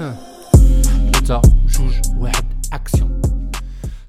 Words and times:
ثلاثة 0.00 1.42
جوج 1.66 2.00
واحد 2.16 2.66
اكسيون 2.72 3.22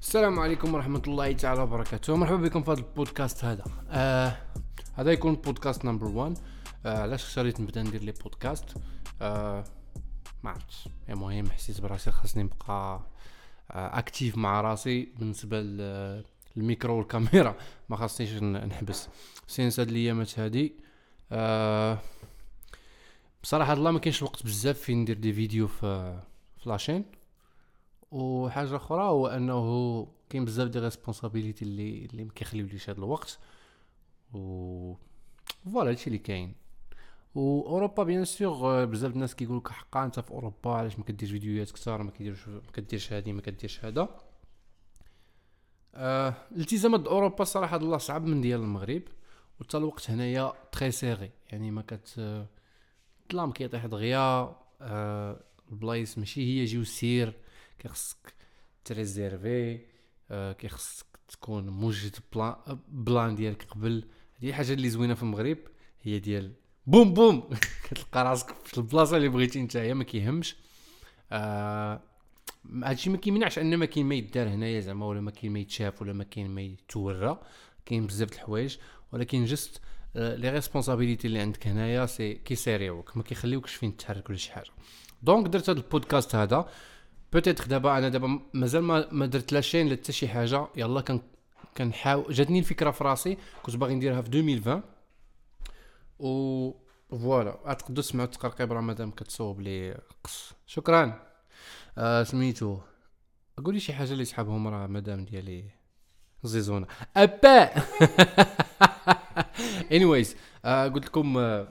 السلام 0.00 0.38
عليكم 0.38 0.74
ورحمة 0.74 1.02
الله 1.06 1.32
تعالى 1.32 1.62
وبركاته. 1.62 2.16
مرحبا 2.16 2.36
بكم 2.36 2.62
في 2.62 2.70
هذا 2.70 2.78
البودكاست 2.78 3.44
هذا. 3.44 3.64
آه 3.90 4.36
هذا 4.94 5.12
يكون 5.12 5.34
podcast 5.34 5.84
number 5.84 6.06
1 6.06 6.38
آه 6.86 7.02
علاش 7.02 7.24
اختاريت 7.24 7.60
نبدا 7.60 7.82
ندير 7.82 8.02
لي 8.02 8.12
بودكاست؟ 8.12 8.64
آه 9.22 9.64
ما 10.42 10.50
عرفتش. 10.50 10.88
المهم 11.08 11.50
حسيت 11.50 11.80
براسي 11.80 12.10
خاصني 12.10 12.42
نبقى 12.42 13.00
آه 13.70 13.98
actif 13.98 14.38
مع 14.38 14.60
راسي 14.60 15.08
بالنسبة 15.18 15.60
للميكرو 16.56 16.98
والكاميرا. 16.98 17.54
ما 17.88 17.96
خاصنيش 17.96 18.32
نحبس. 18.42 19.08
since 19.46 19.80
هاد 19.80 19.88
الايامات 19.88 20.38
هادي. 20.38 20.74
آه 21.32 21.98
بصراحة 23.42 23.72
الله 23.72 23.90
ما 23.90 23.98
كاينش 23.98 24.18
الوقت 24.22 24.42
بزاف 24.44 24.78
فين 24.78 24.98
ندير 25.00 25.16
des 25.18 25.32
vidéos 25.32 25.66
في 25.68 26.20
في 26.58 26.68
la 26.68 26.77
chaîne 26.77 27.04
وحاجة 28.10 28.76
أخرى 28.76 29.02
هو 29.02 29.26
أنه 29.26 30.06
كاين 30.30 30.44
بزاف 30.44 30.68
des 30.68 30.78
responsabilités 30.78 31.64
اللي 31.64 32.04
اللي 32.04 32.24
ما 32.24 32.32
كيخليوليش 32.32 32.90
هذا 32.90 32.98
الوقت. 32.98 33.38
et 34.34 34.94
voilà 35.72 35.90
هادشي 35.90 36.06
اللي 36.06 36.18
كاين. 36.18 36.54
و 37.34 37.60
أوروبا 37.66 38.02
bien 38.02 38.24
sûr 38.24 38.84
بزاف 38.84 39.12
الناس 39.12 39.34
كيقول 39.34 39.56
لك 39.58 39.68
حقا 39.68 40.04
أنت 40.04 40.20
في 40.20 40.30
أوروبا 40.30 40.70
علاش 40.70 40.98
ما 40.98 41.04
كديرش 41.04 41.30
فيديوهات 41.32 41.70
كثار 41.70 42.02
ما 42.02 42.10
كديرش 42.10 42.48
ما 42.48 42.60
كديرش 42.74 43.12
هادي 43.12 43.32
ما 43.32 43.40
كديرش 43.42 43.84
هذا 43.84 44.08
آه 45.94 46.34
الالتزامات 46.52 47.06
أوروبا 47.06 47.44
صراحة 47.44 47.76
الله 47.76 47.98
صعب 47.98 48.24
من 48.26 48.40
ديال 48.40 48.60
المغرب. 48.60 49.02
وتا 49.60 49.78
الوقت 49.78 50.10
هنايا 50.10 50.52
تري 50.72 50.90
سيغي 50.90 51.30
يعني 51.52 51.70
ما 51.70 51.82
كت 51.82 52.20
الظلام 53.32 53.52
كيطيح 53.52 53.86
دغيا 53.86 54.56
آه 54.80 55.44
البلايص 55.72 56.18
ماشي 56.18 56.40
هي 56.40 56.64
جيو 56.64 56.84
سير 56.84 57.34
كيخصك 57.78 58.34
تريزيرفي 58.84 59.80
آه 60.30 60.52
كيخصك 60.52 61.06
تكون 61.28 61.68
موجد 61.68 62.16
بلان 62.88 63.34
ديالك 63.34 63.62
قبل. 63.62 64.04
هذه 64.38 64.48
الحاجة 64.48 64.72
اللي 64.72 64.90
زوينة 64.90 65.14
في 65.14 65.22
المغرب 65.22 65.58
هي 66.02 66.18
ديال 66.18 66.52
بوم 66.86 67.14
بوم! 67.14 67.50
كتلقى 67.84 68.24
راسك 68.24 68.54
في 68.64 68.78
البلاصة 68.78 69.16
اللي 69.16 69.28
بغيتي 69.28 69.62
نتايا 69.62 69.94
ما 69.94 70.04
كيهمش. 70.04 70.56
آه 71.32 72.02
هادشي 72.84 73.10
ما 73.10 73.16
كيمنعش 73.16 73.58
أن 73.58 73.76
ما 73.76 73.86
كاين 73.86 74.06
ما 74.06 74.14
يدار 74.14 74.48
هنايا 74.48 74.80
زعما 74.80 75.06
ولا 75.06 75.20
ما 75.20 75.30
كاين 75.30 75.52
ما 75.52 75.58
يتشاف 75.58 76.02
ولا 76.02 76.12
ما 76.12 76.24
كاين 76.24 76.50
ما 76.50 76.62
يتورى. 76.62 77.40
كاين 77.86 78.06
بزاف 78.06 78.30
د 78.30 78.32
الحوايج 78.32 78.76
ولكن 79.12 79.44
juste 79.44 79.80
les 80.14 80.50
responsabilités 80.50 81.26
اللي 81.26 81.40
عندك 81.40 81.66
هنايا 81.66 82.06
سي 82.06 82.34
كيسيريوك 82.34 83.16
ما 83.16 83.22
كيخليوكش 83.22 83.74
فين 83.74 83.96
تحرك 83.96 84.28
ولا 84.28 84.38
شي 84.38 84.52
حاجة. 84.52 84.70
donc 85.22 85.46
درت 85.48 85.70
هذا 85.70 85.78
البودكاست 85.78 86.34
هذا 86.34 86.68
peut-être 87.32 87.64
دابا 87.64 87.98
أنا 87.98 88.08
دابا 88.08 88.40
مازال 88.54 88.82
ما, 88.82 89.08
ما 89.12 89.26
درت 89.26 89.52
لا 89.52 89.60
chaîne 89.60 89.88
لا 89.88 89.96
حتى 89.96 90.12
شي 90.12 90.28
حاجة. 90.28 90.66
يلا 90.76 91.00
كان 91.00 91.20
كنحاول 91.76 92.32
جاتني 92.34 92.58
الفكرة 92.58 92.90
في 92.90 93.04
راسي 93.04 93.38
كنت 93.62 93.76
باغي 93.76 93.94
نديرها 93.94 94.22
في 94.22 94.28
2020 94.28 94.82
et 96.18 96.72
voilà 97.10 97.74
تقدروا 97.74 98.02
تسمعوا 98.02 98.26
التقرقيب 98.26 98.72
راه 98.72 98.80
مادام 98.80 99.10
كتصوب 99.10 99.60
لي 99.60 99.98
قص. 100.24 100.52
شكرا. 100.66 101.22
آه 101.98 102.22
سميتو. 102.22 102.78
قولي 103.64 103.80
شي 103.80 103.92
حاجة 103.92 104.12
اللي 104.12 104.22
يسحبهم 104.22 104.68
راه 104.68 104.86
مدام 104.86 105.24
ديالي 105.24 105.64
زيزونه 106.44 106.86
أبا! 107.16 107.70
انيويز 109.92 110.36
آه 110.64 110.88
قلت 110.88 111.06
لكم 111.06 111.38
آه 111.38 111.68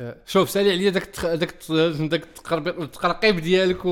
آه 0.00 0.16
شوف 0.26 0.50
سالي 0.50 0.70
عليا 0.70 0.90
داك 0.90 1.26
داك 1.26 1.54
داك 2.00 2.24
التقرقيب 2.66 3.40
ديالك 3.40 3.84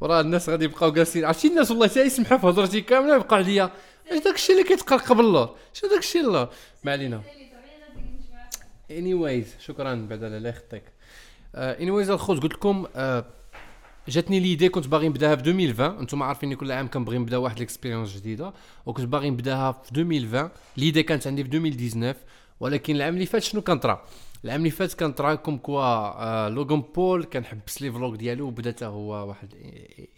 وراه 0.00 0.20
الناس 0.20 0.48
غادي 0.48 0.64
يبقاو 0.64 0.92
جالسين. 0.92 1.24
عرفتي 1.24 1.48
الناس 1.48 1.70
والله 1.70 1.88
حتى 1.88 2.00
يسمحوا 2.00 2.38
في 2.38 2.46
هضرتي 2.46 2.80
كاملة 2.80 3.16
يبقى 3.16 3.36
عليا 3.36 3.70
اش 4.10 4.24
داك 4.24 4.34
الشيء 4.34 4.56
اللي 4.56 4.68
كيتقرقب 4.68 5.20
اللور 5.20 5.56
شنو 5.72 5.90
داك 5.90 5.98
الشيء 5.98 6.20
اللور 6.20 6.48
ما 6.84 6.92
علينا. 6.92 7.22
انيويز 8.90 9.54
شكرا 9.60 10.06
بعد 10.10 10.22
الله 10.22 10.48
يخطيك. 10.48 10.82
انيويز 11.54 12.10
الخوت 12.10 12.42
قلت 12.42 12.52
لكم 12.52 12.86
جاتني 14.08 14.40
l'idée 14.40 14.68
كنت 14.68 14.86
باغي 14.86 15.08
نبداها 15.08 15.36
في 15.36 15.42
2020 15.42 15.98
أنتم 15.98 16.22
عارفين 16.22 16.54
كل 16.54 16.72
عام 16.72 16.88
كنبغي 16.88 17.18
نبدا 17.18 17.36
واحد 17.36 17.58
l'expérience 17.58 18.16
جديدة. 18.16 18.52
وكنت 18.86 19.06
باغي 19.06 19.30
نبداها 19.30 19.72
في 19.72 19.90
2020 19.90 20.50
l'idée 20.76 21.02
كانت 21.02 21.26
عندي 21.26 21.44
في 21.44 21.50
2019 21.56 22.16
ولكن 22.60 22.96
العام 22.96 23.14
اللي 23.14 23.26
فات 23.26 23.42
شنو 23.42 23.62
كان 23.62 23.78
طرا؟ 23.78 24.06
العام 24.44 24.60
اللي 24.60 24.70
فات 24.70 24.94
كان 24.94 25.12
طرا 25.12 25.34
comme 25.34 25.58
quoi 25.58 25.82
آه 25.82 26.48
لوغان 26.48 26.80
بول 26.80 27.24
كان 27.24 27.44
حبس 27.44 27.82
les 27.82 27.92
vlogs 27.92 28.16
ديالو 28.16 28.46
وبدا 28.46 28.70
حتى 28.70 28.84
هو 28.84 29.28
واحد 29.28 29.54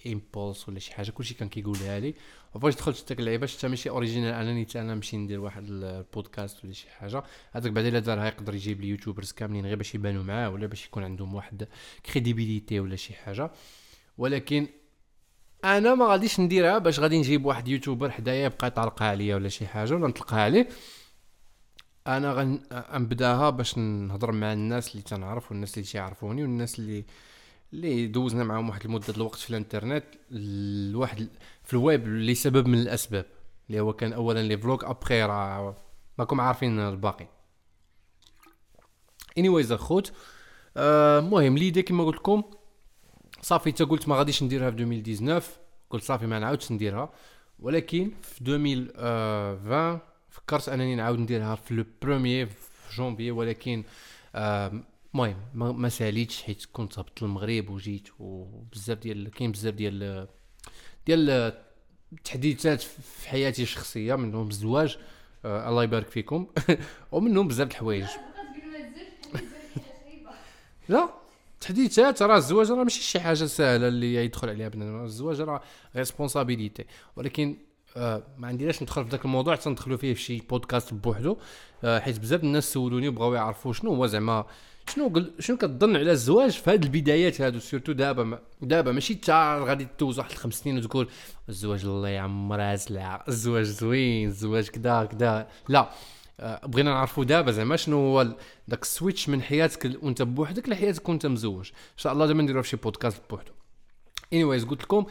Impaulsive 0.07 0.69
ولا 0.69 0.79
شي 0.79 0.95
حاجة 0.95 1.11
كلشي 1.11 1.35
كان 1.35 1.49
كيقولها 1.49 2.01
لي 2.01 2.15
وفاش 2.55 2.75
دخلت 2.75 2.99
حتى 2.99 3.15
اللعيبة 3.15 3.47
شتا 3.47 3.69
ماشي 3.69 3.91
original 3.91 4.35
انني 4.35 4.67
حتى 4.67 4.81
أنا 4.81 4.95
نمشي 4.95 5.17
ندير 5.17 5.41
واحد 5.41 5.65
البودكاست 5.69 6.65
ولا 6.65 6.73
شي 6.73 6.91
حاجة. 6.91 7.23
هذاك 7.53 7.73
بعد 7.73 7.85
الا 7.85 7.99
دارها 7.99 8.27
يقدر 8.27 8.55
يجيب 8.55 8.81
لي 8.81 8.89
YouTubers 8.89 9.33
كاملين 9.33 9.67
غير 9.67 9.77
باش 9.77 9.95
يبانوا 9.95 10.23
معاه 10.23 10.51
ولا 10.51 10.67
باش 10.67 10.87
يكون 10.87 11.05
عندهم 11.05 11.35
واحد 11.35 11.69
crédibilité 12.13 12.81
ولا 12.81 12.97
شي 12.97 13.15
حاجة. 13.15 13.51
ولكن 14.19 14.67
أنا 15.65 15.95
ما 15.95 16.07
غاديش 16.07 16.41
نديرها 16.41 16.79
باش 16.79 17.01
غادي 17.01 17.19
نجيب 17.19 17.45
واحد 17.45 17.69
YouTuber 17.69 18.11
حدايا 18.11 18.45
يبقى 18.45 18.67
يطلقها 18.67 19.09
عليا 19.09 19.35
ولا 19.35 19.49
شي 19.49 19.67
حاجة 19.67 19.95
ولا 19.95 20.09
نطلقها 20.09 20.41
عليه. 20.41 20.69
أنا 22.17 22.33
غنبداها 22.93 23.51
باش 23.51 23.79
نهضر 23.79 24.33
مع 24.33 24.53
الناس 24.53 24.93
اللي 24.93 25.03
تنعرف 25.03 25.51
والناس 25.51 25.79
اللي 25.79 25.89
تيعرفوني 25.89 26.43
والناس 26.43 26.79
اللي 26.79 27.05
اللي 27.73 28.07
دوزنا 28.07 28.45
معاهم 28.45 28.69
واحد 28.69 28.85
المدة 28.85 29.15
الوقت 29.17 29.39
في 29.39 29.51
الإنترنت. 29.51 30.05
الواحد 30.33 31.29
في 31.65 31.75
الويب 31.75 32.09
لسبب 32.09 32.69
من 32.69 32.79
الأسباب 32.79 33.27
اللي 33.69 33.81
هو 33.81 33.93
كان 33.93 34.13
اولا 34.13 34.43
les 34.43 34.59
vlogs 34.59 34.91
أبخي 34.91 35.23
راه 35.23 35.77
ماكم 36.19 36.41
عارفين 36.41 36.79
الباقي. 36.81 37.29
anyways 39.39 39.73
الخوت 39.73 40.13
المهم 40.77 41.55
آه 41.55 41.59
l'idée 41.59 41.83
كما 41.83 42.05
قلت 42.05 42.17
لكم. 42.17 42.43
صافي 43.43 43.73
تا 43.73 43.85
قلت 43.85 44.09
ما 44.09 44.17
غاديش 44.17 44.43
نديرها 44.43 44.71
في 44.71 44.77
2019 44.77 45.47
قلت 45.91 46.05
صافي 46.05 46.27
ما 46.27 46.39
نعاودش 46.39 46.73
نديرها. 46.73 47.13
ولكن 47.59 48.13
في 48.23 48.41
2020 48.41 50.08
فكرت 50.39 50.69
أنني 50.69 50.95
نعاود 50.95 51.19
نديرها 51.19 51.55
في 51.55 51.75
le 51.75 51.85
premier 52.03 52.47
في 52.47 52.97
جونفي 52.97 53.31
ولكن 53.31 53.85
المهم 54.35 55.81
ما 55.83 55.89
ساليتش 55.89 56.43
حيت 56.43 56.65
كنت 56.73 56.99
هبطت 56.99 57.23
المغرب 57.23 57.71
وجيت 57.71 58.09
وبزاف 58.19 58.99
ديال 58.99 59.31
كاين 59.31 59.53
بزاف 59.53 59.75
ديال 59.75 60.29
ديال 61.07 61.53
التحديثات 62.13 62.81
في 62.83 63.29
حياتي 63.29 63.63
الشخصية 63.63 64.15
منهم 64.15 64.49
الزواج 64.49 64.99
آه 65.45 65.69
الله 65.69 65.85
يبارك 65.85 66.09
فيكم 66.09 66.47
ومنهم 67.13 67.49
بزاف 67.49 67.71
الحوايج. 67.71 68.07
لا 70.89 71.09
تحديثات 71.61 72.23
راه 72.23 72.37
الزواج 72.37 72.71
راه 72.71 72.85
ماشي 72.85 73.03
شي 73.03 73.21
حاجة 73.21 73.45
سهلة 73.45 73.89
اللي 73.89 74.15
يدخل 74.15 74.49
عليها 74.49 74.69
بنادم 74.69 75.05
الزواج 75.05 75.41
راه 75.41 75.63
responsabilité 75.97 76.85
ولكن 77.17 77.57
آه 77.97 78.23
ما 78.39 78.49
عنديش 78.49 78.83
ندخل 78.83 79.05
في 79.05 79.11
ذاك 79.11 79.25
الموضوع 79.25 79.57
حتى 79.57 79.71
ندخلوا 79.71 79.97
فيه 79.97 80.15
في 80.15 80.23
شي 80.23 80.39
بودكاست 80.51 80.95
بوحدو. 80.95 81.37
آه 81.85 81.99
حيت 81.99 82.19
بزاف 82.19 82.45
الناس 82.45 82.73
سولوني 82.73 83.09
وبغاو 83.09 83.35
يعرفوا 83.35 83.73
شنو 83.73 83.95
هو 83.95 84.07
زعما 84.07 84.45
شنو 84.95 85.09
قل 85.09 85.33
شنو 85.39 85.57
كتظن 85.57 85.97
على 85.97 86.11
الزواج 86.11 86.51
في 86.51 86.71
هذه 86.71 86.83
البدايات 86.85 87.41
هادو؟ 87.41 87.59
surtout 87.59 87.93
دابا 87.93 88.39
دابا 88.63 88.93
ماشي 88.93 89.15
تا 89.15 89.65
غادي 89.65 89.85
تدوز 89.85 90.19
واحد 90.19 90.31
الخمس 90.31 90.55
سنين 90.55 90.79
وتقول 90.79 91.09
الزواج 91.49 91.85
الله 91.85 92.09
يعمرها 92.09 92.77
سلعه 92.77 93.25
الزواج 93.29 93.65
زوين 93.65 94.29
الزواج 94.29 94.69
كدا 94.69 95.05
كدا. 95.05 95.49
لا 95.69 95.91
آه 96.41 96.67
بغينا 96.67 96.91
نعرفوا 96.91 97.25
دابا 97.25 97.51
زعما 97.53 97.77
شنو 97.77 97.97
هو 97.97 98.37
داك 98.69 98.83
ال 98.83 98.89
switch 98.89 99.29
من 99.29 99.43
حياتك 99.43 99.99
وانت 100.03 100.23
بوحدك 100.23 100.69
لحياتك 100.69 101.09
وانت 101.09 101.27
مزوج. 101.27 101.69
ان 101.69 101.99
شاء 101.99 102.13
الله 102.13 102.27
دابا 102.27 102.43
نديرو 102.43 102.63
في 102.63 102.69
شي 102.69 102.77
بودكاست 102.77 103.23
بوحدو. 103.31 103.53
anyways 104.33 104.65
قلت 104.65 104.83
لكم 104.83 105.07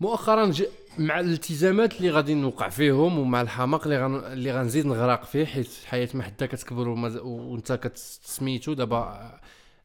مؤخرا 0.00 0.52
مع 0.98 1.20
الالتزامات 1.20 1.96
اللي 1.96 2.10
غادي 2.10 2.34
نوقع 2.34 2.68
فيهم 2.68 3.18
ومع 3.18 3.40
الحماق 3.40 3.82
اللي 3.82 4.04
غن... 4.04 4.14
اللي 4.14 4.52
غنزيد 4.52 4.86
نغرق 4.86 5.24
فيه 5.24 5.44
حيت 5.44 5.68
الحياة 5.82 6.08
ما 6.14 6.22
حدا 6.22 6.46
كتكبر 6.46 6.88
ومز... 6.88 7.16
وانت 7.16 7.72
كتسميتو 7.72 8.72
دابا 8.72 9.30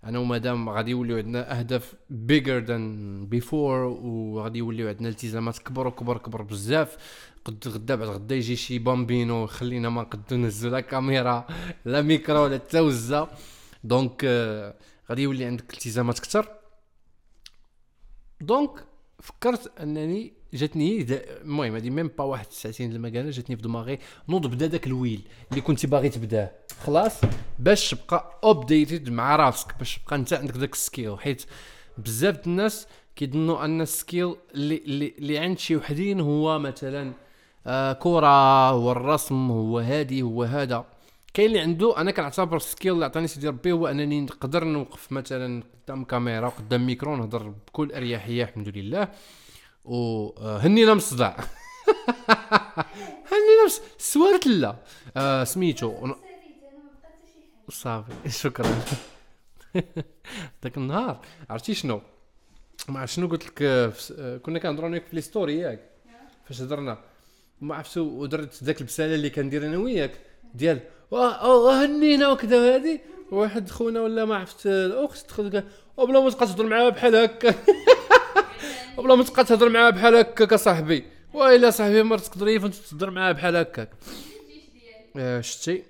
أنا 0.03 0.19
ومدام 0.19 0.69
غادي 0.69 0.91
يوليو 0.91 1.17
عندنا 1.17 1.59
أهداف 1.59 1.95
bigger 2.09 2.59
than 2.59 3.25
before 3.25 3.77
وغادي 3.83 4.59
يوليو 4.59 4.87
عندنا 4.87 5.09
التزامات 5.09 5.57
كبر 5.57 5.87
وكبر 5.87 6.17
كبر 6.17 6.41
بزاف. 6.41 6.97
قد 7.45 7.67
غدا 7.67 7.95
بعد 7.95 8.07
غدا 8.07 8.35
يجي 8.35 8.55
شي 8.55 8.79
بامبينو 8.79 9.43
يخلينا 9.43 9.89
ما 9.89 10.01
نقدو 10.01 10.35
نهزو 10.35 10.69
لا 10.69 10.79
كاميرا 10.79 11.47
لا 11.85 12.01
ميكرو 12.01 12.47
لا 12.47 12.55
التوزه 12.55 13.27
donc 13.83 14.21
euh, 14.21 15.09
غادي 15.09 15.21
يولي 15.21 15.45
عندك 15.45 15.73
التزامات 15.73 16.19
كتر 16.19 16.47
donc 18.41 18.94
فكرت 19.25 19.71
أنني 19.81 20.33
جاتني 20.53 21.05
المهم 21.41 21.75
هذه 21.75 21.89
même 21.89 22.07
pas 22.07 22.23
واحد 22.23 22.45
ساعتين 22.51 23.05
قالها 23.05 23.31
جاتني 23.31 23.55
في 23.55 23.61
دماغي 23.61 23.99
نوض 24.29 24.47
بدا 24.47 24.67
داك 24.67 24.87
الويل 24.87 25.21
اللي 25.51 25.61
كنت 25.61 25.85
باغي 25.85 26.09
تبداه 26.09 26.51
خلاص؟ 26.83 27.21
باش 27.59 27.89
تبقى 27.89 28.39
updated 28.43 29.09
مع 29.09 29.35
راسك 29.35 29.77
باش 29.79 29.97
تبقى 29.97 30.15
أنت 30.15 30.33
عندك 30.33 30.57
داك 30.57 30.73
ال 30.73 30.81
skill 30.81 31.19
حيت 31.19 31.45
بزاف 31.97 32.47
الناس 32.47 32.87
كيظنوا 33.15 33.65
أن 33.65 33.81
ال 33.81 33.90
skill 33.90 34.35
اللي 34.53 34.77
اللي, 34.77 35.13
اللي 35.17 35.37
عند 35.37 35.59
شي 35.59 35.75
وحدين 35.75 36.19
هو 36.19 36.59
مثلا 36.59 37.13
آه 37.67 37.93
كرة 37.93 38.69
هو 38.69 38.91
الرسم 38.91 39.51
هو 39.51 39.79
هادي 39.79 40.21
هو 40.21 40.43
هذا. 40.43 40.85
كاين 41.35 41.47
اللي 41.47 41.59
عنده 41.59 41.97
أنا 41.97 42.11
كنعتبر 42.11 42.57
ال 42.57 42.63
skill 42.63 42.93
اللي 42.93 43.05
عطاني 43.05 43.27
سيدي 43.27 43.47
ربي 43.47 43.71
هو 43.71 43.87
أنني 43.87 44.21
نقدر 44.21 44.63
نوقف 44.63 45.11
مثلا 45.11 45.63
قدام 45.85 46.03
كاميرا 46.03 46.49
قدام 46.49 46.85
ميكرو 46.85 47.15
نهضر 47.15 47.49
بكل 47.49 47.91
أريحية 47.91 48.43
الحمد 48.43 48.69
لله. 48.69 49.07
وهنينا 49.85 50.91
من 50.91 50.97
الصداع 50.97 51.37
هنينا 53.31 53.63
من 53.63 53.69
سوارت 53.97 54.47
لا. 54.47 54.75
آه 55.17 55.43
سميتو. 55.43 56.13
صافي 57.69 58.11
شكرا. 58.41 58.79
ذاك 60.63 60.77
النهار. 60.77 61.21
عرفتي 61.49 61.73
شنو؟ 61.73 62.01
ما 62.89 62.99
عرفت 62.99 63.13
شنو 63.13 63.27
قلت 63.27 63.45
لك 63.45 63.61
آه، 63.61 63.93
آه، 64.19 64.37
كنا 64.37 64.59
كنهضروا 64.59 64.89
أنا 64.89 64.99
في 64.99 65.15
لي 65.15 65.21
ستوري 65.21 65.57
ياك 65.57 65.79
فاش 66.45 66.61
هضرنا. 66.61 66.97
ما 67.61 67.75
عرفت 67.75 67.97
ودرت 67.97 68.63
ذاك 68.63 68.81
البسالة 68.81 69.15
اللي 69.15 69.29
كندير 69.29 69.65
أنا 69.65 69.77
وياك. 69.77 70.11
ديال 70.55 70.79
هنينا 71.13 72.29
وكذا 72.29 72.75
هادي 72.75 73.01
واحد 73.31 73.69
خونا 73.69 74.01
ولا 74.01 74.25
ما 74.25 74.35
عرفت 74.35 74.65
الأخت 74.67 75.27
دخل 75.27 75.63
قال 75.97 76.07
بلا 76.07 76.19
ما 76.19 76.29
تبقى 76.29 76.45
تهضر 76.47 76.65
معاها 76.65 76.89
بحال 76.89 77.15
هكا. 77.15 77.55
بلا 78.97 79.15
ما 79.15 79.23
تبقى 79.23 79.43
تهضر 79.45 79.69
معاها 79.69 79.89
بحال 79.89 80.15
هكاك 80.15 80.53
اصاحبي 80.53 81.05
وإلا 81.33 81.69
صاحبي 81.69 82.03
مرت 82.03 82.25
تقدري 82.25 82.59
تهضر 82.59 83.09
معاها 83.11 83.31
بحال 83.31 83.55
هكاك 83.55 83.89
آه، 85.17 85.41
شتي. 85.41 85.83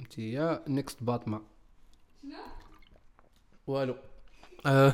انت 0.00 0.18
يا 0.18 0.62
next 0.68 1.02
باتما 1.02 1.42
والو. 3.66 3.96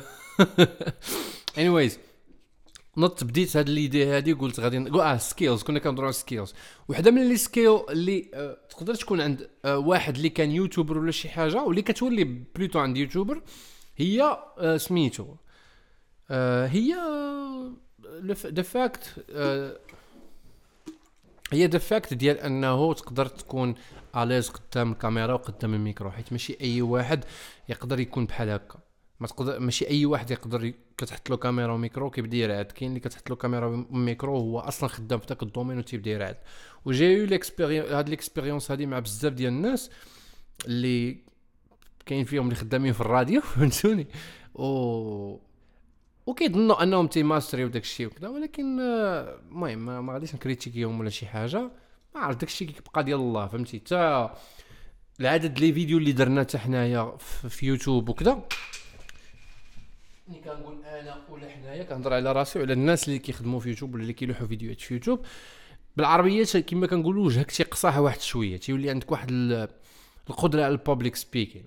anyways 1.57 1.99
نط 2.97 3.23
بديت 3.23 3.57
هاد 3.57 3.69
ليدي 3.69 4.05
هادي 4.05 4.33
قلت 4.33 4.59
غادي 4.59 4.77
آه 4.77 5.17
skills 5.17 5.63
كنا 5.63 5.79
كنهضروا 5.79 6.05
على 6.05 6.13
skills 6.13 6.53
وحده 6.87 7.11
من 7.11 7.29
les 7.29 7.37
skills 7.37 7.79
اللي 7.89 8.31
آه 8.33 8.57
تقدر 8.69 8.95
تكون 8.95 9.21
عند 9.21 9.49
آه 9.65 9.77
واحد 9.77 10.15
اللي 10.15 10.29
كان 10.29 10.51
YouTuber 10.51 10.97
ولا 10.97 11.11
شي 11.11 11.29
حاجة 11.29 11.63
واللي 11.63 11.81
كتولي 11.81 12.23
plutôt 12.23 12.79
عند 12.79 12.97
YouTuber 12.97 13.41
هي 13.97 14.37
آه 14.57 14.77
سميتو. 14.77 15.35
آه 16.31 16.67
هي 16.67 16.95
the 18.45 18.61
fact 18.61 19.25
آه 19.29 19.79
هي 21.53 21.65
the 21.65 21.79
fact 21.79 22.13
ديال 22.13 22.39
أنه 22.39 22.93
تقدر 22.93 23.25
تكون 23.25 23.75
à 24.17 24.22
l'aise 24.22 24.49
قدام 24.49 24.91
الكاميرا 24.91 25.33
وقدام 25.33 25.73
الميكرو 25.73 26.11
حيت 26.11 26.31
ماشي 26.31 26.57
أي 26.61 26.81
واحد 26.81 27.25
يقدر 27.69 27.99
يكون 27.99 28.25
بحال 28.25 28.49
هكا. 28.49 28.79
ما 29.19 29.27
تقدر 29.27 29.59
ماشي 29.59 29.89
أي 29.89 30.05
واحد 30.05 30.31
يقدر 30.31 30.73
كتحط 30.97 31.29
له 31.29 31.37
كاميرا 31.37 31.73
وميكرو 31.73 32.09
كيبدا 32.09 32.37
يرعد 32.37 32.65
كاين 32.65 32.89
اللي 32.89 32.99
كتحط 32.99 33.29
له 33.29 33.35
كاميرا 33.35 33.85
وميكرو 33.89 34.37
هو 34.37 34.59
أصلا 34.59 34.89
خدام 34.89 35.19
في 35.19 35.25
ذاك 35.29 35.43
ال 35.43 35.47
domaine 35.47 35.77
وتيبدا 35.77 36.11
يرعد 36.11 36.37
و 36.85 36.91
j'ai 36.91 37.13
eu 37.13 37.25
l'expérience 37.25 37.91
هاد 37.91 38.09
l'expérience 38.09 38.71
هادي 38.71 38.85
مع 38.85 38.99
بزاف 38.99 39.33
ديال 39.33 39.53
الناس 39.53 39.89
اللي 40.65 41.17
كاين 42.05 42.25
فيهم 42.25 42.43
اللي 42.43 42.55
خدامين 42.55 42.93
في 42.93 43.01
الراديو 43.01 43.41
فهمتوني؟ 43.55 44.07
و 44.55 45.47
وكيظنوا 46.27 46.83
أنهم 46.83 47.07
تيماستري 47.07 47.65
وداك 47.65 47.83
الشيء 47.83 48.07
وكذا 48.07 48.27
ولكن 48.27 48.79
آه، 48.79 49.39
المهم 49.49 50.05
ما 50.05 50.13
غاديش 50.13 50.35
نكريتيكيهم 50.35 50.99
ولا 50.99 51.09
شي 51.09 51.25
حاجة. 51.25 51.61
ما 52.15 52.21
عرفت 52.21 52.39
داك 52.39 52.49
الشيء 52.49 52.67
كيبقى 52.69 53.03
ديال 53.03 53.19
الله 53.19 53.47
فهمتي؟ 53.47 53.79
حتى 53.79 54.29
العدد 55.19 55.59
les 55.59 55.73
vidéos 55.73 55.97
اللي 55.97 56.11
درنا 56.11 56.41
حتى 56.41 56.57
حنايا 56.57 57.17
في 57.49 57.65
يوتيوب 57.65 58.09
وكذا. 58.09 58.47
ملي 60.27 60.39
كنقول 60.39 60.85
أنا 60.85 61.17
ولا 61.29 61.49
حنايا 61.49 61.83
كنهضر 61.83 62.13
على 62.13 62.31
راسي 62.31 62.59
وعلى 62.59 62.73
الناس 62.73 63.07
اللي 63.07 63.19
كيخدموا 63.19 63.59
في 63.59 63.69
يوتيوب 63.69 63.93
ولا 63.93 64.01
اللي 64.01 64.13
كيلوحوا 64.13 64.47
فيديوهات 64.47 64.81
في 64.81 64.93
يوتيوب. 64.93 65.25
بالعربية 65.97 66.43
كما 66.43 66.87
كنقولوا 66.87 67.25
وجهك 67.25 67.51
تيقصاها 67.51 67.99
واحد 67.99 68.21
شوية 68.21 68.57
تيولي 68.57 68.89
عندك 68.89 69.11
واحد 69.11 69.31
القدرة 70.29 70.63
على 70.63 70.71
ال 70.71 70.77
public 70.77 71.15
speaking 71.15 71.65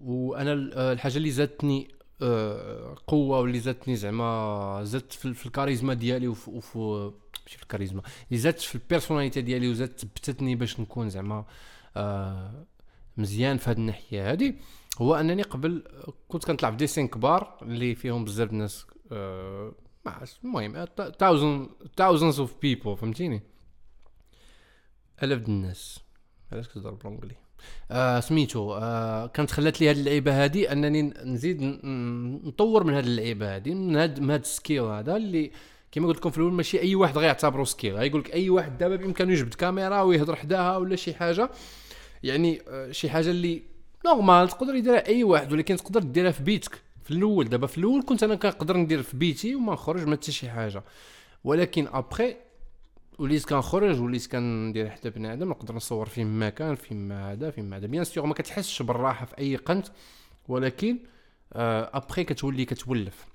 وأنا 0.00 0.52
الحاجة 0.92 1.16
اللي 1.16 1.30
زادتني 1.30 1.88
آه، 2.22 2.96
قوة 3.06 3.40
واللي 3.40 3.60
زادتني 3.60 3.96
زعما 3.96 4.80
زدت 4.84 5.12
في 5.12 5.46
الكاريزما 5.46 5.94
ديالي 5.94 6.28
وفي 6.28 7.12
ماشي 7.52 7.56
في 7.56 7.62
الكاريزما 7.62 8.02
اللي 8.28 8.40
زادت 8.40 8.60
في 8.60 8.74
ال 8.74 8.80
personality 8.80 9.40
ديالي 9.40 9.68
وزادت 9.68 10.00
ثبتتني 10.00 10.54
باش 10.54 10.80
نكون 10.80 11.10
زعما 11.10 11.44
آه، 11.96 12.64
مزيان 13.16 13.56
في 13.56 13.70
هذه 13.70 13.76
الناحية 13.76 14.32
هذه 14.32 14.54
هو 14.98 15.14
أنني 15.14 15.42
قبل 15.42 15.82
كنت 16.28 16.44
كنطلع 16.44 16.70
في 16.70 16.76
des 16.76 16.87
scènes 16.87 17.08
كبار 17.08 17.58
اللي 17.62 17.94
فيهم 17.94 18.24
بزاف 18.24 18.50
الناس 18.50 18.86
آه 19.12 19.72
المهم 20.44 20.86
thousands 22.00 22.38
of 22.38 22.54
people 22.62 22.96
فهمتيني؟ 22.96 23.42
آلاف 25.22 25.48
الناس. 25.48 26.00
علاش 26.52 26.68
كتهضر 26.68 26.90
بالانجلي 26.90 27.34
آه 27.90 28.20
سميتو 28.20 28.74
آه 28.74 29.26
كانت 29.26 29.50
خلات 29.50 29.80
لي 29.80 29.90
هذه 29.90 29.96
اللعيبة 29.96 30.44
هذه 30.44 30.72
أنني 30.72 31.02
نزيد 31.02 31.62
نطور 32.44 32.84
من 32.84 32.94
هذه 32.94 33.04
اللعيبة 33.04 33.56
هذه 33.56 33.74
من 33.74 33.92
من 34.22 34.30
هذا 34.30 34.42
ال 34.42 34.49
skill 34.49 34.82
هذا 34.82 35.16
اللي 35.16 35.52
كما 35.92 36.08
قلت 36.08 36.16
لكم 36.18 36.30
في 36.30 36.38
الأول 36.38 36.52
ماشي 36.52 36.80
أي 36.80 36.94
واحد 36.94 37.18
غيعتبره 37.18 37.64
skill 37.64 37.96
غيقول 37.96 38.20
لك 38.20 38.34
أي 38.34 38.50
واحد 38.50 38.78
دابا 38.78 38.96
بإمكانه 38.96 39.32
يجبد 39.32 39.54
كاميرا 39.54 40.02
ويهضر 40.02 40.36
حداها 40.36 40.76
ولا 40.76 40.96
شي 40.96 41.14
حاجة. 41.14 41.50
يعني 42.22 42.62
آه 42.68 42.92
شي 42.92 43.10
حاجة 43.10 43.30
اللي 43.30 43.62
normal 44.06 44.48
تقدر 44.48 44.74
يديرها 44.74 45.06
أي 45.06 45.24
واحد 45.24 45.52
ولكن 45.52 45.76
تقدر 45.76 46.02
ديرها 46.02 46.30
في 46.30 46.42
بيتك. 46.42 46.82
في 47.04 47.10
الأول 47.10 47.48
دابا 47.48 47.66
في 47.66 47.78
الأول 47.78 48.02
كنت 48.02 48.22
أنا 48.22 48.34
كنقدر 48.34 48.76
ندير 48.76 49.02
في 49.02 49.16
بيتي 49.16 49.54
وما 49.54 49.72
نخرج 49.72 50.06
ما 50.06 50.16
حتى 50.16 50.32
شي 50.32 50.50
حاجة. 50.50 50.82
ولكن 51.44 51.88
ابخي 51.92 52.36
وليت 53.18 53.44
كنخرج 53.44 54.00
وليت 54.00 54.26
كندير 54.26 54.90
حتى 54.90 55.10
بنادم 55.10 55.48
نقدر 55.50 55.74
نصور 55.74 56.06
فين 56.06 56.48
كان 56.48 56.74
فين 56.74 57.12
هذا 57.12 57.50
فين 57.50 57.74
هذا. 57.74 57.86
bien 57.86 58.04
sûr 58.04 58.26
ما 58.26 58.34
كتحسش 58.34 58.82
بالراحة 58.82 59.26
في 59.26 59.38
أي 59.38 59.56
قنت 59.56 59.86
ولكن 60.48 60.98
آه 61.52 61.90
ابخي 61.94 62.24
كتولي 62.24 62.64
كتولف. 62.64 63.26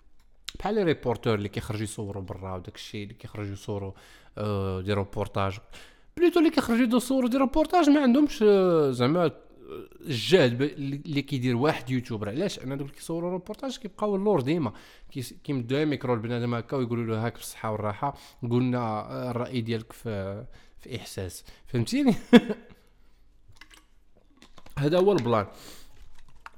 بحال 0.59 0.75
les 0.75 0.83
reporters 0.83 1.35
اللي 1.35 1.49
كيخرجوا 1.49 1.83
يصوروا 1.83 2.23
برا 2.23 2.55
وداك 2.55 2.75
الشيء 2.75 3.03
اللي 3.03 3.13
كيخرجوا 3.13 3.53
يصوروا 3.53 3.91
آه 4.37 4.81
des 4.81 4.93
reportages 4.93 5.57
plutôt 6.17 6.39
اللي 6.39 6.49
كيخرجوا 6.49 6.97
يصوروا 6.97 7.29
des 7.29 7.37
reportages 7.37 7.89
ما 7.89 8.01
عندهمش 8.01 8.43
آه 8.43 8.91
زعما 8.91 9.31
الجهد 10.01 10.61
اللي 10.61 11.21
كيدير 11.21 11.55
واحد 11.55 11.89
YouTuber. 11.89 12.29
علاش؟ 12.29 12.59
أنا 12.59 12.75
دوك 12.75 12.91
كيصوروا 12.91 13.31
روبورتاج 13.31 13.77
كيبقاو 13.77 14.15
اللور 14.15 14.41
ديما. 14.41 14.73
كيمدوا 15.43 15.85
ميكرو 15.85 16.15
لبنادم 16.15 16.53
هكا 16.55 16.77
ويقولوا 16.77 17.05
له 17.05 17.25
هاك 17.25 17.33
بالصحة 17.33 17.71
والراحة. 17.71 18.17
قلنا 18.51 19.31
الرأي 19.31 19.61
ديالك 19.61 19.93
في 19.93 20.45
في 20.79 20.95
إحساس. 20.95 21.45
فهمتيني؟ 21.67 22.15
هذا 24.79 24.99
هو 24.99 25.11
ال 25.11 25.17
plan. 25.17 25.47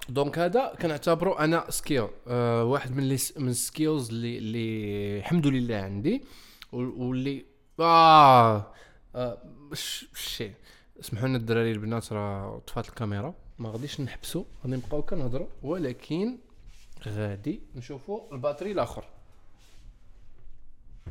donc 0.10 0.40
هذا 0.40 0.76
كنعتبرو 0.82 1.34
أنا 1.34 1.66
skill. 1.70 2.08
أه 2.28 2.64
واحد 2.64 2.96
من 2.96 3.18
من 3.38 3.50
ال 3.50 3.58
skills 3.58 4.10
اللي 4.10 4.38
اللي 4.38 5.20
الحمد 5.20 5.48
لله 5.48 5.76
عندي. 5.76 6.24
واللي 6.72 7.46
آه, 7.80 8.74
آه 9.16 9.38
شي. 10.14 10.52
اسمحوا 11.00 11.28
لنا 11.28 11.38
الدراري 11.38 11.72
البنات 11.72 12.14
راه 12.14 12.62
طفات 12.68 12.90
الكاميرا. 12.90 13.34
ما 13.60 13.70
غاديش 13.70 14.02
نحبسوا 14.02 14.44
غادي 14.64 14.76
نبقاو 14.76 15.02
كنهضروا 15.02 15.48
ولكن 15.64 16.38
غادي 17.08 17.62
نشوفوا 17.76 18.34
ال 18.34 18.38
batterie 18.38 18.72
الآخر. 18.72 19.06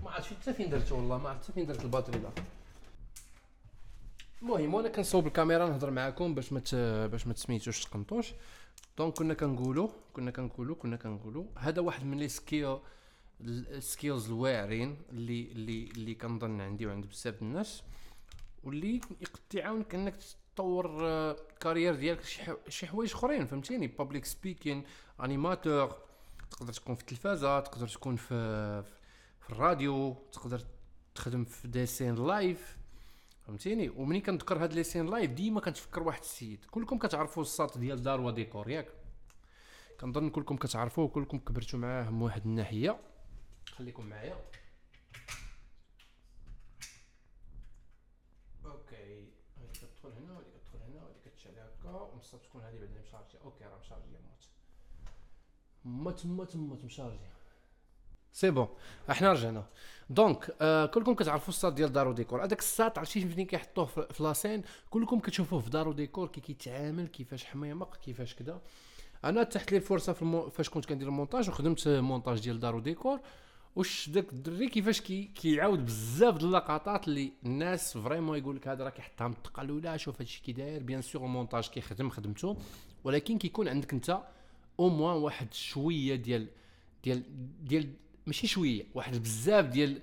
ما 0.05 0.11
عرفتش 0.11 0.33
حتى 0.33 0.53
فين 0.53 0.71
درته 0.71 0.95
والله 0.95 1.19
ما 1.19 1.29
عرفت 1.29 1.51
فين 1.51 1.67
درت 1.67 1.85
ال 1.85 1.88
batterie 1.88 2.19
الآخر. 2.19 2.43
المهم 4.43 4.75
وأنا 4.75 4.89
كنصوب 4.89 5.27
الكاميرا 5.27 5.69
نهضر 5.69 5.91
معاكم 5.91 6.35
باش 6.35 6.53
ما 6.53 6.63
باش 7.07 7.27
ما 7.27 7.33
تسميتوش 7.33 7.85
تقنطوش. 7.85 8.33
donc 8.99 9.15
كنا 9.15 9.35
كنقولوا 9.35 9.89
كنا 10.13 10.31
كنقولوا 10.31 10.77
كنا 10.77 10.97
كنقولوا 10.97 11.45
هذا 11.59 11.81
واحد 11.81 12.05
من 12.05 12.19
les 12.19 12.29
skills 12.29 12.79
ال 13.41 13.53
skills 13.53 14.27
الواعرين 14.27 14.97
اللي 15.11 15.53
اللي 15.53 15.85
اللي 15.85 16.15
كنظن 16.15 16.61
عندي 16.61 16.87
وعند 16.87 17.07
بزاف 17.07 17.43
الناس. 17.43 17.83
واللي 18.69 19.01
يقد 19.21 19.55
يعاونك 19.55 19.95
انك 19.95 20.17
تطور 20.55 20.87
carrière 21.61 21.95
آه، 21.95 21.97
ديالك 21.97 22.25
شي 22.69 22.87
حوايج 22.87 23.13
أخرين 23.13 23.47
فهمتيني؟ 23.47 23.87
public 23.87 24.25
speaking 24.25 24.85
animateur 25.21 25.97
تقدر 26.51 26.73
تكون 26.73 26.95
في 26.95 27.01
التلفازة 27.01 27.61
تقدر 27.61 27.89
تكون 27.89 28.17
في 28.17 28.29
في 29.41 29.51
الراديو 29.51 30.17
تقدر 30.33 30.61
تخدم 31.15 31.45
في 31.45 31.69
des 31.69 31.84
scènes 31.84 32.15
live 32.15 32.79
فهمتيني؟ 33.47 33.89
ومني 33.89 34.21
كنذكر 34.21 34.63
هاد 34.63 34.73
les 34.73 34.84
scènes 34.84 35.07
live 35.07 35.31
ديما 35.31 35.61
كنتفكر 35.61 36.03
واحد 36.03 36.21
السيد. 36.21 36.65
كلكم 36.71 36.99
كتعرفوا 36.99 37.43
الساط 37.43 37.79
ديال 37.79 38.03
دار 38.03 38.21
وديكور 38.21 38.71
ياك؟ 38.71 38.89
كنظن 40.01 40.31
كلكم 40.31 40.57
كتعرفوه 40.57 41.05
وكلكم 41.05 41.39
كبرتوا 41.39 41.79
معاه 41.79 42.11
من 42.11 42.23
واحد 42.23 42.47
الناحية. 42.47 43.01
خليكم 43.67 44.07
معايا. 44.07 44.37
هكا 51.97 52.39
تكون 52.45 52.63
هذه 52.63 52.79
بعدا 52.79 53.01
مشارجة. 53.09 53.39
أوكي 53.45 53.65
راه 53.65 53.79
مشارجيه 53.79 54.19
موت. 54.29 54.45
ما 55.85 56.13
تما 56.13 56.45
تما 56.45 56.77
تمشارجي 56.77 57.19
c'est 58.33 58.51
bon. 58.51 58.69
إحنا 59.11 59.33
رجعنا. 59.33 59.67
donc 60.11 60.57
آه 60.61 60.87
كلكم 60.87 61.15
كتعرفوا 61.15 61.49
الساط 61.49 61.73
ديال 61.73 61.93
دار 61.93 62.13
وديكور. 62.13 62.45
هذاك 62.45 62.59
الساط 62.59 62.99
عرفتي 62.99 63.29
فين 63.29 63.47
كيحطوه 63.47 63.85
في 63.85 64.23
la 64.23 64.33
scène؟ 64.33 64.63
كلكم 64.91 65.21
كتشوفوه 65.21 65.61
في 65.61 65.71
دار 65.71 65.93
وديكور 65.93 66.29
كي 66.29 66.41
كيتعامل 66.41 67.07
كيفاش 67.07 67.45
حميمق 67.45 67.97
كيفاش 67.97 68.35
كذا 68.35 68.61
أنا 69.25 69.43
تحت 69.43 69.73
لي 69.73 69.77
الفرصة 69.77 70.13
في 70.13 70.23
المو... 70.23 70.51
فاش 70.51 70.71
كنت 70.71 70.87
كندير 70.87 71.09
المونتاج 71.09 71.49
وخدمت 71.49 71.89
مونتاج 71.89 72.41
ديال 72.41 72.61
دار 72.61 72.81
وديكور. 72.81 73.21
واش 73.79 74.09
داك 74.09 74.33
الدري 74.33 74.69
كيفاش 74.69 75.01
كي 75.01 75.25
كيعاود 75.25 75.87
بزاف 75.87 76.37
د 76.37 76.43
اللقطات 76.43 77.09
اللي 77.09 77.33
الناس 77.45 77.99
vraiment 77.99 78.39
يقول 78.39 78.57
لك 78.57 78.69
هذا 78.69 78.85
راه 78.85 78.91
كيحطها 78.91 79.29
متقل 79.29 79.71
ولا 79.71 79.97
شوف 79.97 80.21
هادشي 80.21 80.43
كي 80.43 80.53
داير. 80.53 80.83
bien 80.83 81.03
sûr 81.03 81.25
المونتاج 81.25 81.69
كيخدم 81.69 82.11
خدمته 82.11 82.57
ولكن 83.05 83.39
كيكون 83.39 83.69
عندك 83.69 83.93
انت 83.93 84.19
au 84.81 84.89
moins 84.89 85.17
واحد 85.17 85.55
شوية 85.55 86.15
ديال 86.15 86.47
ديال 87.05 87.23
ديال 87.65 87.93
ماشي 88.27 88.47
شوية 88.47 88.85
واحد 88.95 89.17
بزاف 89.17 89.65
ديال 89.65 90.01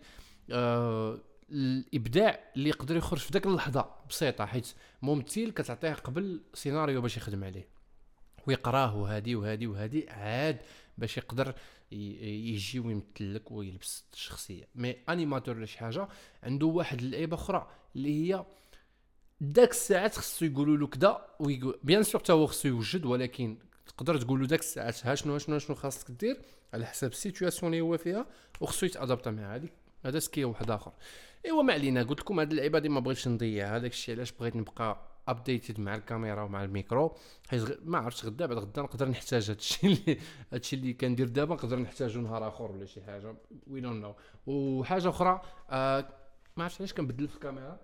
آه 0.51 1.19
الإبداع 1.51 2.39
اللي 2.55 2.69
يقدر 2.69 2.97
يخرج 2.97 3.19
في 3.19 3.33
ذاك 3.33 3.45
اللحظة 3.45 3.89
بسيطة 4.09 4.45
حيت 4.45 4.73
ممثل 5.01 5.51
كتعطيه 5.51 5.93
قبل 5.93 6.41
سيناريو 6.53 7.01
باش 7.01 7.17
يخدم 7.17 7.43
عليه. 7.43 7.67
ويقراه 8.47 8.95
وهادي 8.95 9.35
وهادي 9.35 9.67
وهادي 9.67 10.09
عاد 10.09 10.57
باش 10.97 11.17
يقدر 11.17 11.55
يجي 11.91 12.79
ويمثل 12.79 13.35
لك 13.35 13.51
ويلبس 13.51 14.03
الشخصية. 14.13 14.67
mais 14.75 14.95
animateur 15.09 15.57
ولا 15.57 15.65
شي 15.65 15.79
حاجة 15.79 16.07
عنده 16.43 16.67
واحد 16.67 16.99
اللعيبة 16.99 17.35
أخرى 17.35 17.67
اللي 17.95 18.33
هي 18.33 18.45
داك 19.41 19.69
الساعات 19.71 20.15
خصو 20.15 20.45
يقولوا 20.45 20.77
له 20.77 20.87
كذا 20.87 21.25
ويقول 21.39 21.79
bien 21.83 22.03
sûr 22.03 22.21
حتى 22.21 22.33
هو 22.33 22.47
خصو 22.47 22.67
يوجد 22.67 23.05
ولكن 23.05 23.57
تقدر 23.87 24.17
تقول 24.21 24.39
له 24.39 24.47
داك 24.47 24.59
الساعات 24.59 25.05
ها 25.05 25.15
شنو 25.15 25.37
شنو 25.37 25.59
شنو 25.59 25.75
خاصك 25.75 26.11
دير 26.11 26.37
على 26.73 26.85
حسب 26.85 27.07
ال 27.07 27.14
situation 27.14 27.73
اللي 27.73 27.81
هو 27.81 27.97
فيها 27.97 28.25
وخصو 28.61 28.85
يتادابتا 28.85 29.31
مع 29.31 29.55
هذيك 29.55 29.73
هذا 30.05 30.19
skill 30.19 30.45
واحد 30.45 30.71
آخر. 30.71 30.91
إيوا 31.45 31.63
ما 31.63 31.73
علينا 31.73 32.03
قلت 32.03 32.19
لكم 32.19 32.39
هاد 32.39 32.51
اللعيبة 32.51 32.89
ما 32.89 32.99
بغيتش 32.99 33.27
نضيع 33.27 33.75
هذاك 33.75 33.91
الشيء 33.91 34.15
علاش 34.15 34.31
بغيت 34.31 34.55
نبقى 34.55 35.14
updated 35.27 35.79
مع 35.79 35.95
الكاميرا 35.95 36.43
ومع 36.43 36.63
الميكرو 36.63 37.15
حيت 37.49 37.79
ما 37.83 37.97
عرفتش 37.97 38.25
غدا 38.25 38.45
بعد 38.45 38.57
غدا 38.57 38.81
نقدر 38.81 39.09
نحتاج 39.09 39.49
هادشي 39.49 39.87
اللي 39.87 40.19
هادشي 40.53 40.75
اللي 40.75 40.93
كندير 40.93 41.27
دابا 41.27 41.55
نقدر 41.55 41.79
نحتاجو 41.79 42.21
نهار 42.21 42.47
آخر 42.47 42.71
ولا 42.71 42.85
شي 42.85 43.03
حاجة. 43.03 43.35
we 43.67 43.81
don't 43.81 44.01
know 44.01 44.15
وحاجة 44.47 45.09
أخرى 45.09 45.41
آه 45.69 46.09
ما 46.57 46.63
عرفتش 46.63 46.81
علاش 46.81 46.93
كنبدل 46.93 47.27
في 47.27 47.35
الكاميرا. 47.35 47.79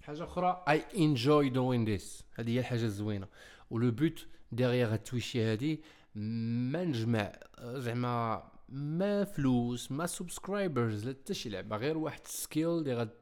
حاجة 0.00 0.24
أخرى 0.24 0.64
I 0.68 0.84
enjoy 0.96 1.48
doing 1.48 1.84
this 1.84 2.24
هذه 2.34 2.50
هي 2.50 2.60
الحاجة 2.60 2.84
الزوينة. 2.84 3.28
و 3.70 3.77
le 3.77 3.90
but 3.90 4.26
derrière 4.52 4.94
التويشي 4.94 5.42
هادي 5.42 5.82
ما 6.14 6.84
نجمع 6.84 7.32
زعما 7.62 8.50
ما 8.68 9.24
فلوس 9.24 9.92
ما 9.92 10.06
subscribers 10.06 11.06
لا 11.06 11.12
حتى 11.22 11.34
شي 11.34 11.48
لعبة. 11.48 11.76
غير 11.76 11.98
واحد 11.98 12.26
skill 12.26 12.68
اللي 12.68 12.94
غد 12.94 13.10
اللي 13.10 13.20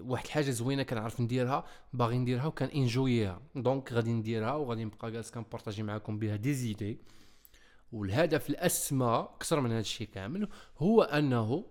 واحد 0.00 0.24
الحاجة 0.24 0.50
زوينة 0.50 0.82
كنعرف 0.82 1.20
نديرها 1.20 1.64
باغي 1.92 2.18
نديرها 2.18 2.46
وكان 2.46 2.68
enjoy 2.68 3.42
ها 3.54 3.62
donc 3.62 3.92
غادي 3.92 4.12
نديرها 4.12 4.52
وغادي 4.54 4.84
نبقى 4.84 5.10
جالس 5.10 5.30
كنبارطاجي 5.30 5.82
معكم 5.82 6.18
بها 6.18 6.36
des 6.36 6.54
idées 6.54 6.98
والهدف 7.92 8.50
الأسمى 8.50 9.28
أكثر 9.34 9.60
من 9.60 9.70
هذا 9.70 9.80
الشيء 9.80 10.08
كامل 10.08 10.48
هو 10.78 11.02
أنه 11.02 11.64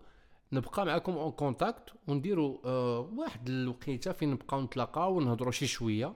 نبقى 0.52 0.86
معكم 0.86 1.12
en 1.18 1.32
contact 1.32 1.94
ونديروا 2.08 2.58
آه 2.66 3.00
واحد 3.00 3.50
الوقيتة 3.50 4.12
فين 4.12 4.32
نبقاو 4.32 4.62
نتلاقاو 4.62 5.18
ونهضروا 5.18 5.52
شي 5.52 5.68
شوية 5.68 6.14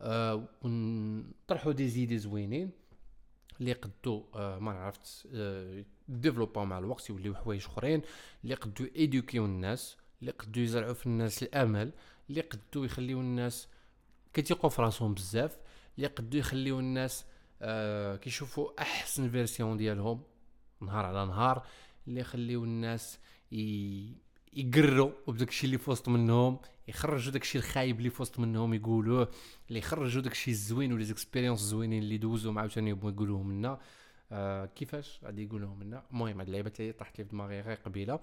آه 0.00 0.48
ونطرحوا 0.62 1.72
des 1.72 1.88
idées 1.88 2.18
زوينين. 2.18 2.70
اللي 3.60 3.72
قدو 3.72 4.24
آه 4.34 4.58
ما 4.58 4.70
عرفت 4.72 5.28
آه 5.34 5.84
ديفلوبا 6.08 6.64
مع 6.64 6.78
الوقت 6.78 7.10
يوليو 7.10 7.34
حوايج 7.34 7.64
أخرين. 7.64 8.02
اللي 8.44 8.54
قدو 8.54 8.86
ايدوكيو 8.96 9.44
الناس. 9.44 9.96
اللي 10.20 10.30
قدو 10.30 10.60
يزرعوا 10.60 10.92
في 10.92 11.06
الناس 11.06 11.42
الأمل 11.42 11.92
اللي 12.30 12.40
قدو 12.40 12.84
يخليو 12.84 13.20
الناس 13.20 13.68
كيتيقوا 14.32 14.70
في 14.70 14.82
راسهم 14.82 15.14
بزاف 15.14 15.58
اللي 15.96 16.06
قدو 16.06 16.38
يخليو 16.38 16.80
الناس 16.80 17.24
آه 17.62 18.16
كيشوفوا 18.16 18.82
أحسن 18.82 19.30
version 19.30 19.76
ديالهم 19.76 20.22
نهار 20.80 21.06
على 21.06 21.26
نهار 21.26 21.66
اللي 22.08 22.20
يخليو 22.20 22.64
الناس 22.64 23.18
يقروا 24.52 25.10
بداك 25.28 25.48
الشيء 25.48 25.64
اللي 25.64 25.78
في 25.78 25.90
وسط 25.90 26.08
منهم 26.08 26.58
يخرجوا 26.88 27.32
داك 27.32 27.42
الشيء 27.42 27.60
الخايب 27.60 27.98
اللي 27.98 28.10
في 28.10 28.22
وسط 28.22 28.38
منهم 28.38 28.74
يقولوه 28.74 29.28
اللي 29.68 29.78
يخرجوا 29.78 30.22
داك 30.22 30.32
الشيء 30.32 30.54
الزوين 30.54 30.92
ولا 30.92 31.04
زيكسبيريونس 31.04 31.60
زوينين 31.60 32.02
اللي 32.02 32.18
دوزوا 32.18 32.52
مع 32.52 32.60
عاوتاني 32.60 32.90
يبغوا 32.90 33.10
يقولوهم 33.10 33.52
لنا. 33.52 33.80
آه 34.32 34.66
كيفاش؟ 34.66 35.20
غادي 35.24 35.44
يقولوهم 35.44 35.82
لنا. 35.82 36.02
المهم 36.10 36.38
هاد 36.38 36.46
اللعيبة 36.46 36.72
اللي 36.80 36.92
طاحت 36.92 37.18
لي 37.18 37.24
في 37.24 37.30
دماغي 37.30 37.60
غير 37.60 37.76
قبيلة. 37.76 38.20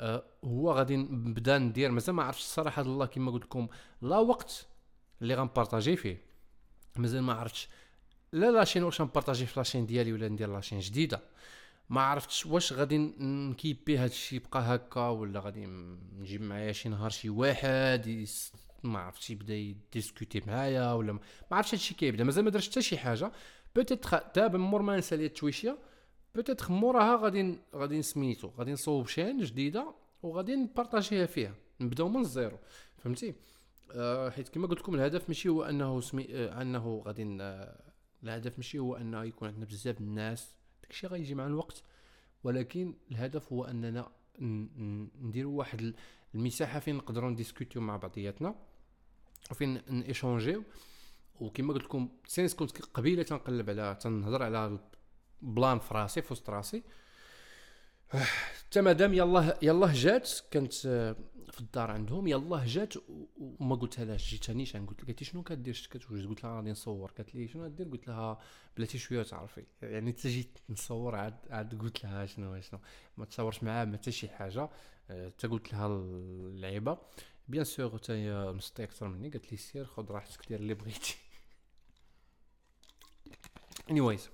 آه 0.00 0.24
هو 0.44 0.72
غادي 0.72 0.96
نبدا 0.96 1.58
ندير 1.58 1.90
مازال 1.90 2.14
ما 2.14 2.22
عرفتش 2.22 2.42
الصراحة 2.42 2.82
الله 2.82 3.06
كما 3.06 3.30
قلت 3.30 3.44
لكم 3.44 3.68
لا 4.02 4.18
وقت 4.18 4.66
اللي 5.22 5.34
غنبارطاجي 5.34 5.96
فيه. 5.96 6.22
مازال 6.96 7.22
ما 7.22 7.32
عرفتش. 7.32 7.68
لا 8.32 8.50
la 8.50 8.58
chaîne 8.58 8.82
واش 8.82 9.00
نبارطاجي 9.02 9.46
في 9.46 9.60
la 9.60 9.67
chaîne 9.67 9.86
ديالي 9.86 10.12
ولا 10.12 10.28
ندير 10.28 10.52
la 10.52 10.59
chaîne 10.59 10.78
جديدة. 10.78 11.20
ما 11.90 12.00
عرفتش 12.00 12.46
واش 12.46 12.72
غادي 12.72 12.98
نكيبي 13.18 13.98
هذا 13.98 14.06
الشيء 14.06 14.40
يبقى 14.40 14.60
هكا 14.60 15.08
ولا 15.08 15.40
غادي 15.40 15.66
نجيب 15.66 16.42
معايا 16.42 16.72
شي 16.72 16.88
نهار 16.88 17.10
شي 17.10 17.30
واحد 17.30 18.06
يس... 18.06 18.52
ما 18.82 18.98
عرفتش 18.98 19.30
يبدا 19.30 19.54
يديسكوتي 19.54 20.42
معايا 20.46 20.92
ولا 20.92 21.12
ما 21.12 21.20
عرفتش 21.52 21.74
هادشي 21.74 21.94
كيبدا. 21.94 22.24
مازال 22.24 22.44
ما 22.44 22.50
درتش 22.50 22.68
حتى 22.70 22.82
شي 22.82 22.98
حاجة. 22.98 23.32
peut-être 23.76 24.20
دابا 24.36 24.58
مور 24.58 24.82
ما 24.82 24.96
نسالي 24.96 25.26
التويشية. 25.26 25.78
peut-être 26.36 26.72
موراها 26.72 27.16
غادي 27.16 27.58
غادي 27.74 27.98
نسميتو. 27.98 28.48
غادي 28.48 28.72
نصوب 28.72 29.06
chaîne 29.06 29.38
جديدة 29.38 29.94
وغادي 30.22 30.56
نبارطاجيها 30.56 31.26
فيها. 31.26 31.54
نبداو 31.80 32.08
من 32.08 32.20
ال 32.20 32.26
zéro. 32.26 32.58
فهمتي؟ 32.98 33.34
آه 33.92 34.30
حيت 34.30 34.48
كما 34.48 34.66
قلت 34.66 34.80
لكم 34.80 34.94
الهدف 34.94 35.28
ماشي 35.28 35.48
هو 35.48 35.62
أنه 35.62 36.00
سمي 36.00 36.26
آه 36.30 36.62
أنه 36.62 37.02
غادي 37.06 37.22
الهدف 38.22 38.58
ماشي 38.58 38.78
هو 38.78 38.96
أنه 38.96 39.24
يكون 39.24 39.48
عندنا 39.48 39.64
بزاف 39.64 40.00
الناس. 40.00 40.56
داكشي 40.82 41.06
غيجي 41.06 41.34
مع 41.34 41.46
الوقت. 41.46 41.82
ولكن 42.44 42.94
الهدف 43.10 43.52
هو 43.52 43.64
أننا 43.64 44.08
نديروا 45.20 45.58
واحد 45.58 45.94
المساحة 46.34 46.80
فين 46.80 46.96
نقدروا 46.96 47.30
نديسكوتيو 47.30 47.82
مع 47.82 47.96
بعضياتنا 47.96 48.54
وفين 49.50 49.82
نيشونجيو 49.88 50.62
وكما 51.40 51.74
قلت 51.74 51.84
لكم 51.84 52.08
since 52.26 52.54
كنت 52.54 52.82
قبيلة 52.82 53.22
تنقلب 53.22 53.70
على 53.70 53.98
تنهضر 54.00 54.42
على 54.42 54.78
plan 55.42 55.78
في 55.78 55.94
راسي 55.94 56.22
في 56.22 56.32
وسط 56.32 56.50
راسي. 56.50 56.82
حتى 58.08 58.80
مادام 58.80 59.14
يلاه 59.14 59.58
يلاه 59.62 59.92
جات 59.94 60.30
كانت 60.50 60.74
في 61.52 61.60
الدار 61.60 61.90
عندهم 61.90 62.26
يلاه 62.26 62.64
جات 62.66 62.94
وما 63.38 63.76
قلتها 63.76 64.04
لهاش 64.04 64.30
جيت 64.30 64.50
نيشان 64.50 64.86
قلت 64.86 65.04
لها 65.04 65.16
شنو 65.22 65.42
كدير؟ 65.42 65.88
كتوجد 65.90 66.26
قلت 66.26 66.44
لها 66.44 66.56
غادي 66.56 66.70
نصور. 66.70 67.10
قالت 67.10 67.34
لي 67.34 67.48
شنو 67.48 67.64
غدير 67.64 67.88
قلت 67.88 68.08
لها 68.08 68.38
بلاتي 68.76 68.98
شوية 68.98 69.22
تعرفي. 69.22 69.64
يعني 69.82 70.12
حتى 70.12 70.28
جيت 70.28 70.58
نصور 70.68 71.16
عاد 71.16 71.36
عاد 71.50 71.80
قلت 71.80 72.04
لها 72.04 72.26
شنو 72.26 72.60
شنو. 72.60 72.80
ما 73.16 73.24
تصورش 73.24 73.62
معاها 73.62 73.84
ما 73.84 73.96
حتى 73.96 74.12
شي 74.12 74.28
حاجة. 74.28 74.68
حتى 75.08 75.48
قلت 75.48 75.72
لها 75.72 75.86
اللعيبة. 75.86 76.98
bien 77.48 77.64
sûr 77.64 77.98
حتى 77.98 78.12
هي 78.12 78.52
مسطي 78.52 78.84
أكثر 78.84 79.08
مني. 79.08 79.30
قالت 79.30 79.52
لي 79.52 79.58
سير 79.58 79.84
خذ 79.84 80.10
راحتك 80.10 80.48
دير 80.48 80.60
اللي 80.60 80.74
بغيتي. 80.74 81.16
anyways 83.90 84.30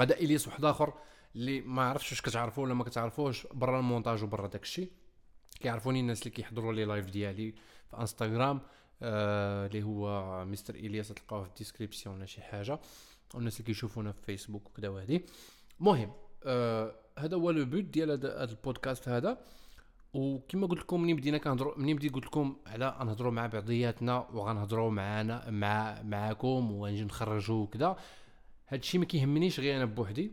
هذا 0.00 0.14
إلياس 0.14 0.48
واحد 0.48 0.64
آخر 0.64 0.92
اللي 1.36 1.60
ما 1.60 1.82
عرفتش 1.82 2.10
واش 2.12 2.20
كتعرفوا 2.20 2.64
ولا 2.64 2.74
ما 2.74 2.84
كتعرفوش 2.84 3.46
برا 3.46 3.78
المونتاج 3.78 4.22
وبرا 4.22 4.46
داكشي 4.46 4.88
كيعرفوني 5.60 6.00
الناس 6.00 6.18
اللي 6.18 6.30
كيحضروا 6.30 6.72
لي 6.72 6.84
live 6.84 7.10
ديالي 7.10 7.52
في 7.90 7.96
انستغرام 8.00 8.60
آه 9.02 9.66
اللي 9.66 9.82
هو 9.82 10.44
مستر 10.44 10.74
إلياس 10.74 11.08
تلقاوه 11.08 11.42
في 11.42 11.48
ال 11.48 11.53
description 11.53 12.14
ولا 12.14 12.26
شي 12.26 12.42
حاجة. 12.42 12.80
والناس 13.34 13.54
اللي 13.60 13.66
كيشوفونا 13.66 14.12
في 14.12 14.22
فيسبوك 14.26 14.66
وكذا 14.66 14.88
وهذه 14.88 15.20
المهم 15.80 16.12
آه 16.44 16.94
هو 17.18 17.50
le 17.50 17.64
but 17.64 17.84
ديال 17.84 18.10
هذا 18.10 18.44
البودكاست 18.44 19.08
هذا. 19.08 19.38
وكما 20.14 20.66
قلت 20.66 20.80
لكم 20.80 21.02
منين 21.02 21.16
بدينا 21.16 21.38
كنهضروا 21.38 21.78
منين 21.78 21.96
بديت 21.96 22.14
قلت 22.14 22.24
لكم 22.26 22.56
على 22.66 22.96
نهضروا 23.04 23.32
مع 23.32 23.46
بعضياتنا 23.46 24.18
وغنهضروا 24.18 24.90
معانا 24.90 25.50
مع 25.50 26.02
معاكم 26.02 26.72
ونجي 26.72 27.04
نخرجوا 27.04 27.62
وكذا 27.62 27.96
هادشي 28.68 28.98
ما 28.98 29.04
كيهمنيش 29.04 29.60
غير 29.60 29.76
أنا 29.76 29.84
بوحدي. 29.84 30.32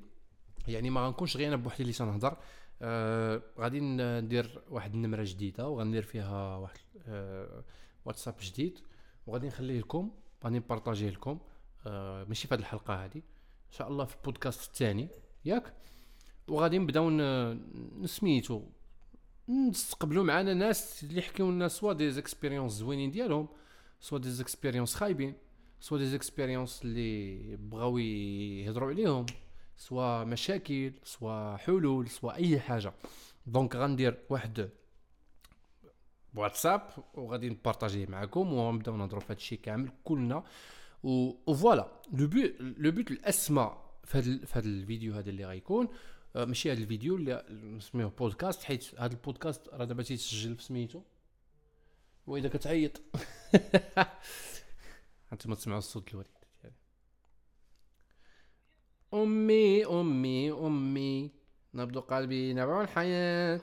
يعني 0.67 0.89
ما 0.89 1.07
غنكونش 1.07 1.38
غير 1.38 1.47
أنا 1.47 1.55
بوحدي 1.55 1.83
اللي 1.83 1.93
تنهضر. 1.93 2.38
آه 2.81 3.41
غادي 3.59 3.79
ندير 3.81 4.61
واحد 4.69 4.93
النمرة 4.93 5.23
جديدة 5.23 5.69
وغندير 5.69 6.03
فيها 6.03 6.57
واحد 6.57 6.79
آه 7.07 7.63
واتساب 8.05 8.35
جديد. 8.41 8.79
وغادي 9.27 9.47
نخليه 9.47 9.79
لكم 9.79 10.11
غادي 10.43 10.57
نبارطاجيه 10.57 11.09
لكم. 11.09 11.39
آه 11.85 12.23
ماشي 12.23 12.47
في 12.47 12.53
هذه 12.53 12.59
الحلقة 12.59 13.05
هذه 13.05 13.17
إن 13.17 13.77
شاء 13.77 13.88
الله 13.88 14.05
في 14.05 14.15
البودكاست 14.15 14.69
الثاني. 14.69 15.09
ياك؟ 15.45 15.73
وغادي 16.47 16.77
نبداو 16.77 17.09
نسميتو 18.00 18.63
نستقبلوا 19.50 20.23
معنا 20.23 20.53
ناس 20.53 21.03
اللي 21.03 21.17
يحكيو 21.17 21.51
لنا 21.51 21.67
soit 21.67 21.93
des 21.93 22.12
expériences 22.12 22.71
زوينين 22.71 23.11
ديالهم 23.11 23.47
soit 24.00 24.17
des 24.17 24.29
expériences 24.29 24.95
خايبين. 24.95 25.33
soit 25.81 25.98
des 25.98 26.05
expériences 26.05 26.81
اللي 26.85 27.55
بغاو 27.55 27.97
يهضروا 27.97 28.89
عليهم 28.89 29.25
سوا 29.77 30.23
مشاكل 30.23 30.93
سوا 31.03 31.57
حلول 31.57 32.09
سوا 32.09 32.33
أي 32.33 32.59
حاجة. 32.59 32.93
donc 33.45 33.75
غندير 33.75 34.17
واحد 34.29 34.69
واتساب 36.35 36.89
وغادي 37.13 37.50
نبارطاجيه 37.50 38.05
معكم 38.05 38.53
وغنبداو 38.53 38.97
نهضروا 38.97 39.21
في 39.21 39.25
هذا 39.25 39.38
الشيء 39.38 39.59
كامل 39.59 39.91
كلنا. 40.03 40.43
و 41.03 41.53
voilà 41.53 41.88
le 42.13 42.27
but 42.27 42.51
le 42.60 42.91
but 42.91 43.12
الاسمى 43.11 43.77
في 44.03 44.17
هذا 44.17 44.45
في 44.45 44.59
هذا 44.59 44.67
الفيديو 44.67 45.13
هذا 45.13 45.29
اللي 45.29 45.45
غيكون 45.45 45.88
آه، 46.35 46.45
ماشي 46.45 46.71
هذا 46.71 46.79
الفيديو 46.79 47.15
اللي 47.15 47.45
نسميه 47.50 48.05
بودكاست 48.05 48.63
حيت 48.63 49.00
هذا 49.00 49.13
البودكاست 49.13 49.69
راه 49.69 49.85
دابا 49.85 50.03
تيتسجل 50.03 50.55
في 50.55 50.63
سميتو. 50.63 51.01
واذا 52.27 52.50
كتعيط. 52.50 53.01
أنتم 55.33 55.53
تسمعوا 55.53 55.79
الصوت 55.79 56.11
الوريد 56.11 56.31
ديالي. 56.61 56.75
أمي 59.13 59.85
أمي 59.85 60.51
أمي. 60.51 61.31
نبض 61.73 61.97
قلبي 61.97 62.53
نبع 62.53 62.81
الحياة. 62.81 63.61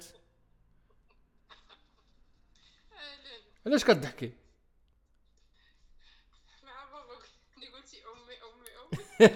علاش 3.66 3.84
كضحكي 3.84 4.32
مع 6.64 6.84
بابا 6.92 7.14
قلتي 7.76 7.96
أمي 8.04 8.37
أمي 8.48 9.30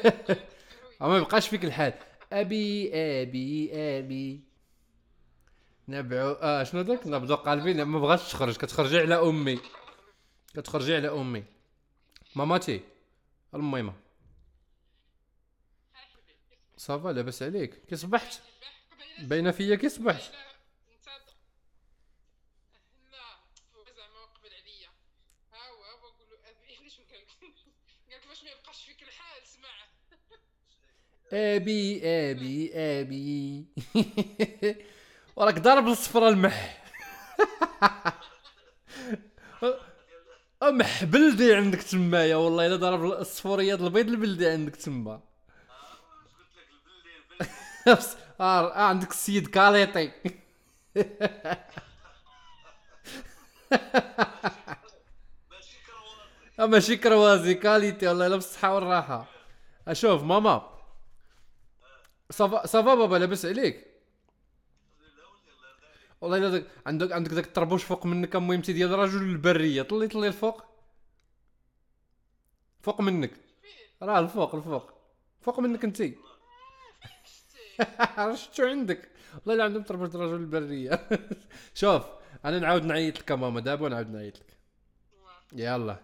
أمي. 1.00 1.10
ما 1.12 1.18
يبقاش 1.18 1.48
فيك 1.48 1.64
الحال. 1.64 1.92
أبي 2.32 2.90
أبي 2.94 3.70
أبي. 3.74 4.44
نبعو 5.88 6.32
آه 6.32 6.62
شنو 6.64 6.82
داك 6.82 7.06
نبض 7.06 7.32
قلبي 7.32 7.84
ما 7.84 7.98
بغاش 7.98 8.32
تخرج. 8.32 8.56
كتخرجي 8.56 8.98
على 8.98 9.14
أمي. 9.14 9.60
كتخرجي 10.54 10.96
على 10.96 11.08
أمي. 11.08 11.44
ماماتي 12.36 12.80
الميمه 13.54 13.94
صافا 16.76 17.08
لاباس 17.08 17.42
عليك 17.42 17.84
كي 17.86 17.96
صبحت 17.96 18.40
باينه 19.18 19.50
فيا 19.50 19.76
كي 19.76 19.88
صبحت 19.88 20.32
ابي 31.32 32.00
ابي 32.04 32.70
ابي 32.74 33.64
وراك 35.36 35.58
ضارب 35.58 35.88
الصفرة 35.88 36.28
المح 36.28 36.82
مح 40.70 41.04
بلدي 41.04 41.54
عندك 41.54 41.82
تمايا 41.82 42.36
والله 42.36 42.66
إلا 42.66 42.76
ضرب 42.76 43.04
الصفوريات 43.04 43.80
البيض 43.80 44.08
البلدي 44.08 44.48
عندك 44.48 44.76
تما. 44.76 45.20
بس- 47.86 48.16
آه 48.40 48.74
آه، 48.74 48.82
عندك 48.88 49.10
السيد 49.10 49.46
كاليطي. 49.46 50.10
آه، 56.60 56.66
ماشي 56.66 56.96
كروازي 56.96 57.54
كاليتي 57.54 58.06
والله 58.08 58.26
الا 58.26 58.34
بالصحة 58.36 58.74
والراحة. 58.74 59.26
أشوف 59.88 60.22
ماما. 60.22 60.62
صافا 62.30 62.66
صافا 62.66 62.94
بابا 62.94 63.16
لاباس 63.16 63.46
عليك. 63.46 63.91
والله 66.22 66.38
إلا 66.38 66.50
داك 66.50 66.66
عندك 66.86 67.12
عندك 67.12 67.32
داك 67.32 67.46
الطربوش 67.46 67.84
فوق 67.84 68.06
منك 68.06 68.36
المهمتي 68.36 68.72
ديال 68.72 68.90
رجل 68.90 69.22
البرية. 69.22 69.82
طلي 69.82 70.08
طلي 70.08 70.28
الفوق. 70.28 70.64
فوق 72.82 73.00
منك. 73.00 73.32
راه 74.02 74.18
الفوق 74.18 74.54
الفوق. 74.54 74.92
فوق 75.40 75.60
منك 75.60 75.84
راه 78.18 78.34
شفتو 78.34 78.66
عندك. 78.66 79.08
والله 79.34 79.54
إلا 79.54 79.64
عندهم 79.64 79.82
طربوش 79.82 80.16
رجل 80.16 80.34
البرية. 80.34 81.08
شوف 81.80 82.02
أنا 82.44 82.58
نعاود 82.58 82.84
نعيط 82.84 83.18
لك 83.18 83.32
ماما 83.32 83.60
دابا 83.60 83.86
ونعاود 83.86 84.10
نعيط 84.10 84.38
لك. 84.38 84.56
يلا. 85.52 85.96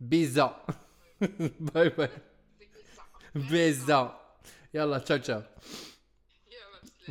bises. 0.00 0.64
bye 1.74 1.88
bye. 1.88 2.08
bises. 3.34 4.20
يلا 4.74 4.98
تشاو 4.98 5.18
تشاو. 5.18 5.42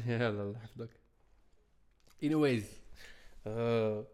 يلا 0.08 0.30
الله 0.30 0.60
يحفظك. 0.64 1.01
Anyways. 2.24 2.64
آه، 3.48 4.06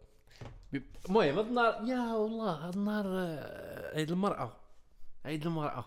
المهم 1.10 1.38
هاد 1.38 1.48
النهار 1.48 1.86
يا 1.86 2.14
والله 2.14 2.52
هاد 2.52 2.76
النهار 2.76 3.06
آه، 3.08 3.96
عيد 3.96 4.12
المرأة. 4.12 4.54
عيد 5.26 5.46
المرأة. 5.46 5.86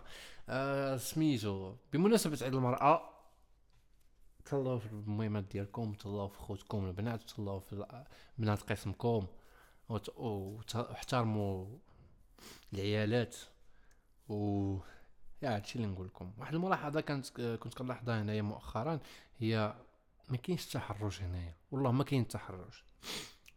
آه، 0.49 0.97
سميتو. 0.97 1.75
بمناسبة 1.93 2.39
عيد 2.41 2.53
المرأة 2.53 3.09
تهلاو 4.45 4.79
في 4.79 4.91
المهمات 4.91 5.43
ديالكم 5.43 5.93
تهلاو 5.93 6.27
في 6.27 6.39
خوتكم 6.39 6.85
البنات 6.85 7.21
تهلاو 7.23 7.59
في 7.59 8.05
بنات 8.37 8.61
قسمكم 8.61 9.25
واحترموا 9.89 11.65
العيالات. 12.73 13.35
و 14.29 14.77
يا 15.41 15.55
هادشي 15.55 15.75
اللي 15.75 15.87
نقول 15.87 16.07
لكم. 16.07 16.31
واحد 16.39 16.53
الملاحظة 16.53 17.01
كانت 17.01 17.41
كنت 17.41 17.73
كنلاحظها 17.73 18.21
هنايا 18.21 18.41
مؤخرا 18.41 18.99
هي 19.39 19.73
ما 20.31 20.37
كاينش 20.37 20.65
تحرش 20.65 21.21
هنايا. 21.21 21.55
والله 21.71 21.91
ما 21.91 22.03
كاين 22.03 22.27
تحرش. 22.27 22.83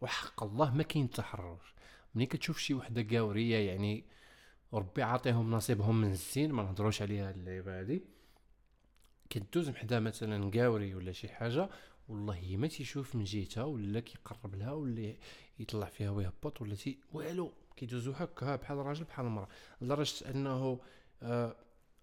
وحق 0.00 0.42
الله 0.42 0.74
ما 0.74 0.82
كاين 0.82 1.10
تحرش. 1.10 1.74
ملي 2.14 2.26
كتشوف 2.26 2.58
شي 2.58 2.74
وحدة 2.74 3.16
قاوريه 3.16 3.56
يعني 3.70 4.04
ربي 4.72 5.02
عاطيهم 5.02 5.50
نصيبهم 5.50 6.00
من 6.00 6.10
الزين 6.10 6.52
ما 6.52 6.62
نهضروش 6.62 7.02
عليها 7.02 7.30
اللعيبة 7.30 7.80
هادي. 7.80 8.02
كدوز 9.30 9.70
حدا 9.70 10.00
مثلا 10.00 10.50
قاوري 10.50 10.94
ولا 10.94 11.12
شي 11.12 11.28
حاجة 11.28 11.70
والله 12.08 12.56
ما 12.56 12.66
تيشوف 12.66 13.14
من 13.16 13.24
جهتها 13.24 13.64
ولا 13.64 14.00
كيقرب 14.00 14.54
لها 14.54 14.72
ولا 14.72 15.14
يطلع 15.58 15.86
فيها 15.86 16.10
ويهبط 16.10 16.62
ولا 16.62 16.74
تي 16.74 16.98
والو 17.12 17.52
كيدوزو 17.76 18.12
هكا 18.12 18.56
بحال 18.56 18.76
راجل 18.76 19.04
بحال 19.04 19.26
مرا 19.26 19.48
لدرجة 19.80 20.30
أنه 20.30 20.80
آه 21.22 21.56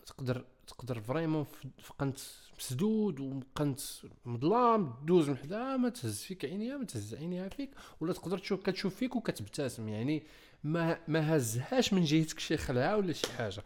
تقدر 0.06 0.46
تقدر 0.68 1.02
vraiment 1.02 1.46
ف 1.82 1.91
قنت 1.91 2.20
مسدود 2.60 3.20
وقنت 3.20 3.80
مظلام 4.26 4.94
دوز 5.06 5.30
من 5.30 5.38
حداها 5.38 5.78
ما 5.78 5.90
تهز 5.90 6.22
فيك 6.22 6.46
عينيها 6.46 6.78
ما 6.78 6.86
تهز 6.86 7.16
عينيها 7.16 7.50
فيك 7.50 7.70
ولا 8.02 8.14
تقدر 8.14 8.38
تشوف 8.38 8.62
كتشوف 8.62 8.96
فيك 8.96 9.16
وكتبتسم. 9.16 9.88
يعني 9.88 10.24
ما 10.64 11.00
ما 11.08 11.36
هزهاش 11.36 11.94
من 11.94 12.04
جهتك 12.04 12.40
شي 12.40 12.58
خلعة 12.58 12.98
ولا 12.98 13.14
شي 13.14 13.28
حاجة. 13.28 13.64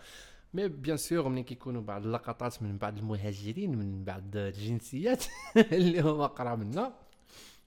mais 0.53 0.67
bien 0.67 0.97
sûr 0.97 1.29
ملي 1.29 1.43
كيكونوا 1.43 1.81
بعض 1.81 2.05
اللقطات 2.05 2.63
من 2.63 2.77
بعض 2.77 2.97
المهاجرين 2.97 3.77
من 3.77 4.03
بعض 4.03 4.35
الجنسيات 4.35 5.25
اللي 5.71 6.01
هما 6.01 6.27
قرا 6.27 6.55
منا 6.55 6.93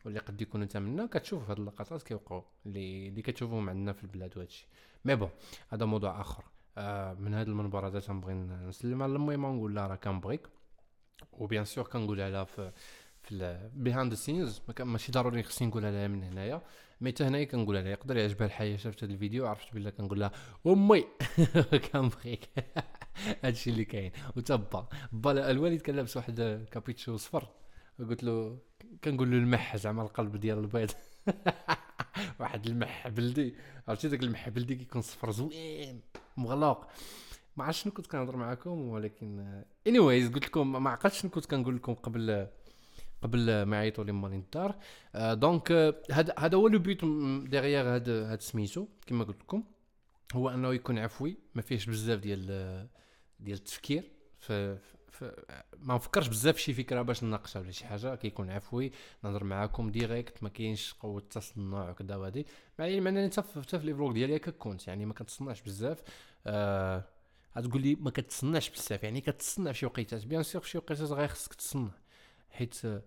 واللي 0.04 0.20
قد 0.20 0.42
يكونوا 0.42 0.64
انت 0.64 0.76
منا 0.76 1.06
كتشوف 1.06 1.50
هاد 1.50 1.58
اللقطات 1.58 2.02
كيوقعوا 2.02 2.42
اللي 2.66 3.08
اللي 3.08 3.22
كتشوفهم 3.22 3.68
عندنا 3.70 3.92
في 3.92 4.04
البلاد 4.04 4.36
وهادشي. 4.36 4.66
mais 5.04 5.14
bon 5.16 5.30
هذا 5.68 5.84
موضوع 5.84 6.20
آخر. 6.20 6.44
من 7.18 7.34
هذا 7.34 7.50
المنبر 7.50 7.86
هذا 7.86 8.00
تنبغي 8.00 8.34
نسلم 8.34 9.02
على 9.02 9.12
المهم 9.12 9.44
ونقول 9.44 9.74
لها 9.74 9.86
راه 9.86 9.94
كنبغيك. 9.96 10.48
و 11.32 11.39
bien 11.39 11.64
sûr 11.64 11.84
كنقولها 11.84 12.30
لها 12.30 12.44
في 12.44 12.72
في 13.22 13.70
behind 13.74 14.14
scenes 14.14 14.62
ماشي 14.80 15.12
ضروري 15.12 15.42
خصني 15.42 15.68
نقولها 15.68 15.90
لها 15.90 16.08
من 16.08 16.22
هنايا. 16.22 16.62
mais 17.00 17.10
حتى 17.10 17.24
هنايا 17.24 17.44
كنقولها 17.44 17.82
لها 17.82 17.90
يقدر 17.90 18.16
يعجبها 18.16 18.46
الحياة 18.46 18.76
شافت 18.76 19.04
هذا 19.04 19.12
الفيديو 19.12 19.46
عرفت 19.46 19.74
بلا 19.74 19.90
كنقول 19.90 20.20
لها 20.20 20.32
أمي 20.66 21.04
كنبغيك. 21.92 22.48
هادشي 23.44 23.70
اللي 23.70 23.84
كاين. 23.84 24.12
وتبا 24.36 24.88
با 25.12 25.50
الوالد 25.50 25.80
كان 25.80 25.96
لابس 25.96 26.16
واحد 26.16 26.66
كابيتشو 26.70 27.16
صفر 27.16 27.48
قلت 27.98 28.24
له 28.24 28.58
كنقول 29.04 29.30
له 29.30 29.36
المح 29.36 29.76
زعما 29.76 30.02
القلب 30.02 30.36
ديال 30.36 30.58
البيض. 30.58 30.90
واحد 32.40 32.66
المح 32.66 33.08
بلدي 33.08 33.54
عرفتي 33.88 34.08
داك 34.08 34.22
المح 34.22 34.48
بلدي 34.48 34.74
كيكون 34.74 35.02
صفر 35.02 35.30
زوين 35.30 36.00
مغلق. 36.36 36.88
ما 37.56 37.64
عرفتش 37.64 37.82
شنو 37.82 37.92
كنت 37.92 38.06
كنهضر 38.06 38.36
معكم 38.36 38.88
ولكن 38.88 39.62
اني 39.86 39.98
وايز 39.98 40.32
قلت 40.32 40.46
لكم 40.46 40.82
ما 40.82 40.90
عقلتش 40.90 41.20
شنو 41.20 41.30
كنت 41.30 41.46
كنقول 41.46 41.76
لكم 41.76 41.94
قبل 41.94 42.48
قبل 43.22 43.62
ما 43.62 43.76
يعيطوا 43.76 44.04
لي 44.04 44.12
مالين 44.12 44.40
الدار. 44.40 44.74
آه، 45.14 45.34
دونك 45.34 45.72
آه، 45.72 45.94
هذا 46.12 46.34
هذا 46.38 46.56
هو 46.56 46.68
لو 46.68 46.78
بيت 46.78 47.04
ديغيغ 47.50 47.96
هذا 47.96 48.32
هذا 48.32 48.40
سميتو 48.40 48.86
كما 49.06 49.24
قلت 49.24 49.40
لكم. 49.40 49.64
هو 50.34 50.48
أنه 50.48 50.74
يكون 50.74 50.98
عفوي 50.98 51.36
ما 51.54 51.62
فيهش 51.62 51.86
بزاف 51.86 52.20
ديال 52.20 52.46
آه، 52.50 52.88
ديال 53.40 53.58
التفكير 53.58 54.10
ف 54.38 54.52
ف 54.52 54.97
ما 55.78 55.94
نفكرش 55.94 56.28
بزاف 56.28 56.58
شي 56.58 56.72
فكرة 56.74 57.02
باش 57.02 57.24
نناقشها 57.24 57.60
ولا 57.60 57.70
شي 57.70 57.86
حاجة 57.86 58.14
كيكون 58.14 58.50
عفوي 58.50 58.92
نهضر 59.24 59.44
معاكم 59.44 59.90
direct 59.90 60.42
ما 60.42 60.48
كاينش 60.48 60.94
قوة 60.94 61.20
تصنع 61.30 61.90
وكذا 61.90 62.16
وهادي. 62.16 62.46
مع 62.78 62.86
العلم 62.86 63.06
إنني 63.06 63.30
حتى 63.30 63.42
في 63.42 63.78
les 63.78 63.94
vlogs 63.94 64.12
ديالي 64.12 64.36
هكا 64.36 64.50
كنت 64.50 64.88
يعني 64.88 65.06
ما 65.06 65.14
كنتصنعش 65.14 65.62
بزاف. 65.62 66.02
آه 66.46 67.04
غتقول 67.58 67.82
لي 67.82 67.94
ما 67.94 68.10
كتصنعش 68.10 68.70
بزاف 68.70 69.02
يعني 69.02 69.20
كتصنع 69.20 69.72
في 69.72 69.78
شي 69.78 69.86
وقيتات 69.86 70.24
bien 70.26 70.42
sûr 70.42 70.62
في 70.62 70.68
شي 70.68 70.78
وقيتات 70.78 71.12
غير 71.12 71.28
خصك 71.28 71.54
تصنع 71.54 71.90
حيت 72.50 72.84
آه، 72.84 73.02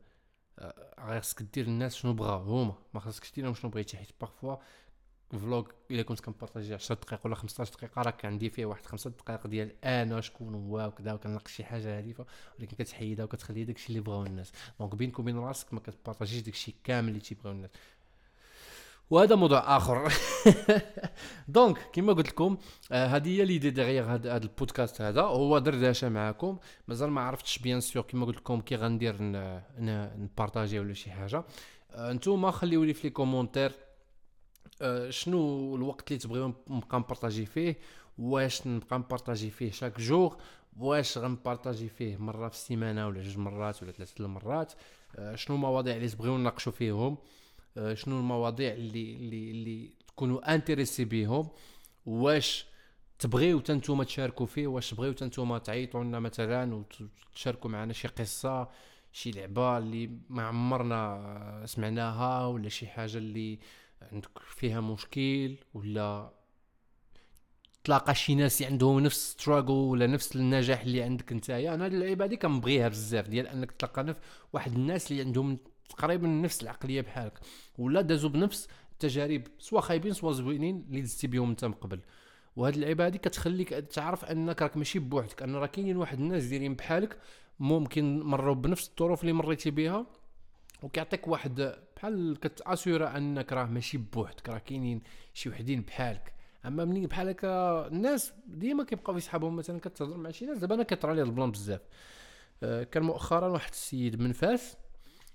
غير 1.00 1.22
خصك 1.22 1.42
دير 1.42 1.66
الناس 1.66 1.96
شنو 1.96 2.14
بغاو 2.14 2.42
هما. 2.42 2.76
ما 2.94 3.00
خصكش 3.00 3.32
دير 3.32 3.46
لهم 3.46 3.54
شنو 3.54 3.72
بغيتي 3.72 3.98
حيت 3.98 4.10
parfois 4.22 4.56
vlog 5.39 5.67
إلا 5.91 6.02
كنت 6.02 6.20
كن 6.20 6.30
partager 6.30 6.74
10 6.74 6.96
دقائق 6.96 7.26
ولا 7.26 7.36
15 7.36 7.74
دقيقة 7.74 8.02
راه 8.02 8.12
كندير 8.12 8.50
فيه 8.50 8.65
واحد 8.65 8.86
5 8.86 9.10
دقائق 9.10 9.48
ديال 9.48 9.86
أنا 9.86 10.22
شكون 10.22 10.56
هو 10.56 10.88
وكذا 10.88 11.13
وكنلقى 11.13 11.52
شي 11.52 11.63
حاجة 11.63 11.98
هادفة 11.98 12.26
ولكن 12.60 12.78
كتحيدها 12.78 13.26
وكتخلي 13.26 13.63
داكشي 13.63 13.89
اللي 13.89 14.00
بغاو 14.00 14.24
الناس. 14.24 14.52
donc 14.80 14.96
بينك 14.96 15.20
وبين 15.20 15.38
راسك 15.38 15.74
ما 15.74 15.80
كت 15.80 15.90
partager 15.90 16.31
ش 16.31 16.41
داكشي 16.41 16.76
كامل 16.84 17.10
اللي 17.10 17.20
تيبغيو 17.20 17.52
الناس. 17.52 17.70
وهذا 19.10 19.36
موضوع 19.36 19.78
آخر. 19.78 20.13
donc 21.48 21.78
كما 21.94 22.13
قلت 22.13 22.28
لكم 22.28 22.58
آه، 22.91 23.08
هذه 23.08 23.30
هي 23.30 23.46
l'idée 23.46 23.70
derrière 23.70 24.13
هذا 24.13 24.38
البودكاست 24.38 25.02
هذا 25.02 25.22
هو 25.22 25.60
دردشة 25.60 26.10
معكم 26.10 26.58
مازال 26.88 27.12
ما 27.12 27.22
عرفتش 27.22 27.60
bien 27.60 27.82
sûr 27.82 28.04
كما 28.04 28.26
قلت 28.26 28.38
لكم 28.38 28.62
كي 28.62 28.76
غندير 28.76 29.15
ن 30.17 30.24
partager 30.24 30.80
ولا 30.80 30.94
شي 30.94 31.12
حاجة. 31.12 31.44
آه، 31.91 32.13
نتوما 32.13 32.52
خليو 32.52 32.84
لي 32.84 32.94
في 32.94 33.04
les 33.04 33.10
commentaires. 33.10 33.72
آه، 33.72 33.90
شنو 35.10 35.76
الوقت 35.76 36.12
اللي 36.12 36.20
تبغيو 36.20 36.54
نبقى 36.70 37.00
ن 37.00 37.05
partager 37.05 37.46
فيه؟ 37.46 37.78
واش 38.17 38.67
نبقى 38.67 39.00
ن 39.00 39.05
partager 39.05 39.50
فيه 39.50 39.72
chaque 39.72 40.00
jour 40.00 40.38
واش 40.78 41.17
غن 41.17 41.32
partager 41.32 41.89
فيه 41.89 42.17
مرة 42.17 42.48
في 42.48 42.56
السيمانة 42.56 43.08
ولا 43.08 43.22
جوج 43.24 43.38
مرات 43.38 43.84
ولا 43.84 43.91
ثلاثة 43.91 44.26
المرات 44.26 44.74
آه، 45.15 45.36
شنو 45.36 45.56
المواضيع 45.56 45.96
اللي 45.96 46.10
تبغيو 46.10 46.38
نناقشوا 46.38 46.72
فيهم؟ 46.72 47.17
آه، 47.78 47.94
شنو 47.94 48.20
المواضيع 48.20 48.74
اللي 48.74 49.15
اللي 49.15 49.52
اللي 49.52 49.89
تكونوا 50.08 50.54
intéressés 50.56 51.06
بيهم؟ 51.06 51.50
واش 52.06 52.65
تبغيو 53.20 53.60
تنتوما 53.60 54.04
تشاركوا 54.04 54.46
فيه؟ 54.46 54.67
واش 54.67 54.89
تبغيو 54.89 55.13
تنتوما 55.13 55.58
تعيطوا 55.58 56.04
لنا 56.04 56.20
مثلا 56.20 56.86
وتشاركوا 57.32 57.70
معنا 57.70 57.94
شي 57.94 58.08
قصة 58.08 58.70
شي 59.12 59.32
لعبة 59.32 59.78
اللي 59.78 60.10
ما 60.30 60.44
عمرنا 60.44 60.96
آه، 60.96 61.65
سمعناها 61.65 62.48
ولا 62.48 62.70
شي 62.70 62.88
حاجة 62.88 63.17
اللي 63.17 63.60
عندك 64.12 64.40
فيها 64.40 64.82
مشكل 64.82 65.56
ولا 65.74 66.34
تلاقى 67.84 68.16
شي 68.16 68.36
ناس 68.36 68.62
عندهم 68.62 69.00
نفس 69.00 69.32
ستراغل 69.32 69.72
ولا 69.72 70.08
نفس 70.08 70.36
النجاح 70.36 70.82
اللي 70.82 71.04
عندك 71.04 71.34
نتايا؟ 71.34 71.74
أنا 71.74 71.86
هاد 71.86 71.94
اللعيبة 71.94 72.26
هادي 72.26 72.38
كنبغيها 72.38 72.88
بزاف 72.88 73.28
ديال 73.28 73.48
أنك 73.48 73.72
تلقى 73.72 74.04
نف 74.04 74.18
واحد 74.54 74.74
الناس 74.74 75.12
اللي 75.12 75.24
عندهم 75.24 75.58
تقريبا 75.90 76.28
نفس 76.28 76.64
العقلية 76.64 77.02
بحالك 77.02 77.40
ولا 77.78 78.02
دازوا 78.02 78.30
بنفس 78.30 78.68
التجارب 78.92 79.44
سوا 79.60 79.82
خايبين 79.82 80.14
سوا 80.14 80.32
زوينين 80.32 80.86
اللي 80.90 81.02
دزتي 81.02 81.28
بهم 81.28 81.50
أنت 81.50 81.66
من 81.66 81.74
قبل. 81.74 82.00
وهاد 82.56 82.74
اللعيبة 82.74 83.06
هادي 83.06 83.18
كتخليك 83.18 83.70
تعرف 83.70 84.26
أنك 84.26 84.62
راك 84.62 84.78
ماشي 84.78 85.00
بوحدك 85.00 85.44
أن 85.44 85.56
راه 85.56 85.66
كاينين 85.66 85.98
واحد 85.98 86.20
الناس 86.20 86.44
دايرين 86.44 86.76
بحالك 86.76 87.18
ممكن 87.60 88.20
مروا 88.20 88.56
بنفس 88.56 88.90
الظروف 88.90 89.22
اللي 89.22 89.34
مريتي 89.34 89.72
بها. 89.72 90.06
وكيعطيك 90.82 91.28
واحد 91.28 91.76
بحال 91.96 92.39
كت 92.39 92.57
assurer 92.57 93.17
أنك 93.17 93.54
راه 93.54 93.65
ماشي 93.65 93.98
بوحدك 93.98 94.50
راه 94.50 94.58
كاينين 94.58 95.02
شي 95.34 95.50
وحدين 95.50 95.82
بحالك. 95.82 96.34
أما 96.65 96.86
ملي 96.86 97.08
بحال 97.08 97.30
هكا 97.30 97.88
الناس 97.88 98.34
ديما 98.48 98.84
كيبقاو 98.84 99.17
يسحبهم 99.17 99.56
مثلا 99.56 99.80
كتهضر 99.80 100.17
مع 100.17 100.32
شي 100.32 100.46
ناس 100.46 100.58
دابا 100.58 100.76
أنا 100.76 100.84
كيطرى 100.84 101.15
لي 101.15 101.22
ال 101.22 101.28
plan 101.28 101.52
بزاف. 101.52 101.82
آه، 102.63 102.84
كان 102.84 103.04
مؤخرا 103.04 103.48
واحد 103.48 103.72
السيد 103.72 104.22
من 104.22 104.32
فاس 104.32 104.78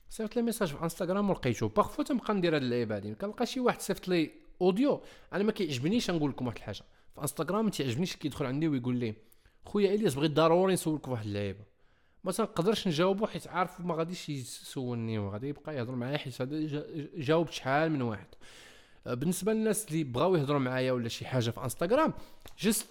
صيفط 0.09 0.37
لي 0.37 0.43
message 0.43 0.69
في 0.69 0.83
إنستغرام 0.83 1.31
ولقيتو 1.31 1.69
parfois 1.69 2.05
تنبقى 2.05 2.35
ندير 2.35 2.57
هاد 2.57 2.63
اللعيبة 2.63 2.97
هادي. 2.97 3.15
كنلقى 3.15 3.47
شي 3.47 3.61
واحد 3.61 3.81
صيفط 3.81 4.09
لي 4.09 4.31
audio. 4.61 5.03
أنا 5.33 5.45
ما 5.45 5.53
كيعجبنيش 5.53 6.11
نقول 6.11 6.31
لكم 6.31 6.47
واحد 6.47 6.57
الحاجة. 6.57 6.83
في 7.15 7.23
إنستغرام 7.23 7.65
ما 7.65 7.71
تيعجبنيش 7.71 8.17
كيدخل 8.17 8.47
عندي 8.47 8.69
ويقول 8.69 8.97
لي 8.97 9.15
خويا 9.65 9.95
إلياس 9.95 10.15
بغيت 10.15 10.31
ضروري 10.31 10.73
نسولك 10.73 11.09
واحد 11.09 11.27
اللعيبة. 11.27 11.76
ما 12.27 12.33
تنقدرش 12.33 12.89
نجاوبو 12.89 13.27
حيت 13.27 13.49
عارف 13.49 13.81
ما 13.81 13.95
غاديش 13.95 14.29
يسولني 14.29 15.19
وغادي 15.19 15.49
يبقى 15.49 15.77
يهضر 15.77 15.95
معايا 15.95 16.19
حيت 16.19 16.43
جاوبت 17.17 17.53
شحال 17.53 17.93
من 17.93 18.03
واحد. 18.03 18.27
آه، 19.07 19.15
بالنسبة 19.15 19.53
للناس 19.53 19.89
اللي 19.89 20.05
بغاو 20.05 20.37
يهضروا 20.37 20.61
معايا 20.61 20.93
ولا 20.93 21.09
شي 21.09 21.27
حاجة 21.27 21.51
في 21.51 21.65
انستغرام 21.65 22.13
juste 22.59 22.89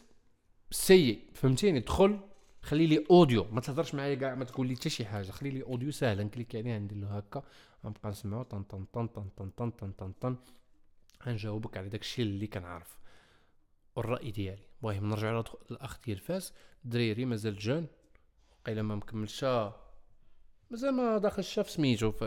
سيء 0.72 1.20
فهمتيني؟ 1.34 1.80
دخل 1.80 2.20
خلي 2.62 2.88
لي 2.88 3.06
audio 3.12 3.48
ما 3.52 3.62
تهضرش 3.62 3.96
معايا 3.96 4.16
كاع 4.16 4.36
ما 4.36 4.46
تقول 4.46 4.68
لي 4.68 4.76
حتى 4.76 4.90
شي 4.90 5.06
حاجة. 5.06 5.32
خلي 5.32 5.50
لي 5.50 5.64
audio 5.64 5.92
ساهل 5.92 6.26
ن 6.26 6.30
clique 6.30 6.56
عليه 6.56 6.78
ندير 6.78 6.98
له 6.98 7.18
هكا. 7.18 7.44
غنبقى 7.86 8.10
نسمعو. 8.10 8.44
طن 8.44 8.64
طن 8.64 8.86
طن 8.94 9.08
طن 9.08 9.30
طن 9.38 9.50
طن 9.50 9.70
طن 9.70 9.92
طن 9.92 10.12
طن. 10.12 10.36
غنجاوبك 11.26 11.78
على 11.78 11.90
داكشي 11.90 12.22
اللي 12.22 12.48
كنعرف. 12.48 12.98
والرأي 13.96 14.32
ديالي. 14.32 14.64
المهم 14.84 15.10
نرجع 15.10 15.44
للاخ 15.72 16.00
ديال 16.06 16.20
فاس. 16.20 16.54
دريري 16.84 17.26
مازال 17.26 17.58
jeune. 17.58 17.88
قيلا 18.66 18.82
ما 18.82 18.96
مكملش 18.96 19.44
مازال 20.72 20.92
ما 20.92 21.18
داخلش 21.18 21.60
في 21.60 21.72
سميتو 21.72 22.12
ف 22.12 22.24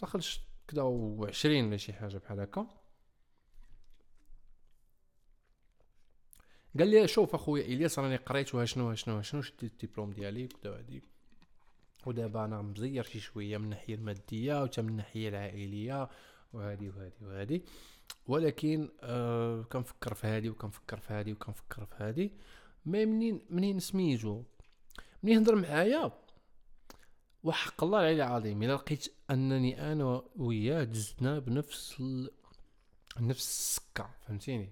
داخلش 0.00 0.40
كدا 0.68 0.82
وعشرين 0.82 1.66
ولا 1.66 1.76
شي 1.76 1.92
حاجة 1.92 2.18
بحال 2.18 2.40
هكا. 2.40 2.66
قال 6.78 6.88
لي 6.88 7.08
شوف 7.08 7.34
أخويا 7.34 7.64
إلياس 7.64 7.98
راني 7.98 8.16
قريت 8.16 8.54
وها 8.54 8.64
شنو 8.64 8.94
شنو 8.94 9.22
شنو 9.22 9.42
شديت 9.42 9.84
الدبلوم 9.84 10.10
ديالي 10.12 10.44
وكدا 10.44 10.78
هادي. 10.78 11.02
ودابا 12.06 12.44
أنا 12.44 12.62
مزير 12.62 13.02
شي 13.02 13.20
شوية 13.20 13.58
من 13.58 13.64
الناحية 13.64 13.94
المادية 13.94 14.62
وتا 14.62 14.82
من 14.82 14.88
الناحية 14.88 15.28
العائلية 15.28 16.08
وهادي 16.52 16.88
وهادي 16.88 17.24
وهادي. 17.24 17.64
ولكن 18.26 18.88
آه 19.02 19.62
كنفكر 19.62 20.14
في 20.14 20.26
هادي 20.26 20.50
وكنفكر 20.50 21.00
في 21.00 21.12
هادي 21.12 21.32
وكنفكر 21.32 21.86
في 21.86 21.94
هادي. 21.98 22.32
مي 22.86 23.06
منين 23.06 23.46
منين 23.50 23.78
سميتو؟ 23.78 24.42
منين 25.24 25.38
هضر 25.38 25.54
معايا. 25.54 26.12
وحق 27.44 27.84
الله 27.84 27.98
العلي 28.00 28.14
العظيم 28.14 28.62
إلا 28.62 28.72
لقيت 28.72 29.14
أنني 29.30 29.92
أنا 29.92 30.22
وياه 30.36 30.84
دزنا 30.84 31.38
بنفس 31.38 31.96
ال... 32.00 32.30
نفس 33.20 33.48
السكة 33.48 34.10
فهمتيني؟ 34.20 34.70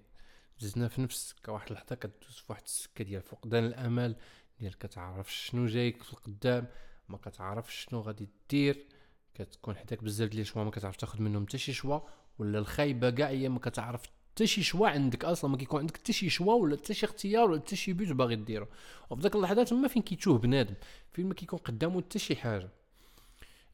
دزنا 0.60 0.88
في 0.88 1.02
نفس 1.02 1.16
السكة 1.16 1.52
واحد 1.52 1.68
اللحظة 1.70 1.96
كدوز 1.96 2.36
في 2.36 2.44
واحد 2.48 2.62
السكة 2.64 3.04
ديال 3.04 3.22
فقدان 3.22 3.64
الأمل 3.64 4.16
ديال 4.60 4.78
كتعرف 4.78 5.32
شنو 5.32 5.66
جايك 5.66 6.02
في 6.02 6.12
القدام 6.12 6.66
ما 7.08 7.16
كتعرفش 7.16 7.86
شنو 7.88 8.00
غادي 8.00 8.28
دير 8.50 8.86
كتكون 9.34 9.76
حداك 9.76 10.04
بزاف 10.04 10.28
ديال 10.28 10.40
les 10.40 10.49
choix 10.49 10.64
ما 10.64 10.70
كتعرف 10.70 10.96
تاخذ 10.96 11.22
منهم 11.22 11.46
حتى 11.46 11.58
شي 11.58 11.72
choix 11.72 12.00
ولا 12.38 12.58
الخايبة 12.58 13.10
كاع 13.10 13.28
هي 13.28 13.48
ما 13.48 13.58
كتعرف 13.58 14.02
حتى 14.32 14.46
شي 14.46 14.62
choix 14.62 14.88
عندك 14.88 15.24
أصلا 15.24 15.50
ما 15.50 15.56
كيكون 15.56 15.80
عندك 15.80 15.96
حتى 15.96 16.12
شي 16.12 16.30
choix 16.30 16.54
ولا 16.54 16.76
حتى 16.76 16.94
شي 16.94 17.06
اختيار 17.06 17.50
ولا 17.50 17.60
حتى 17.60 17.76
شي 17.76 17.92
but 17.92 18.12
باغي 18.12 18.36
ديرو. 18.36 18.66
وفي 19.10 19.22
داك 19.22 19.34
اللحظات 19.34 19.68
تما 19.68 19.88
فين 19.88 20.02
كيتوه 20.02 20.38
بنادم 20.38 20.74
فين 21.12 21.26
ما 21.26 21.34
كيكون 21.34 21.58
قدامه 21.58 22.00
حتى 22.00 22.18
شي 22.18 22.36
حاجة. 22.36 22.68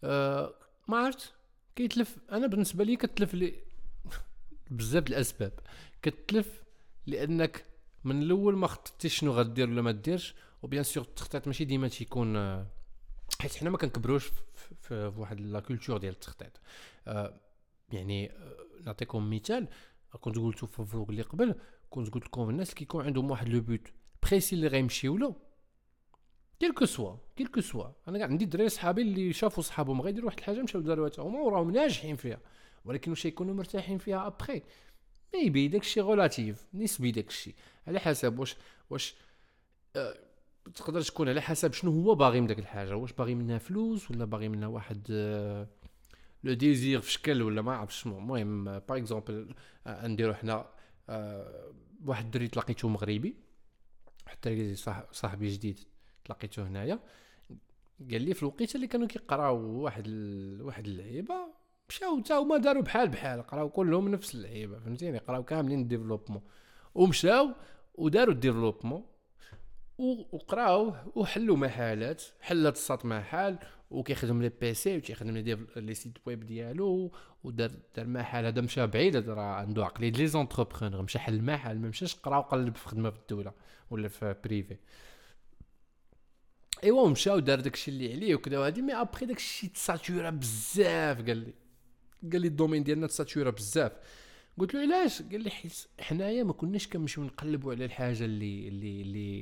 أه 0.05 0.55
ما 0.89 0.97
عرفت 0.97 1.33
كيتلف 1.77 2.19
أنا 2.33 2.47
بالنسبة 2.47 2.85
لي 2.85 2.97
كتلف 2.97 3.35
لي 3.35 3.55
بزاف 4.71 5.07
الأسباب. 5.07 5.53
كتلف 6.03 6.63
لأنك 7.07 7.65
من 8.05 8.23
الأول 8.23 8.57
ما 8.57 8.67
خططتيش 8.67 9.15
شنو 9.19 9.33
غدير 9.33 9.71
ولا 9.71 9.83
ما 9.83 9.91
ديرش 9.91 10.35
و 10.63 10.67
bien 10.67 10.83
sûr 10.83 11.05
التخطيط 11.05 11.47
ماشي 11.47 11.65
ديما 11.65 11.89
تيكون 11.89 12.37
آه، 12.37 12.67
حيت 13.41 13.57
حنا 13.57 13.71
ما 13.71 13.79
كنكبروش 13.79 14.31
في, 14.83 15.13
واحد 15.17 15.41
la 15.41 15.61
culture 15.61 15.99
ديال 15.99 16.13
التخطيط 16.13 16.61
آه، 17.07 17.41
يعني 17.93 18.31
آه، 18.31 18.57
نعطيكم 18.87 19.31
مثال. 19.31 19.69
كنت 20.17 20.39
قلتو 20.39 20.67
في 20.67 20.81
ال 20.81 20.87
vlog 20.87 21.11
اللي 21.11 21.23
قبل 21.23 21.55
كنت 21.91 22.11
قلت 22.11 22.25
لكم 22.25 22.51
الناس 22.51 22.69
اللي 22.69 22.79
كيكون 22.79 23.05
عندهم 23.05 23.31
واحد 23.31 23.49
le 23.49 23.61
but 23.61 23.89
précis 24.23 24.57
اللي 24.57 24.67
غيمشيو 24.67 25.17
له. 25.17 25.35
كيلكو 26.61 26.85
سوا 26.85 27.17
كيلكو 27.37 27.61
سوا 27.61 27.91
أنا 28.09 28.19
كاع 28.19 28.27
عندي 28.27 28.45
دراري 28.45 28.69
صحابي 28.69 29.03
اللي 29.03 29.33
شافوا 29.33 29.63
صحابهم 29.63 30.01
غيديروا 30.03 30.27
واحد 30.27 30.39
الحاجة 30.39 30.63
مشاو 30.63 30.81
داروها 30.81 31.11
هما 31.19 31.39
وراهم 31.39 31.71
ناجحين 31.71 32.17
فيها. 32.17 32.41
ولكن 32.85 33.11
واش 33.11 33.25
يكونوا 33.25 33.55
مرتاحين 33.55 33.99
فيها 33.99 34.27
ابخي 34.27 34.63
ميبي 35.35 35.69
داكشي 35.69 36.01
غولاتيف 36.01 36.67
نسبي 36.75 37.11
داكشي 37.11 37.55
على 37.87 38.01
حسب 38.01 38.39
واش 38.39 38.57
واش 38.91 39.15
آه 39.97 40.15
تقدر 40.75 41.03
تكون 41.03 41.29
على 41.29 41.41
حسب 41.41 41.73
شنو 41.73 41.91
هو 41.91 42.15
باغي 42.15 42.41
من 42.41 42.47
داك 42.47 42.59
الحاجة. 42.59 42.97
واش 42.97 43.13
باغي 43.13 43.35
منها 43.35 43.59
فلوس 43.59 44.11
ولا 44.11 44.25
باغي 44.25 44.49
منها 44.49 44.69
واحد 44.69 45.07
آه 45.11 45.69
لو 46.45 46.53
ديزير 46.53 47.01
في 47.01 47.13
شكل 47.13 47.43
ولا 47.43 47.63
ما 47.63 47.77
عرفتش 47.77 48.03
شنو. 48.03 48.19
المهم 48.19 48.65
باغ 48.65 48.97
اكزومبل 48.97 49.55
نديرو 49.87 50.35
حنا 50.35 50.67
آه 51.09 51.73
واحد 52.05 52.25
الدري 52.25 52.49
تلاقيتو 52.49 52.89
مغربي. 52.89 53.37
صاح 54.75 55.05
صاحبي 55.13 55.49
جديد 55.49 55.79
تلاقيتو 56.25 56.63
هنايا. 56.63 56.99
قال 58.11 58.23
لي 58.23 58.35
في 58.35 58.43
الوقيته 58.43 58.77
اللي 58.77 58.87
كانوا 58.87 59.07
كيقراو 59.07 59.59
واحد 59.59 60.05
ال... 60.07 60.63
واحد 60.63 60.87
اللعيبة 60.87 61.35
مشاو 61.89 62.21
تا 62.21 62.35
هما 62.35 62.57
داروا 62.57 62.83
بحال 62.83 63.09
بحال 63.09 63.43
قراو 63.43 63.71
كلهم 63.71 64.09
نفس 64.09 64.35
اللعيبة 64.35 64.79
فهمتيني؟ 64.79 65.19
قراو 65.19 65.45
كاملين 65.45 65.81
ال 65.81 65.85
développement 65.85 66.43
ومشاو 66.95 67.51
وداروا 67.95 68.35
ال 68.35 68.40
développement 68.40 69.05
و- 69.99 70.37
وقراو 70.37 70.95
وحلوا 71.15 71.57
محالات 71.57 72.23
حلت 72.41 72.77
الساط 72.77 73.05
محال 73.05 73.59
وكيخدم 73.91 74.43
les 74.43 74.49
PC 74.61 74.97
وكيخدم 74.97 75.31
لي 75.31 75.43
dév- 75.43 75.79
les 75.79 75.95
sites 75.95 76.13
web 76.27 76.47
ديالو 76.47 77.13
ودار 77.45 77.71
دار 77.97 78.07
محل 78.07 78.45
هذا 78.45 78.61
مشى 78.61 78.87
بعيد 78.87 79.17
راه 79.17 79.43
عنده 79.55 79.85
عقليه 79.85 80.11
les 80.11 80.27
entrepreneurs 80.27 81.03
مشى 81.03 81.19
حل 81.19 81.43
محل 81.43 81.79
ما 81.79 81.89
مشاش 81.89 82.15
قرا 82.15 82.39
وقلب 82.39 82.77
في 82.77 82.89
خدمة 82.89 83.11
في 83.11 83.19
الدولة 83.19 83.53
ولا 83.91 84.09
في 84.09 84.37
privé 84.45 84.77
إيوا 86.85 87.09
مشى 87.09 87.31
ودار 87.31 87.61
داكشي 87.61 87.91
اللي 87.91 88.13
عليه 88.13 88.35
وكذا 88.35 88.59
وهادي. 88.59 88.83
mais 88.83 88.95
après 88.95 89.27
داكشي 89.27 89.69
تsatura 89.69 90.31
بزاف 90.31 91.23
قال 91.27 91.37
لي. 91.37 91.55
قال 92.33 92.41
لي 92.43 92.49
ال 92.49 92.53
domaine 92.53 92.85
ديالنا 92.85 93.07
تsatura 93.07 93.51
بزاف. 93.51 93.93
قلت 94.59 94.75
له 94.75 94.81
علاش؟ 94.81 95.23
قال 95.23 95.41
لي 95.43 95.51
حيت 95.51 95.73
حنايا 96.01 96.43
ما 96.45 96.53
كناش 96.53 96.89
كنمشيو 96.89 97.25
نقلبوا 97.25 97.73
على 97.73 97.85
الحاجة 97.85 98.25
اللي 98.25 98.69
اللي 98.69 99.03
اللي 99.03 99.41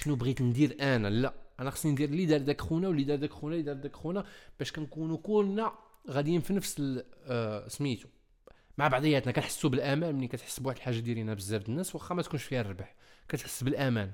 شنو 0.00 0.16
بغيت 0.16 0.42
ندير 0.42 0.76
أنا؟ 0.80 1.08
لا 1.08 1.34
أنا 1.60 1.70
خصني 1.70 1.92
ندير 1.92 2.08
اللي 2.08 2.26
دار 2.26 2.40
داك 2.40 2.60
خونا 2.60 2.88
واللي 2.88 3.04
دار 3.04 3.16
داك 3.16 3.30
خونا 3.30 3.54
اللي 3.54 3.64
دار 3.64 3.74
داك 3.74 3.96
خونا 3.96 4.24
باش 4.58 4.72
كنكونوا 4.72 5.16
كلنا 5.16 5.72
غاديين 6.10 6.40
في 6.40 6.52
نفس 6.52 6.82
آه، 7.26 7.68
سميتو. 7.68 8.08
مع 8.78 8.88
بعضياتنا 8.88 9.32
كنحسوا 9.32 9.70
بالأمان 9.70 10.14
ملي 10.14 10.28
كتحس 10.28 10.60
بواحد 10.60 10.76
الحاجة 10.76 10.98
دايرينها 10.98 11.34
بزاف 11.34 11.68
الناس 11.68 11.94
واخا 11.94 12.14
ما 12.14 12.22
تكونش 12.22 12.42
فيها 12.42 12.60
الربح 12.60 12.94
كتحس 13.28 13.64
بالأمان. 13.64 14.12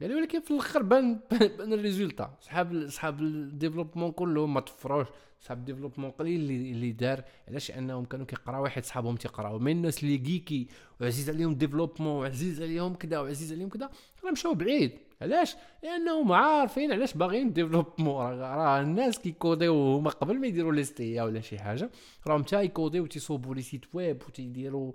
لي 0.00 0.14
ولكن 0.14 0.40
في 0.40 0.50
الآخر 0.50 0.82
بان 0.82 1.20
بان 1.58 1.72
ال 1.72 1.78
résultat. 1.78 2.36
صحاب 2.40 2.88
صحاب 2.88 3.20
ال 3.20 3.27
développement 3.27 4.12
كلهم 4.12 4.54
ما 4.54 4.60
طفروش 4.60 5.06
صحاب 5.40 5.58
ال 5.58 5.62
développement 5.62 6.10
قليل 6.10 6.40
اللي 6.40 6.70
اللي 6.70 6.92
دار. 6.92 7.24
علاش؟ 7.48 7.70
أنهم 7.70 8.04
كانوا 8.04 8.26
كيقراو 8.26 8.62
واحد 8.62 8.84
صحابهم 8.84 9.16
تيقراو. 9.16 9.58
من 9.58 9.72
الناس 9.72 10.02
اللي 10.02 10.16
geeky 10.16 10.68
وعزيز 11.00 11.30
عليهم 11.30 11.54
développement 11.54 12.20
وعزيز 12.20 12.62
عليهم 12.62 12.94
كذا 12.94 13.18
وعزيز 13.18 13.52
عليهم 13.52 13.68
كذا 13.68 13.90
راه 14.24 14.30
مشاو 14.30 14.54
بعيد. 14.54 14.98
علاش؟ 15.22 15.56
لأنهم 15.82 16.32
عارفين 16.32 16.92
علاش 16.92 17.14
باغيين 17.14 17.52
développement 17.52 18.16
راه 18.40 18.80
الناس 18.80 19.18
كي 19.18 19.34
codiو 19.34 19.74
هما 19.96 20.10
قبل 20.10 20.38
ما 20.40 20.46
يديروا 20.46 20.72
l'ISTA 20.72 21.22
ولا 21.22 21.40
شي 21.40 21.58
حاجة 21.58 21.90
راهم 22.26 22.42
تا 22.42 22.62
ي 22.62 22.69
codiو 22.69 23.06
تيصوبوا 23.06 23.54
les 23.54 23.62
sites 23.62 23.84
web 23.92 24.22
وتيديروا 24.28 24.92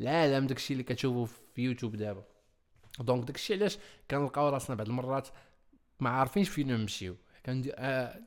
العالم 0.00 0.46
داكشي 0.46 0.72
اللي 0.72 0.84
كتشوفوا 0.84 1.26
في 1.54 1.62
يوتيوب 1.62 1.96
دابا. 1.96 2.24
donc 2.98 3.24
داكشي 3.24 3.54
علاش 3.54 3.78
كنلقاو 4.10 4.48
راسنا 4.48 4.76
بعض 4.76 4.88
المرات 4.88 5.28
ما 6.00 6.10
عارفينش 6.10 6.48
فين 6.48 6.72
نمشيو. 6.72 7.16
كندير 7.46 7.74
آه 7.78 8.20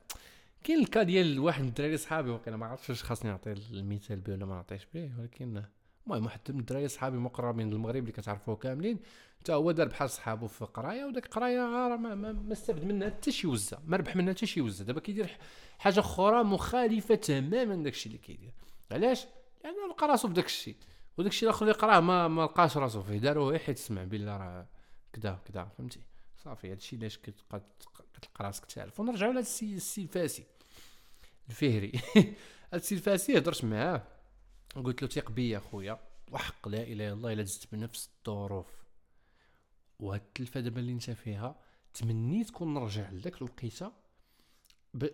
كاين 0.63 0.79
ال 0.79 0.85
cas 0.85 1.03
ديال 1.03 1.39
واحد 1.39 1.61
من 1.61 1.67
الدراري 1.67 1.97
صحابي 1.97 2.29
وكان 2.29 2.55
ما 2.55 2.65
عرفتش 2.65 2.89
واش 2.89 3.03
خاصني 3.03 3.31
نعطي 3.31 3.51
المثال 3.51 4.19
به 4.19 4.33
ولا 4.33 4.45
ما 4.45 4.55
نعطيش 4.55 4.87
به 4.93 5.11
ولكن 5.19 5.63
المهم 6.05 6.25
واحد 6.25 6.39
من 6.49 6.59
الدراري 6.59 6.87
صحابي 6.87 7.17
مقربين 7.17 7.67
من 7.67 7.73
المغرب 7.73 7.95
اللي 8.01 8.11
كتعرفوه 8.11 8.55
كاملين 8.55 8.99
حتى 9.39 9.53
هو 9.53 9.71
دار 9.71 9.87
بحال 9.87 10.09
صحابو 10.09 10.47
في 10.47 10.65
قرايه 10.65 11.05
وداك 11.05 11.25
القرايه 11.25 11.59
راه 11.59 11.97
ما, 11.97 12.15
ما, 12.15 12.31
ما 12.31 12.53
استفد 12.53 12.83
منها 12.83 13.09
حتى 13.09 13.31
شي 13.31 13.47
وزة 13.47 13.79
ما 13.85 13.97
ربح 13.97 14.15
منها 14.15 14.33
حتى 14.33 14.45
شي 14.45 14.61
وزة. 14.61 14.85
دابا 14.85 14.99
كيدير 14.99 15.37
حاجة 15.79 15.99
أخرى 15.99 16.43
مخالفة 16.43 17.15
تماما 17.15 17.75
داكشي 17.75 18.07
اللي 18.09 18.17
كيدير. 18.17 18.51
علاش؟ 18.91 19.25
لأنه 19.63 19.87
لقى 19.89 20.07
راسو 20.07 20.27
في 20.27 20.33
داكشي 21.17 21.45
وداكشي 21.45 21.45
الآخر 21.45 21.65
اللي 21.65 21.73
قراه 21.73 21.99
ما 21.99 22.27
ما 22.27 22.41
لقاش 22.41 22.77
راسو 22.77 23.03
فيه. 23.03 23.17
دارو 23.17 23.49
غير 23.49 23.59
حيت 23.59 23.77
سمع 23.77 24.03
بالله 24.03 24.37
راه 24.37 24.67
كدا 25.13 25.39
كدا 25.45 25.65
فهمتي؟ 25.65 25.99
صافي 26.37 26.71
هادشي 26.71 26.97
علاش 26.97 27.17
كتبقى 27.17 27.61
كتلقى 28.13 28.45
راسك 28.45 28.65
تعرف 28.65 28.99
ونرجعوا 28.99 29.33
لهاد 29.33 29.43
السي 29.43 29.75
السي 29.75 30.01
الفاسي. 30.01 30.43
الفهري. 31.49 31.91
هاد 32.73 32.81
السي 32.81 32.95
الفاسي 32.95 33.37
هضرت 33.37 33.65
معاه. 33.65 34.03
قلت 34.75 35.01
له 35.01 35.07
ثق 35.07 35.31
بيا 35.31 35.59
خويا 35.59 35.99
وحق 36.31 36.67
لا 36.67 36.83
إله 36.83 36.91
إلا 36.91 37.13
الله 37.13 37.33
إلا 37.33 37.43
دزت 37.43 37.75
بنفس 37.75 38.09
الظروف. 38.27 38.67
وهاد 39.99 40.21
التلفة 40.21 40.59
دابا 40.59 40.79
اللي 40.79 40.91
انت 40.91 41.11
فيها 41.11 41.55
تمنيت 41.93 42.49
كون 42.49 42.73
نرجع 42.73 43.09
لذاك 43.11 43.37
الوقيتة 43.37 43.91
ب... 44.93 45.07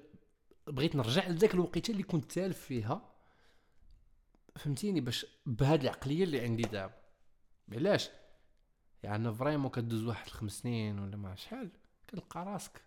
بغيت 0.67 0.95
نرجع 0.95 1.27
لذاك 1.27 1.53
الوقيتة 1.53 1.91
اللي 1.91 2.03
كنت 2.03 2.31
تالف 2.31 2.57
فيها. 2.57 3.08
فهمتيني 4.59 5.01
باش 5.01 5.25
بهاد 5.45 5.81
العقلية 5.81 6.23
اللي 6.23 6.39
عندي 6.39 6.63
دابا. 6.63 6.93
علاش؟ 7.73 8.09
يعني 9.03 9.33
فريمون 9.33 9.71
كدوز 9.71 10.03
واحد 10.05 10.27
الخمس 10.27 10.59
سنين 10.59 10.99
ولا 10.99 11.17
ما 11.17 11.35
شحال 11.35 11.71
كتلقى 12.07 12.45
راسك 12.45 12.81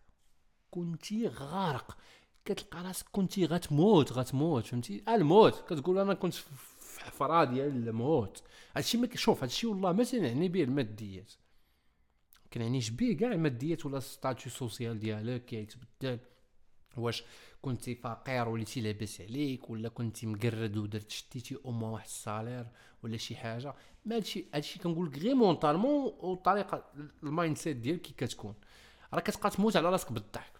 كنتي 0.70 1.28
غارق. 1.28 1.96
كتلقى 2.44 2.82
راسك 2.82 3.06
كنتي 3.12 3.46
غتموت 3.46 4.12
غتموت 4.12 4.66
فهمتي؟ 4.66 5.04
آه 5.08 5.14
الموت. 5.14 5.72
كتقول 5.72 5.98
أنا 5.98 6.14
كنت 6.14 6.34
في 6.34 7.00
حفرة 7.00 7.44
ديال 7.44 7.88
الموت. 7.88 8.42
هادشي 8.76 8.98
ما 8.98 9.08
شوف 9.14 9.42
هادشي 9.42 9.66
والله 9.66 9.92
ما 9.92 10.04
تنعني 10.04 10.48
به 10.48 10.62
الماديات. 10.62 11.32
كنعنيش 12.52 12.90
به 12.90 13.16
كاع 13.20 13.32
الماديات 13.32 13.86
ولا 13.86 14.00
ستاتيو 14.00 14.52
سوسيال 14.52 14.98
ديالك 14.98 15.44
كيتبدل 15.44 16.18
واش؟ 16.96 17.24
كنتي 17.62 17.94
فقير 17.94 18.48
وليتي 18.48 18.80
لاباس 18.80 19.20
عليك 19.20 19.70
ولا 19.70 19.88
كنتي 19.88 20.26
مقرد 20.26 20.76
ودرت 20.76 21.10
شديتي 21.10 21.56
اوما 21.64 21.88
واحد 21.90 22.04
الصالير 22.04 22.66
ولا 23.02 23.16
شي 23.16 23.36
حاجة. 23.36 23.74
ما 24.04 24.16
هادشي 24.16 24.46
هادشي 24.54 24.78
كنقول 24.78 25.06
لك 25.06 25.18
غير 25.18 25.34
مونطالمون 25.34 26.14
والطريقة 26.18 26.92
المايند 27.22 27.56
سيت 27.56 27.76
ديالك 27.76 28.00
كي 28.00 28.12
كتكون. 28.12 28.54
راه 29.14 29.20
كتبقى 29.20 29.50
تموت 29.50 29.76
على 29.76 29.90
راسك 29.90 30.12
بالضحك. 30.12 30.52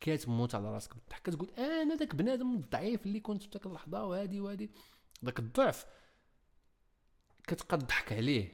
كتموت 0.00 0.54
على 0.54 0.74
راسك 0.74 0.94
بالضحك. 0.94 1.22
كتقول 1.22 1.50
أنا 1.58 1.94
داك 1.94 2.14
بنادم 2.14 2.54
الضعيف 2.54 3.06
اللي 3.06 3.20
كنت 3.20 3.42
في 3.42 3.48
ديك 3.48 3.66
اللحظة 3.66 4.04
وهادي 4.04 4.40
وهادي. 4.40 4.70
داك 5.22 5.38
الضعف 5.38 5.86
كتبقى 7.46 7.78
تضحك 7.78 8.12
عليه. 8.12 8.52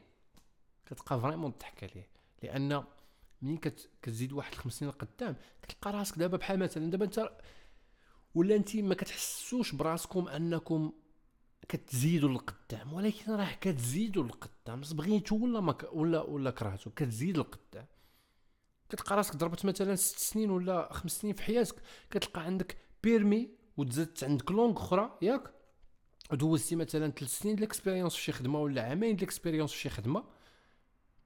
كتبقى 0.87 1.21
vraiment 1.21 1.59
تضحك 1.59 1.85
عليه. 1.85 2.09
لأن 2.43 2.85
ملي 3.43 3.57
كت... 3.57 3.91
كتزيد 4.03 4.33
واحد 4.33 4.53
الخمس 4.53 4.79
سنين 4.79 4.93
قدام 4.93 5.37
كتلقى 5.63 5.93
راسك 5.93 6.19
دابا 6.19 6.37
بحال 6.37 6.59
مثلا 6.59 6.91
دابا 6.91 7.05
أنت 7.05 7.31
ولا 8.35 8.57
انت 8.57 8.77
ما 8.77 8.95
كتحسوش 8.95 9.75
براسكم 9.75 10.29
انكم 10.29 10.93
كتزيدوا 11.69 12.29
للقدام 12.29 12.93
ولكن 12.93 13.33
راه 13.33 13.55
كتزيدوا 13.61 14.23
للقدام. 14.23 14.81
بغيتو 14.81 15.37
ولا 15.37 15.61
ما 15.61 15.73
ك... 15.73 15.89
ولا 15.93 16.23
ولا 16.23 16.51
كرهتو 16.51 16.91
كتزيد 16.91 17.37
للقدام. 17.37 17.87
كتلقى 18.89 19.17
راسك 19.17 19.37
ضربت 19.37 19.65
مثلا 19.65 19.95
ست 19.95 20.19
سنين 20.19 20.51
ولا 20.51 20.93
خمس 20.93 21.21
سنين 21.21 21.35
في 21.35 21.43
حياتك 21.43 21.75
كتلقى 22.11 22.41
عندك 22.41 22.77
permis 23.03 23.51
وتزادت 23.77 24.25
عندك 24.25 24.51
langue 24.51 24.77
أخرى 24.77 25.19
ياك؟ 25.23 25.55
دوزتي 26.33 26.77
مثلا 26.77 27.11
ثلاث 27.11 27.39
سنين 27.39 27.57
d'expérience 27.57 28.15
في 28.15 28.23
شي 28.23 28.33
خدمة 28.33 28.59
ولا 28.59 28.83
عامين 28.83 29.17
d'expérience 29.17 29.73
في 29.73 29.79
شي 29.79 29.89
خدمة. 29.89 30.25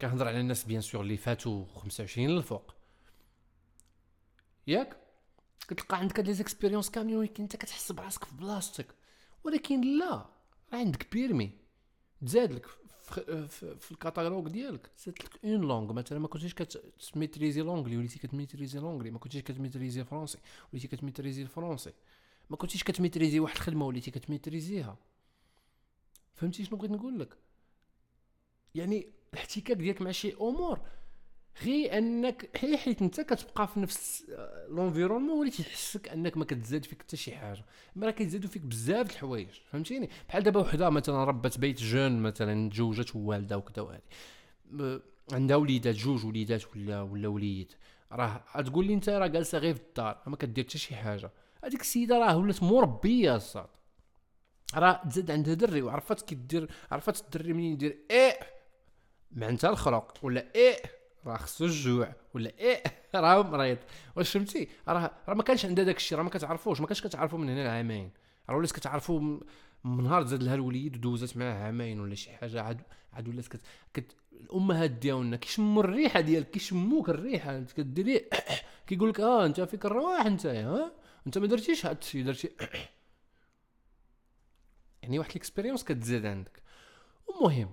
كنهضر 0.01 0.29
على 0.29 0.40
الناس 0.40 0.64
bien 0.64 0.81
sûr 0.81 1.01
اللي 1.01 1.16
فاتوا 1.16 1.66
25 1.66 2.29
للفوق. 2.29 2.75
ياك؟ 4.66 5.08
كتلقى 5.68 5.99
عندك 5.99 6.18
هاد 6.18 6.27
les 6.27 6.35
expériences 6.35 6.91
كاملين 6.90 7.16
ولكن 7.16 7.42
انت 7.42 7.57
كتحس 7.57 7.92
براسك 7.92 8.25
في 8.25 8.35
بلاصتك. 8.35 8.87
ولكن 9.44 9.99
لا 9.99 10.27
عندك 10.73 11.12
permis. 11.12 11.51
تزاد 12.27 12.53
لك 12.53 12.66
في, 13.03 13.49
في, 13.49 13.77
في 13.77 13.92
الكاتالوج 13.92 14.49
ديالك. 14.49 14.90
زادت 14.99 15.25
لك 15.25 15.44
une 15.45 15.61
langue 15.61 15.93
مثلا 15.92 16.18
ما 16.18 16.29
كنتيش 16.29 16.55
كت 16.55 16.76
maîtrisي 16.76 17.61
l'anglais 17.61 17.97
وليتي 17.97 18.18
كت 18.19 18.31
maîtrisي 18.31 18.79
l'anglais 18.79 19.11
ما 19.11 19.18
كنتيش 19.18 19.42
كت 19.43 19.55
maîtrisي 19.55 20.05
français 20.05 20.38
وليتي 20.73 20.88
كت 20.88 20.99
maîtrisي 20.99 21.43
ال 21.43 21.48
français 21.48 21.93
ما 22.51 22.57
كنتيش 22.57 22.85
كت 22.85 22.96
maîtrisي 22.96 23.41
واحد 23.40 23.57
الخدمة. 23.57 23.87
وليتي 23.87 24.11
كت 24.11 24.25
maîtrisيها. 24.25 24.97
فهمتي 26.35 26.64
شنو 26.64 26.79
بغيت 26.79 26.90
نقول 26.90 27.18
لك؟ 27.18 27.37
يعني 28.75 29.07
الاحتكاك 29.33 29.77
ديالك 29.77 30.03
مع 30.03 30.11
شي 30.11 30.35
أمور. 30.35 30.81
غير 31.64 31.99
انك 31.99 32.51
هي 32.57 32.77
حيت 32.79 33.03
انت 33.03 33.21
كتبقى 33.21 33.68
في 33.68 33.81
نفس 33.81 34.25
l'environnement 34.69 35.38
وليتي 35.38 35.62
تحسك 35.62 36.09
انك 36.09 36.37
ما 36.37 36.44
كتزاد 36.44 36.85
فيك 36.85 37.03
حتى 37.03 37.16
شي 37.16 37.37
حاجة. 37.37 37.64
ما 37.97 38.07
راه 38.07 38.12
كيزادوا 38.12 38.51
فيك 38.51 38.62
بزاف 38.62 39.07
د 39.07 39.11
الحوايج 39.11 39.49
فهمتيني؟ 39.73 40.11
بحال 40.29 40.42
دابا 40.42 40.61
وحدة 40.61 40.90
مثلا 40.90 41.25
ربات 41.25 41.59
bébé 41.59 41.81
jeune 41.81 42.23
مثلا 42.23 42.71
تزوجت 42.71 43.16
ووالده 43.16 43.59
وكذا 43.59 44.01
م- 44.71 44.99
عندها 45.33 45.57
وليدات 45.57 45.94
جوج 45.94 46.27
وليدات 46.27 46.77
ولا 46.77 47.01
ولا 47.03 47.29
وليد. 47.29 47.73
راه 48.12 48.44
غتقول 48.57 48.87
لي 48.87 48.94
انت 48.94 49.09
راه 49.09 49.27
جالسة 49.27 49.59
غير 49.59 49.75
في 49.75 49.81
الدار 49.81 50.23
ما 50.27 50.37
كدير 50.37 50.64
حتى 50.64 50.79
شي 50.79 50.97
حاجة. 50.97 51.31
هذيك 51.64 51.81
السيدة 51.81 52.18
راه 52.18 52.37
ولات 52.37 52.62
مربية 52.62 53.37
الصاد. 53.37 53.68
راه 54.75 55.03
تزاد 55.11 55.31
عندها 55.31 55.55
دري 55.55 55.83
وعرفت 55.83 56.35
كي 56.35 56.66
عرفت 56.90 57.25
الدري 57.25 57.53
منين 57.53 57.73
يدير 57.73 57.99
إيه؟ 58.11 58.38
معناتها 59.33 59.71
الخرق 59.71 60.18
ولا 60.23 60.55
إيه؟ 60.55 60.77
راه 61.27 61.37
خصو 61.37 61.65
الجوع 61.65 62.13
ولا 62.35 62.53
إيه؟ 62.59 62.83
راه 63.15 63.43
مريض 63.43 63.79
واش 64.17 64.31
فهمتي؟ 64.33 64.69
راه 64.89 65.11
راه 65.29 65.35
ما 65.35 65.43
كانش 65.43 65.65
عندها 65.65 65.85
داك 65.85 65.97
الشيء 65.97 66.19
راه 66.19 66.25
ما 66.25 66.31
كتعرفوش 66.31 66.81
ما 66.81 66.87
كانش 66.87 67.07
كتعرفوا 67.07 67.39
من 67.39 67.49
هنا 67.49 67.65
لعامين 67.65 68.11
راه 68.51 68.57
ولات 68.57 68.73
كتعرفوا 68.73 69.21
م- 69.21 69.41
من 69.85 70.05
نهار 70.05 70.25
زاد 70.27 70.43
لها 70.43 70.55
الوليد 70.55 70.97
ودوزات 70.97 71.37
معاه 71.37 71.65
عامين 71.65 72.01
ولا 72.01 72.15
شي 72.15 72.31
حاجة 72.33 72.63
عاد 72.63 72.83
عاد 73.13 73.29
ولات 73.29 73.47
كت... 73.49 73.61
كت... 73.95 74.13
الأمهات 74.33 74.91
ديالنا 74.91 75.37
كيشموا 75.37 75.83
الريحة 75.83 76.21
ديالك 76.21 76.51
كيشموك 76.51 77.09
الريحة. 77.09 77.57
أنت 77.59 77.73
كديري 77.73 78.25
كيقول 78.87 79.09
لك 79.11 79.21
آه 79.21 79.47
أنت 79.47 79.61
فيك 79.61 79.87
الرواح 79.87 80.27
أنت 80.27 80.47
ها؟ 80.47 80.93
أنت 81.27 81.39
ما 81.39 81.47
درتيش 81.47 81.87
هاد 81.87 81.99
الشيء 82.03 82.25
درتي 82.25 82.51
يعني 85.03 85.19
واحد 85.19 85.31
ال 85.31 85.35
expérience 85.35 85.85
كتزاد 85.85 86.27
عندك. 86.27 86.63
المهم 87.31 87.71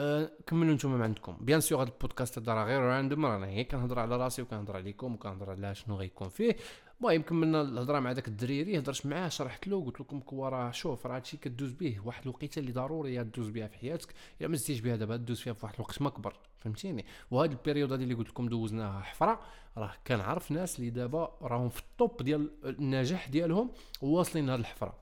أه 0.00 0.30
كملوا 0.46 0.74
نتوما 0.74 0.96
ما 0.96 1.04
عندكم. 1.04 1.36
bien 1.40 1.60
sûr 1.60 1.82
هذا 1.82 1.88
البودكاست 1.88 2.38
هذا 2.38 2.54
راه 2.54 2.64
غير 2.64 2.80
random 2.80 3.26
رانا 3.26 3.46
غير 3.46 3.62
كنهضر 3.62 3.98
على 3.98 4.16
راسي 4.16 4.42
وكنهضر 4.42 4.76
عليكم 4.76 5.14
وكنهضر 5.14 5.50
على 5.50 5.74
شنو 5.74 5.96
غيكون 5.96 6.28
فيه. 6.28 6.56
المهم 7.00 7.22
كملنا 7.22 7.62
الهضرة 7.62 8.00
مع 8.00 8.12
داك 8.12 8.28
الدريري 8.28 8.78
هضرت 8.78 9.06
معاه 9.06 9.28
شرحت 9.28 9.68
له 9.68 9.84
قلت 9.84 10.00
لكم 10.00 10.20
quoi 10.20 10.48
راه 10.48 10.70
شوف 10.70 11.06
راه 11.06 11.16
هادشي 11.16 11.36
كدوز 11.36 11.72
به 11.72 12.00
واحد 12.04 12.22
الوقيته 12.22 12.58
اللي 12.58 12.72
ضروري 12.72 13.24
دوز 13.24 13.48
بها 13.48 13.66
في 13.66 13.78
حياتك. 13.78 14.14
إلا 14.40 14.48
ما 14.48 14.56
زدتيش 14.56 14.80
بها 14.80 14.96
دابا 14.96 15.16
دوز 15.16 15.40
فيها 15.40 15.52
في 15.52 15.66
واحد 15.66 15.74
الوقت 15.74 16.02
ما 16.02 16.10
كبر 16.10 16.36
فهمتيني؟ 16.58 17.04
وهاد 17.30 17.50
ال 17.50 17.55
période 17.55 17.92
هادي 17.92 18.04
اللي 18.04 18.14
قلت 18.14 18.28
لكم 18.28 18.48
دوزناها 18.48 19.00
حفرة 19.00 19.40
راه 19.76 19.92
كنعرف 20.06 20.50
ناس 20.50 20.78
اللي 20.78 20.90
دابا 20.90 21.38
راهم 21.42 21.68
في 21.68 21.80
ال 21.80 21.90
top 21.90 22.22
ديال 22.22 22.50
النجاح 22.64 23.28
ديالهم 23.28 23.70
وواصلين 24.02 24.46
لهاد 24.46 24.58
الحفرة. 24.58 24.94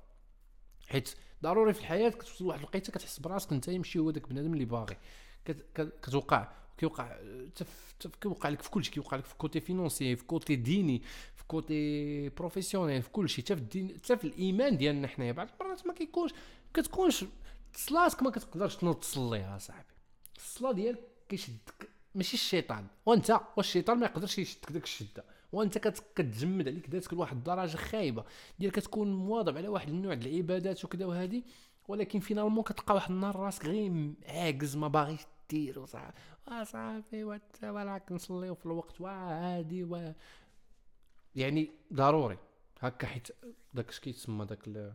حيت 0.89 1.15
ضروري 1.42 1.72
في 1.72 1.81
الحياة 1.81 2.09
كتوصل 2.11 2.44
لواحد 2.44 2.59
الوقيتة 2.61 2.92
كتحس 2.92 3.20
براسك 3.20 3.53
أنت 3.53 3.70
ماشي 3.70 3.98
هو 3.98 4.11
داك 4.11 4.29
بنادم 4.29 4.53
اللي 4.55 4.64
باغي. 4.64 4.96
كت- 5.44 5.66
كت- 5.74 5.92
كتوقع 6.03 6.48
كيوقع 6.79 7.16
كيوقع 8.20 8.48
لك 8.48 8.62
في 8.62 8.70
كلشي 8.70 8.90
كيوقع 8.90 9.16
لك 9.16 9.24
في 9.24 9.35
côté 9.35 9.61
financier 9.61 10.17
في 10.16 10.24
côté 10.25 10.57
ديني 10.57 11.03
في 11.37 11.44
côté 11.49 12.29
professionnel 12.29 13.03
في 13.03 13.11
كلشي 13.11 13.42
حتى 13.42 13.57
في 13.57 13.62
الدين 13.62 13.96
حتى 14.05 14.16
في 14.16 14.24
الإيمان 14.24 14.77
ديالنا 14.77 15.09
حنايا. 15.09 15.33
بعض 15.33 15.48
المرات 15.61 15.87
ما 15.87 15.92
كيكونش 15.94 16.31
كتكونش 16.74 17.24
صلاتك 17.74 18.22
ما 18.22 18.31
كتقدرش 18.31 18.77
تنوض 18.77 18.94
تصليها 18.96 19.59
صاحبي. 19.59 19.85
الصلاة 20.37 20.72
ديالك 20.72 21.01
كيشدك 21.29 21.88
ماشي 22.14 22.35
الشيطان. 22.35 22.87
وأنت 23.07 23.40
والشيطان 23.57 23.98
ما 23.98 24.07
يقدرش 24.07 24.38
يشدك 24.38 24.72
داك 24.72 24.83
الشدة. 24.85 25.24
وانت 25.53 25.79
كت- 25.79 26.05
كتجمد 26.17 26.69
عليك 26.69 26.91
ذاتك 26.91 27.13
لواحد 27.15 27.37
الدرجة 27.37 27.77
خايبة. 27.77 28.25
ديال 28.59 28.73
كتكون 28.73 29.13
مواظب 29.15 29.57
على 29.57 29.69
واحد 29.69 29.89
النوع 29.89 30.15
ديال 30.15 30.33
العبادات 30.35 30.85
وكذا 30.85 31.07
وهذه 31.07 31.43
ولكن 31.89 32.21
finalement 32.21 32.64
كتلقى 32.65 32.95
واحد 32.95 33.11
النهار 33.11 33.37
راسك 33.37 33.65
غير 33.67 34.13
عاجز 34.27 34.77
ما 34.77 34.89
باغيش 34.89 35.21
دير 35.51 35.79
وصاحبي 35.79 36.15
صافي 36.65 37.25
وانت 37.25 37.65
وراك 37.65 38.13
نصليو 38.13 38.55
في 38.55 38.67
الوقت 38.67 39.01
وعادي 39.01 39.85
و 39.85 40.13
يعني 41.37 41.71
ضروري. 41.93 42.39
هكا 42.81 43.07
حيت 43.07 43.29
داك 43.75 43.89
اش 43.89 44.01
كيتسمى 44.01 44.47
داك 44.47 44.69
ال- 44.69 44.95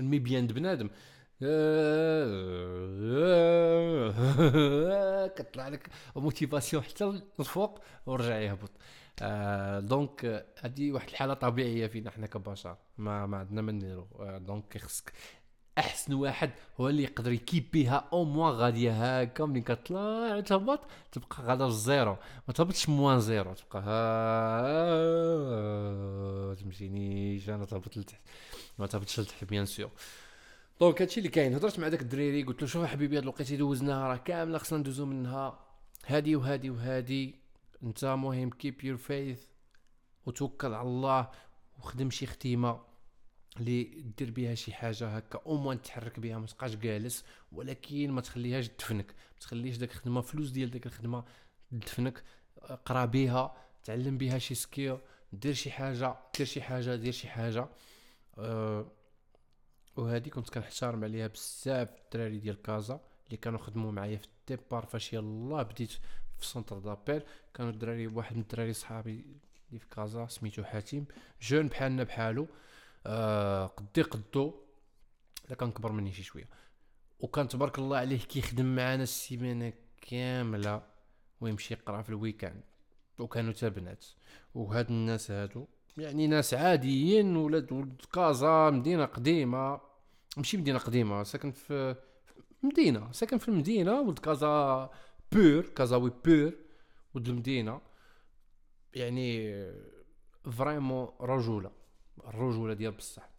المبيان 0.00 0.46
د 0.46 0.52
بنادم. 0.52 0.90
كطلع 5.36 5.68
لك 5.68 5.88
motivation 6.16 6.82
حتى 6.82 7.20
الفوق 7.40 7.80
ورجع 8.06 8.38
يهبط. 8.38 8.70
آه 9.22 9.80
donc 9.80 10.24
آه، 10.24 10.44
هذه 10.60 10.92
واحد 10.92 11.08
الحالة 11.08 11.34
طبيعية 11.34 11.86
فينا 11.86 12.10
حنا 12.10 12.26
كبشر. 12.26 12.76
ما 12.98 13.26
ما 13.26 13.36
عندنا 13.36 13.62
ما 13.62 13.72
نديرو. 13.72 14.06
آه 14.20 14.38
donc 14.38 14.78
خصك 14.78 15.12
أحسن 15.78 16.14
واحد 16.14 16.50
هو 16.80 16.88
اللي 16.88 17.02
يقدر 17.02 17.32
يكيبيها 17.32 18.08
au 18.12 18.24
moins 18.24 18.52
غاديه 18.54 19.20
هكا. 19.22 19.44
ملي 19.44 19.60
كطلع 19.60 20.40
تهبط 20.40 20.80
تبقى 21.12 21.42
غادا 21.42 21.64
في 21.64 21.70
الزيرو 21.70 22.16
ما 22.48 22.54
تهبطش 22.54 22.88
moins 22.88 23.20
zéro. 23.20 23.54
تبقى 23.54 23.82
ها 23.86 23.94
تمشينيش. 26.54 27.48
أنا 27.48 27.64
تهبط 27.64 27.96
لتحت. 27.96 28.20
ما 28.78 28.86
تهبطش 28.86 29.20
لتحت 29.20 29.44
bien 29.44 29.66
sûr 29.66 29.90
donc 30.80 31.02
هادشي 31.02 31.20
اللي 31.20 31.28
كاين. 31.28 31.54
هضرت 31.54 31.78
مع 31.78 31.88
داك 31.88 32.02
الدريري 32.02 32.42
قلت 32.42 32.62
له 32.62 32.68
شوف 32.68 32.84
حبيبي 32.84 33.16
هاد 33.16 33.22
الوقيته 33.22 33.56
دوزناها 33.56 34.08
راه 34.08 34.16
كاملة 34.16 34.58
خصنا 34.58 34.78
ندوزو 34.78 35.06
منها. 35.06 35.58
هادي 36.06 36.36
وهادي 36.36 36.70
وهادي 36.70 37.34
انت 37.82 38.04
مهم 38.04 38.50
keep 38.50 38.84
your 38.84 38.96
faith 38.96 39.42
وتوكل 40.26 40.74
على 40.74 40.88
الله 40.88 41.30
وخدم 41.78 42.10
شي 42.10 42.26
خديمة 42.26 42.80
اللي 43.56 43.84
دير 44.18 44.30
بها 44.30 44.54
شي 44.54 44.72
حاجة 44.72 45.08
هكا 45.08 45.40
au 45.46 45.56
moins 45.56 45.82
تحرك 45.82 46.20
بها 46.20 46.38
ما 46.38 46.46
تبقاش 46.46 46.76
جالس 46.76 47.24
ولكن 47.52 48.10
ما 48.10 48.20
تخليهاش 48.20 48.68
تدفنك. 48.68 49.06
ما 49.06 49.40
تخليش 49.40 49.76
داك 49.76 49.90
الخدمة 49.90 50.20
فلوس 50.20 50.50
ديال 50.50 50.70
داك 50.70 50.86
الخدمة 50.86 51.24
تدفنك. 51.70 52.22
قرا 52.86 53.04
بها 53.04 53.56
تعلم 53.84 54.18
بها 54.18 54.38
شي 54.38 54.54
skill 54.54 54.98
دير 55.32 55.54
شي 55.54 55.70
حاجة 55.70 56.16
دير 56.38 56.46
شي 56.46 56.62
حاجة 56.62 56.96
دير 56.96 57.12
شي 57.12 57.28
حاجة. 57.28 57.68
أه 58.38 58.86
وهذه 59.96 60.28
كنت 60.28 60.50
كنحترم 60.50 61.04
عليها 61.04 61.26
بزاف 61.26 61.88
الدراري 62.04 62.38
ديال 62.38 62.62
كازا 62.62 63.00
اللي 63.26 63.36
كانوا 63.36 63.58
خدموا 63.58 63.92
معايا 63.92 64.16
في 64.16 64.26
début 64.26 64.86
فاش 64.86 65.12
يلاه 65.12 65.62
بديت 65.62 65.92
في 66.38 66.46
centre 66.46 66.78
d'appel. 66.78 67.22
كانوا 67.54 67.70
الدراري 67.70 68.06
واحد 68.06 68.36
من 68.36 68.42
الدراري 68.42 68.72
صحابي 68.72 69.24
اللي 69.68 69.78
في 69.80 69.86
كازا 69.90 70.26
سميتو 70.26 70.64
حاتم 70.64 71.04
جون 71.42 71.68
بحالنا 71.68 72.02
بحالو. 72.02 72.46
آه 73.06 73.66
قدي 73.66 74.02
قدو 74.02 74.54
لا 75.48 75.56
كان 75.56 75.72
كبر 75.72 75.92
مني 75.92 76.12
شي 76.12 76.22
شوية. 76.22 76.48
وكان 77.20 77.48
تبارك 77.48 77.78
الله 77.78 77.96
عليه 77.96 78.18
كيخدم 78.18 78.76
معانا 78.76 79.02
السيمانة 79.02 79.72
كاملة 80.00 80.82
ويمشي 81.40 81.74
يقرأ 81.74 82.02
في 82.02 82.08
ال 82.08 82.14
weekend. 82.14 82.62
وكانوا 83.18 83.52
تا 83.52 83.68
بنات. 83.68 84.04
وهاد 84.54 84.90
الناس 84.90 85.30
هادو 85.30 85.66
يعني 85.96 86.26
ناس 86.26 86.54
عاديين 86.54 87.36
ولاد 87.36 87.72
ولد 87.72 88.02
كازا 88.12 88.70
مدينة 88.70 89.04
قديمة. 89.04 89.80
ماشي 90.36 90.56
مدينة 90.56 90.78
قديمة 90.78 91.22
ساكن 91.22 91.50
في 91.50 91.96
مدينة. 92.62 93.12
ساكن 93.12 93.38
في 93.38 93.48
المدينة 93.48 94.00
ولد 94.00 94.18
كازا 94.18 94.90
pur 95.32 95.62
كازاوي 95.62 96.12
pur 96.24 96.52
ولد 97.14 97.28
المدينة. 97.28 97.80
يعني 98.94 99.64
vraiment 100.50 101.08
رجولة 101.20 101.70
الرجولة 102.26 102.74
ديال 102.74 102.92
بصح. 102.92 103.30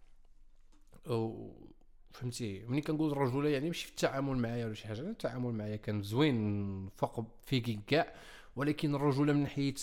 فهمتي 2.12 2.66
ملي 2.68 2.82
كنقول 2.82 3.12
الرجوله 3.12 3.50
يعني 3.50 3.68
ماشي 3.68 3.86
في 3.86 3.92
التعامل 3.92 4.38
معايا 4.38 4.66
ولا 4.66 4.74
شي 4.74 4.88
حاجة. 4.88 5.00
التعامل 5.00 5.54
معايا 5.54 5.76
كان 5.76 6.02
زوين 6.02 6.90
فوق 6.98 7.26
فيك 7.46 7.80
كاع. 7.88 8.16
ولكن 8.56 8.96
الرجولة 8.96 9.34
من 9.34 9.42
ناحيه 9.42 9.74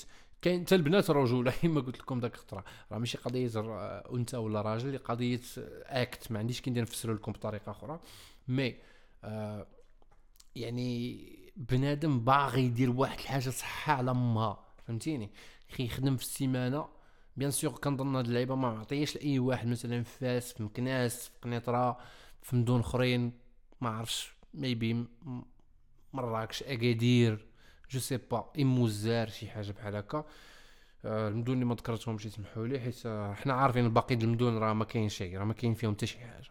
كاين 0.42 0.66
حتى 0.66 0.74
البنات 0.74 1.10
رجوله. 1.10 1.50
كما 1.62 1.80
قلت 1.80 1.98
لكم 1.98 2.20
داك 2.20 2.34
الخطرة. 2.34 2.64
راه 2.92 2.98
ماشي 2.98 3.18
قضية 3.18 3.50
أنثى 4.14 4.36
ولا 4.36 4.62
راجل 4.62 4.86
اللي 4.86 4.98
قضية 4.98 5.40
اكت 5.86 6.32
ما 6.32 6.38
عنديش 6.38 6.60
كي 6.60 6.70
ندير 6.70 6.82
نفسر 6.82 7.12
لكم 7.14 7.32
بطريقة 7.32 7.70
أخرى. 7.70 8.00
mais 8.48 8.74
آه 9.24 9.66
يعني 10.56 11.26
بنادم 11.56 12.20
باغي 12.20 12.62
يدير 12.62 12.90
واحد 12.90 13.18
الحاجة 13.18 13.50
صحة 13.50 13.92
على 13.92 14.10
أمها. 14.10 14.64
فهمتيني؟ 14.86 15.30
كيخدم 15.76 16.16
في 16.16 16.22
السيمانة. 16.22 16.88
bien 17.36 17.50
sûr 17.50 17.72
كنظن 17.72 18.16
هاد 18.16 18.26
اللعيبة 18.26 18.54
ما 18.54 18.74
معطياش 18.74 19.16
لأي 19.16 19.38
واحد. 19.38 19.66
مثلا 19.68 20.02
في 20.02 20.18
فاس 20.18 20.52
في 20.52 20.62
مكناس 20.62 21.28
في 21.28 21.38
قنيطرة 21.42 21.98
في 22.42 22.56
مدن 22.56 22.80
أخرين. 22.80 23.32
ما 23.80 23.90
عرفش 23.90 24.32
maybe 24.54 25.06
مراكش 26.12 26.62
أكادير. 26.62 27.51
je 27.92 28.00
sais 28.00 28.16
pas 28.16 28.52
اموزار 28.60 29.28
شي 29.28 29.50
حاجة 29.50 29.72
بحال 29.72 29.96
هكا. 29.96 30.24
آه، 31.04 31.28
المدن 31.28 31.52
اللي 31.52 31.64
ما 31.64 31.74
ذكرتهمش 31.74 32.26
يسمحوا 32.26 32.66
لي 32.66 32.80
حيت 32.80 33.06
آه، 33.06 33.34
حنا 33.34 33.54
عارفين 33.54 33.84
الباقي 33.84 34.14
د 34.14 34.22
المدن 34.22 34.58
راه 34.58 34.72
ما 34.72 34.84
كاين 34.84 35.08
شيء 35.08 35.38
راه 35.38 35.44
ما 35.44 35.54
كاين 35.54 35.74
فيهم 35.74 35.94
حتى 35.94 36.06
شي 36.06 36.18
حاجة. 36.18 36.50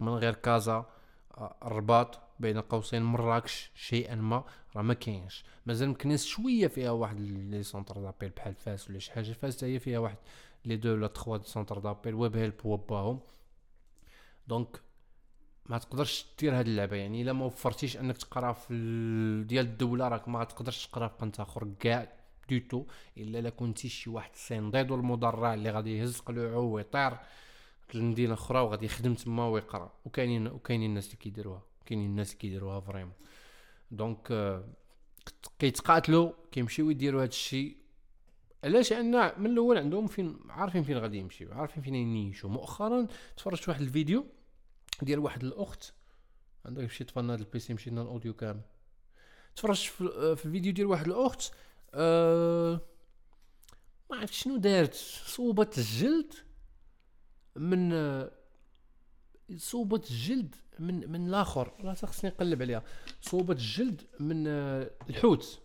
من 0.00 0.08
غير 0.08 0.34
كازا 0.34 0.86
آه، 1.38 1.56
الرباط 1.62 2.20
بين 2.40 2.60
قوسين 2.60 3.02
مراكش 3.02 3.70
شيئا 3.74 4.14
ما 4.14 4.44
راه 4.76 4.82
ما 4.82 4.94
كاينش. 4.94 5.44
مازال 5.66 5.88
مكناس 5.88 6.26
شوية 6.26 6.66
فيها 6.66 6.90
واحد 6.90 7.20
لي 7.20 7.62
سونتر 7.62 7.94
دابيل 7.94 8.30
بحال 8.30 8.54
فاس 8.54 8.90
ولا 8.90 8.98
شي 8.98 9.12
حاجة. 9.12 9.32
فاس 9.32 9.64
هي 9.64 9.78
فيها 9.78 9.98
واحد 9.98 10.16
لي 10.64 10.76
دو 10.76 10.92
ولا 10.92 11.06
تخوا 11.06 11.38
سونتر 11.38 11.78
دابيل 11.78 12.14
ويب 12.14 12.36
هيلب 12.36 12.66
وباهم. 12.66 13.20
دونك 14.48 14.80
ما 15.68 15.78
تقدرش 15.78 16.26
دير 16.38 16.58
هاد 16.58 16.66
اللعبة. 16.66 16.96
يعني 16.96 17.22
إلا 17.22 17.32
ما 17.32 17.44
وفرتيش 17.44 17.96
أنك 17.96 18.16
تقرا 18.16 18.52
في 18.52 18.74
ال... 18.74 19.46
ديال 19.46 19.66
الدولة 19.66 20.08
راك 20.08 20.28
ما 20.28 20.44
تقدرش 20.44 20.86
تقرا 20.86 21.08
في 21.08 21.14
قنت 21.18 21.40
آخر 21.40 21.68
كاع 21.80 22.12
ديتو 22.48 22.84
إلا 23.16 23.38
لا 23.38 23.50
كنتي 23.50 23.88
شي 23.88 24.10
واحد 24.10 24.30
سينضيدو 24.34 24.94
المدرع 24.94 25.54
اللي 25.54 25.70
غادي 25.70 25.98
يهز 25.98 26.18
قلوعو 26.18 26.62
ويطير 26.62 27.12
لمدينه 27.94 28.34
أخرى 28.34 28.60
وغادي 28.60 28.86
يخدم 28.86 29.14
تما 29.14 29.48
ويقرأ. 29.48 29.92
وكاينين 30.04 30.46
وكاينين 30.46 30.90
الناس 30.90 31.06
اللي 31.06 31.16
كيديروها. 31.16 31.62
كاينين 31.86 32.06
الناس 32.06 32.28
اللي 32.28 32.38
كيديروها 32.38 32.80
فريمون. 32.80 33.12
دونك 33.90 34.28
آه، 34.30 34.64
كيتقاتلوا 35.58 36.32
كيمشيو 36.52 36.90
يديروا 36.90 37.22
هاد 37.22 37.28
الشيء 37.28 37.76
علاش؟ 38.64 38.92
ان 38.92 39.32
من 39.42 39.46
الأول 39.46 39.78
عندهم 39.78 40.06
فين 40.06 40.38
عارفين 40.50 40.82
فين 40.82 40.98
غادي 40.98 41.18
يمشيو 41.18 41.52
عارفين 41.52 41.82
فين 41.82 41.94
ينيشوا. 41.94 42.50
مؤخرا 42.50 43.06
تفرجت 43.36 43.68
واحد 43.68 43.80
الفيديو 43.80 44.26
ديال 45.04 45.18
واحد 45.18 45.44
الأخت. 45.44 45.92
عندك 46.66 46.82
مشي 46.82 47.04
طفلنا 47.04 47.32
هاد 47.32 47.40
البيسي 47.40 47.74
مشينا 47.74 48.02
الأوديو 48.02 48.34
كامل. 48.34 48.60
تفرجت 49.56 49.82
في, 49.82 50.04
آه، 50.04 50.34
في 50.34 50.46
الفيديو 50.46 50.72
ديال 50.72 50.86
واحد 50.86 51.06
الأخت 51.06 51.52
أه 51.94 52.80
ما 54.10 54.16
عرفت 54.16 54.32
شنو 54.32 54.56
دارت. 54.56 54.94
صوبت 55.26 55.78
الجلد 55.78 56.34
من 57.56 57.92
آه، 57.92 58.32
صوبت 59.56 60.10
الجلد 60.10 60.54
من 60.78 61.12
من 61.12 61.26
الآخر. 61.26 61.72
لا 61.84 61.94
خصني 61.94 62.30
نقلب 62.30 62.62
عليها. 62.62 62.84
صوبت 63.20 63.56
الجلد 63.56 64.02
من 64.20 64.46
آه، 64.46 64.90
الحوت. 65.10 65.60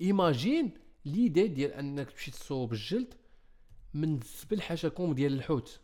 ايماجين 0.00 0.74
ليدي 1.04 1.48
ديال 1.48 1.72
أنك 1.72 2.10
تمشي 2.10 2.30
تصوب 2.30 2.72
الجلد 2.72 3.14
من 3.94 4.14
الزبل 4.14 4.62
حاشاكم 4.62 5.14
ديال 5.14 5.32
الحوت. 5.32 5.80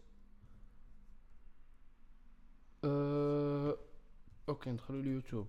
okay 2.85 4.71
ندخلوا 4.71 5.01
اليوتيوب. 5.01 5.47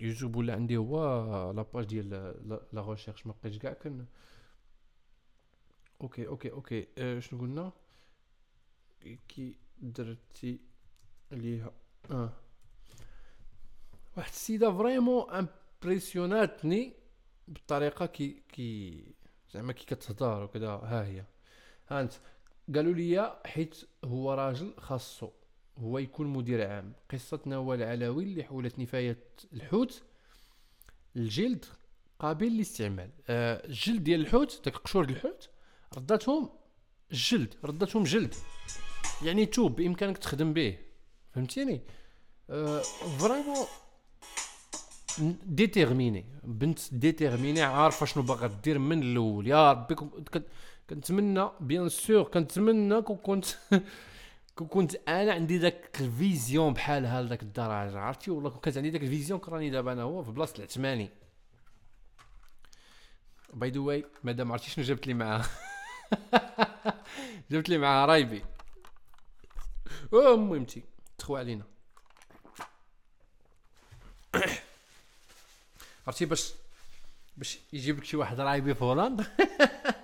يوتيوب 0.00 0.36
ولا 0.36 0.52
عندي 0.54 0.76
هو 0.76 1.50
la 1.52 1.63
page 1.63 1.84
ديال 1.84 2.10
la- 2.72 2.82
recherche 2.90 3.26
ما 3.26 3.34
بقيتش 3.42 3.58
كاع 3.58 3.72
كن. 3.72 4.04
okay 6.00 6.26
okay 6.26 6.50
okay. 6.52 6.86
أه 6.98 7.18
شنو 7.20 7.40
قلنا؟ 7.40 7.72
كي 9.28 9.56
درتي 9.82 10.60
ليها. 11.32 11.72
أه. 12.10 12.32
واحد 14.16 14.28
السيدة 14.30 14.72
vraiment 14.76 15.30
impressionnات 15.82 16.76
ني 16.76 16.92
بالطريقة 17.48 18.06
كي 18.06 18.42
كي 18.52 19.04
زعما 19.52 19.72
كي 19.72 19.84
كتهضر 19.86 20.42
وكذا 20.42 20.68
ها 20.68 21.04
هي. 21.04 21.24
ها 21.88 22.00
أنت. 22.00 22.12
قالوا 22.74 22.94
لي 22.94 23.40
حيت 23.46 23.84
هو 24.04 24.32
راجل 24.34 24.74
خاصو. 24.78 25.30
هو 25.78 25.98
يكون 25.98 26.26
مدير 26.26 26.70
عام. 26.70 26.92
قصة 27.12 27.40
نوال 27.46 27.82
العلوي 27.82 28.24
اللي 28.24 28.44
حولت 28.44 28.78
نفاية 28.78 29.18
الحوت 29.52 30.02
الجلد 31.16 31.64
قابل 32.18 32.46
للاستعمال. 32.46 33.10
آه 33.28 33.66
الجلد 33.66 34.04
ديال 34.04 34.20
الحوت 34.20 34.60
داك 34.64 34.76
قشور 34.76 35.04
الحوت 35.04 35.48
رداتهم 35.96 36.50
الجلد 37.12 37.54
رداتهم 37.64 38.04
جلد. 38.04 38.34
يعني 39.22 39.46
توب 39.46 39.76
بإمكانك 39.76 40.18
تخدم 40.18 40.52
به. 40.52 40.78
فهمتيني؟ 41.34 41.80
آه 42.50 42.80
vraiment 43.18 43.66
déterminée. 45.44 46.24
بنت 46.44 46.94
déterminée 46.94 47.62
عارفة 47.62 48.06
شنو 48.06 48.22
باغا 48.22 48.46
دير 48.64 48.78
من 48.78 49.02
الأول. 49.02 49.46
يا 49.46 49.70
ربي 49.72 49.94
كن- 49.94 50.24
كن- 50.24 50.42
كنتمنى 50.90 51.48
بيان 51.60 51.88
سور 51.88 52.22
كنتمنى 52.22 53.02
كون 53.02 53.16
كنت 53.16 53.44
كنت 54.54 54.94
أنا 55.08 55.32
عندي 55.32 55.58
داك 55.58 56.00
الفيزيون 56.00 56.72
بحالها 56.72 57.22
لذاك 57.22 57.42
الدرجه 57.42 57.98
عرفتي؟ 57.98 58.30
والله 58.30 58.50
كون 58.50 58.60
كانت 58.60 58.76
عندي 58.76 58.90
داك 58.90 59.02
الفيزيون 59.02 59.40
كون 59.40 59.54
راني 59.54 59.70
دابا 59.70 59.92
أنا 59.92 60.02
هو 60.02 60.22
في 60.22 60.30
بلاصة 60.30 60.54
العثماني. 60.58 61.10
باي 63.54 63.70
ذا 63.70 63.80
واي 63.80 64.04
مادام 64.24 64.52
عرفتي 64.52 64.70
شنو 64.70 64.84
جبت 64.84 65.06
لي 65.06 65.14
معاها؟ 65.14 65.46
جبت 67.50 67.68
لي 67.68 67.78
معاها 67.78 68.06
رايبي. 68.06 68.44
أوه، 70.12 70.34
المهمتي 70.34 70.82
تخوى 71.18 71.40
علينا. 71.40 71.64
عرفتي 76.06 76.24
باش 76.24 76.52
باش 77.36 77.58
يجيب 77.72 77.98
لك 77.98 78.04
شي 78.04 78.16
واحد 78.16 78.40
رايبي 78.40 78.74
في 78.74 78.84
هولندا؟ 78.84 79.26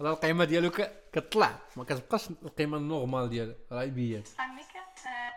راه 0.00 0.10
القيمة 0.12 0.44
ديالو 0.44 0.70
كتطلع 1.12 1.58
ما 1.76 1.84
كتبقاش 1.84 2.30
القيمة 2.30 2.76
ال 2.76 2.82
normale 2.82 3.28
ديال 3.28 3.56
رايبيات 3.72 4.28
عمك 4.38 4.64
آه، 5.06 5.32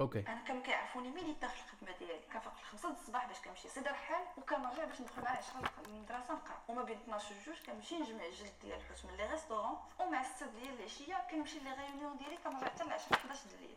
okay. 0.00 0.18
أنا 0.28 0.44
كانوا 0.46 0.62
كيعرفوني 0.62 1.08
ملي 1.10 1.34
داخل 1.42 1.54
الخدمة 1.64 1.98
ديالي. 1.98 2.20
كنفيق 2.32 2.54
في 2.54 2.60
الخمسة 2.62 2.88
د 2.90 2.92
الصباح 2.92 3.26
باش 3.26 3.36
كنمشي. 3.40 3.68
سيدي 3.68 3.88
رحال 3.88 4.22
وكنرجع 4.38 4.84
باش 4.84 5.00
ندخل 5.00 5.22
مع 5.22 5.32
العشرة 5.32 5.70
للمدرسه 5.88 6.34
نقرأ. 6.34 6.58
وما 6.68 6.82
بين 6.82 6.96
12 6.96 7.34
و 7.34 7.38
2 7.38 7.56
كنمشي 7.66 7.94
نجمع 7.98 8.26
الجلد 8.26 8.52
ديال 8.62 8.78
الحوت 8.78 9.04
من 9.04 9.16
les 9.16 9.26
restaurants 9.30 9.76
ومع 10.00 10.22
6 10.22 10.46
ديال 10.46 10.74
العشية 10.78 11.26
كنمشي 11.30 11.58
les 11.58 11.70
réunions 11.72 12.16
ديالي 12.16 12.36
كنرجع 12.44 12.66
حتى 12.66 12.84
العشرة 12.84 13.14
11 13.14 13.40
د 13.50 13.52
الليل. 13.54 13.76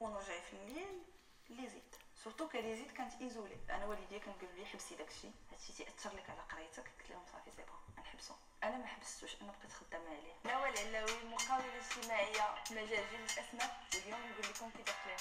ونرجع 0.00 0.40
في 0.50 0.52
الليل 0.56 1.02
لي 1.50 1.68
زيت. 1.68 1.94
سورتو 2.24 2.48
كان 2.48 2.64
لي 2.64 2.76
زيت 2.76 2.90
كانت 2.92 3.12
ايزولي 3.20 3.56
أنا 3.70 3.86
والديا 3.86 4.18
كنقول 4.18 4.50
لي 4.58 4.66
حبسي 4.66 4.94
داكشي. 4.96 5.28
هادشي 5.52 5.72
تيأثر 5.76 6.16
لك 6.16 6.30
على 6.30 6.40
قرايتك 6.50 6.84
قلت 6.98 7.10
لهم 7.10 7.22
صافي 7.32 7.50
سي 7.56 7.62
بون 7.62 7.80
غنحبسو 7.98 8.34
أنا 8.64 8.78
ما 8.78 8.86
حبستوش 8.86 9.36
أنا 9.42 9.52
بقيت 9.52 9.72
خدامة 9.72 10.08
عليه. 10.08 10.34
نوال 10.56 10.72
العلاوي 10.78 11.22
المقاوله 11.22 11.64
الاجتماعية 11.74 12.44
مجال 12.70 12.88
جيل 13.10 13.20
الاسماء 13.20 13.70
واليوم 13.94 14.20
نقول 14.30 14.44
لكم 14.54 14.70
كي 14.76 14.82
داخلين 14.82 15.16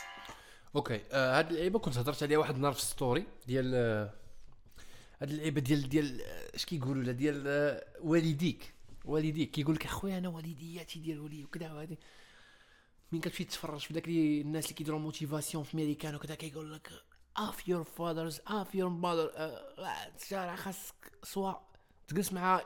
أوكي 0.75 1.01
آه 1.11 1.39
هاد 1.39 1.49
اللعيبه 1.51 1.79
كنت 1.79 1.97
هضرت 1.97 2.23
عليها 2.23 2.37
واحد 2.37 2.55
النهار 2.55 2.73
في 2.73 2.81
ستوري 2.81 3.25
ديال 3.47 3.71
آه 3.75 4.13
هاد 5.21 5.29
اللعيبه 5.29 5.61
ديال 5.61 5.89
ديال 5.89 6.21
آه، 6.21 6.55
اش 6.55 6.65
كيقولوا 6.65 7.03
لا 7.03 7.11
ديال 7.11 7.43
آه 7.47 7.85
والديك. 8.01 8.73
والديك 9.05 9.51
كيقول 9.51 9.75
لك 9.75 9.85
أخويا 9.85 10.17
أنا 10.17 10.29
والدياتي 10.29 10.99
ديال 10.99 11.19
ولي 11.19 11.43
وكذا 11.43 11.73
وهادي 11.73 11.99
مين 13.11 13.21
كتمشي 13.21 13.43
تتفرج 13.43 13.79
في 13.79 13.93
داك 13.93 14.07
الناس 14.07 14.63
اللي 14.63 14.75
كيديروا 14.75 14.99
motivation 14.99 15.63
في 15.63 15.77
ميريكان 15.77 16.15
وكذا 16.15 16.35
كيقول 16.35 16.73
لك 16.73 16.91
if 17.37 17.67
your 17.67 17.83
fathers 17.83 18.39
if 18.47 18.75
your 18.75 18.89
mother 18.89 19.31
راه 20.31 20.55
خاصك 20.55 21.11
soit. 21.23 21.53
تجلس 22.07 22.33
مع 22.33 22.61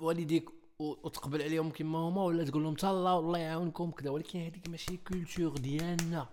والديك 0.00 0.50
وتقبل 0.78 1.42
عليهم 1.42 1.70
كما 1.70 1.98
هما 1.98 2.22
ولا 2.22 2.44
تقول 2.44 2.62
لهم 2.62 2.74
تهلا 2.74 3.12
والله 3.12 3.38
يعاونكم. 3.38 3.90
كذا 3.90 4.10
ولكن 4.10 4.38
هذيك 4.38 4.68
ماشي 4.68 4.96
culture 4.96 5.56
ديالنا. 5.58 6.28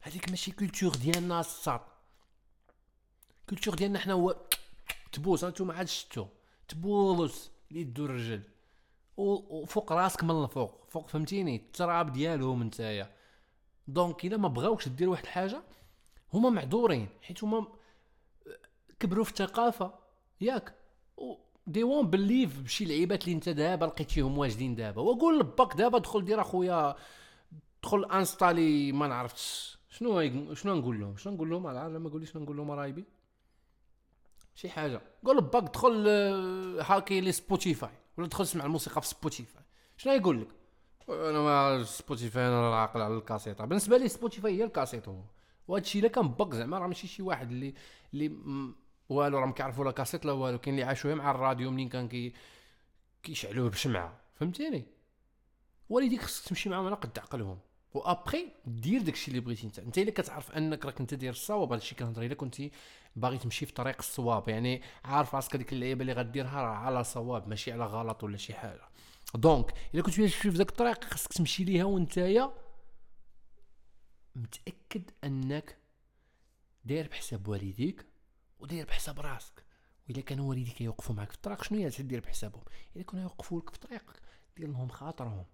هذيك 0.00 0.28
ماشي 0.28 0.52
culture 0.52 0.96
ديالنا 0.96 1.40
الساط. 1.40 1.82
culture 3.48 3.74
ديالنا 3.74 3.98
حنا 3.98 4.12
هو 4.12 4.36
تبوس 5.12 5.44
انتوما 5.44 5.74
عاد 5.74 5.88
شتو. 5.88 6.26
تبوس. 6.68 7.50
اليد 7.70 8.00
الرجل. 8.00 8.42
وفوق 9.16 9.92
راسك 9.92 10.24
من 10.24 10.44
الفوق. 10.44 10.84
فوق 10.88 11.08
فهمتيني؟ 11.08 11.56
التراب 11.56 12.12
ديالهم 12.12 12.62
نتايا. 12.62 13.10
donc 13.88 14.24
إلا 14.24 14.36
ما 14.36 14.48
بغاوكش 14.48 14.88
دير 14.88 15.08
واحد 15.08 15.22
الحاجة 15.22 15.62
هما 16.34 16.50
معذورين. 16.50 17.08
حيت 17.22 17.44
هما 17.44 17.66
كبروا 19.00 19.24
في 19.24 19.30
الثقافة. 19.30 19.94
ياك. 20.40 20.74
they 21.66 21.84
won't 21.84 22.10
believe 22.10 22.60
بشي 22.60 22.84
لعيبات 22.84 23.24
اللي 23.24 23.34
انت 23.34 23.48
دابا 23.48 23.84
لقيتيهم 23.84 24.38
واجدين 24.38 24.74
دابا. 24.74 25.02
وقول 25.02 25.38
لباك 25.38 25.76
دابا 25.76 25.98
دخل 25.98 26.24
دير 26.24 26.40
أخويا 26.40 26.94
دخل 27.82 28.04
installer 28.04 28.92
ما 28.92 29.06
نعرفتش. 29.06 29.78
شنو 29.90 30.54
شنو 30.54 30.74
نقول 30.74 31.00
لهم؟ 31.00 31.16
شنو 31.16 31.34
نقول 31.34 31.50
لهم 31.50 31.66
على 31.66 31.98
ما 31.98 32.10
قولي 32.10 32.26
شنو 32.26 32.42
نقول 32.42 32.56
لهم 32.56 32.70
رايبي. 32.70 33.04
شي 34.54 34.68
حاجة. 34.68 35.00
قول 35.24 35.40
باك 35.40 35.62
دخل 35.62 36.04
آه، 36.08 36.82
هاكي 36.82 37.20
لي 37.20 37.32
Spotify. 37.32 38.03
ولا 38.18 38.26
دخل 38.26 38.44
اسمع 38.44 38.64
الموسيقى 38.64 39.00
في 39.00 39.06
Spotify 39.06 39.62
شنو 39.96 40.12
يقول 40.12 40.40
لك؟ 40.40 40.48
أنا 41.08 41.40
ما 41.40 41.84
Spotify 41.84 42.48
أنا 42.48 42.60
راه 42.60 42.76
عاقل 42.76 43.00
على 43.00 43.14
الكاسيطه 43.14 43.64
بالنسبة 43.64 43.96
لي 43.96 44.08
Spotify 44.08 44.58
هي 44.58 44.64
الكاسيط 44.64 45.08
هو. 45.08 45.20
وهذا 45.68 45.84
الشيء 45.84 46.00
إلا 46.00 46.10
كان 46.10 46.28
باك 46.28 46.54
زعما 46.54 46.78
راه 46.78 46.86
ماشي 46.86 47.06
شي 47.06 47.22
واحد 47.22 47.50
اللي 47.50 47.74
اللي 48.14 48.28
والو 49.08 49.38
راهم 49.38 49.52
كيعرفوا 49.52 49.84
لا 49.84 49.90
كاسيط 49.90 50.24
لا 50.24 50.32
والو 50.32 50.58
كاين 50.58 50.74
اللي 50.74 50.86
عاشوها 50.86 51.14
مع 51.14 51.30
الراديو 51.30 51.70
منين 51.70 51.88
كان 51.88 52.08
كي 52.08 52.32
كيشعلوه 53.22 53.70
بشمعة. 53.70 54.20
فهمتيني؟ 54.34 54.86
والديك 55.90 56.22
خصك 56.22 56.48
تمشي 56.48 56.68
معاهم 56.68 56.86
على 56.86 56.94
قد 56.94 57.18
عقلهم 57.18 57.58
وابخي 57.94 58.52
دير 58.66 59.02
داكشي 59.02 59.28
اللي 59.28 59.40
بغيتي 59.40 59.66
انت 59.66 59.78
انت 59.78 59.98
إلا 59.98 60.10
كتعرف 60.10 60.52
أنك 60.52 60.86
راك 60.86 61.00
انت 61.00 61.14
داير 61.14 61.32
الصواب 61.32 61.72
هادشي 61.72 61.94
كنهضر 61.94 62.22
إلا 62.22 62.34
كنتي 62.34 62.72
باغي 63.16 63.38
تمشي 63.38 63.66
في 63.66 63.72
طريق 63.72 63.96
الصواب 63.98 64.48
يعني 64.48 64.82
عارف 65.04 65.34
راسك 65.34 65.56
هذيك 65.56 65.72
اللعيبة 65.72 66.00
اللي 66.00 66.12
غديرها 66.12 66.62
راه 66.62 66.74
على 66.74 67.04
صواب 67.04 67.48
ماشي 67.48 67.72
على 67.72 67.84
غلط 67.84 68.24
ولا 68.24 68.36
شي 68.36 68.54
حاجة. 68.54 68.88
donc 69.34 69.74
إلا 69.94 70.02
كنت 70.02 70.14
تمشي 70.14 70.38
في 70.38 70.48
ذاك 70.48 70.68
الطريق 70.68 71.04
خصك 71.04 71.32
تمشي 71.32 71.64
ليها 71.64 71.84
وأنتايا 71.84 72.54
متأكد 74.36 75.10
أنك 75.24 75.76
داير 76.84 77.08
بحساب 77.08 77.48
والديك 77.48 78.06
وداير 78.58 78.86
بحساب 78.86 79.20
راسك. 79.20 79.64
واذا 80.08 80.20
كانوا 80.20 80.48
والديك 80.48 80.80
يوقفوا 80.80 81.14
معك 81.14 81.30
في 81.30 81.36
الطريق 81.36 81.62
شنو 81.62 81.78
هي 81.78 81.90
تدير 81.90 82.20
بحسابهم؟ 82.20 82.64
اذا 82.96 83.04
كانوا 83.04 83.22
يوقفوا 83.22 83.60
لك 83.60 83.70
في 83.70 83.78
طريقك 83.78 84.20
دير 84.56 84.68
لهم 84.68 84.88
خاطرهم 84.88 85.44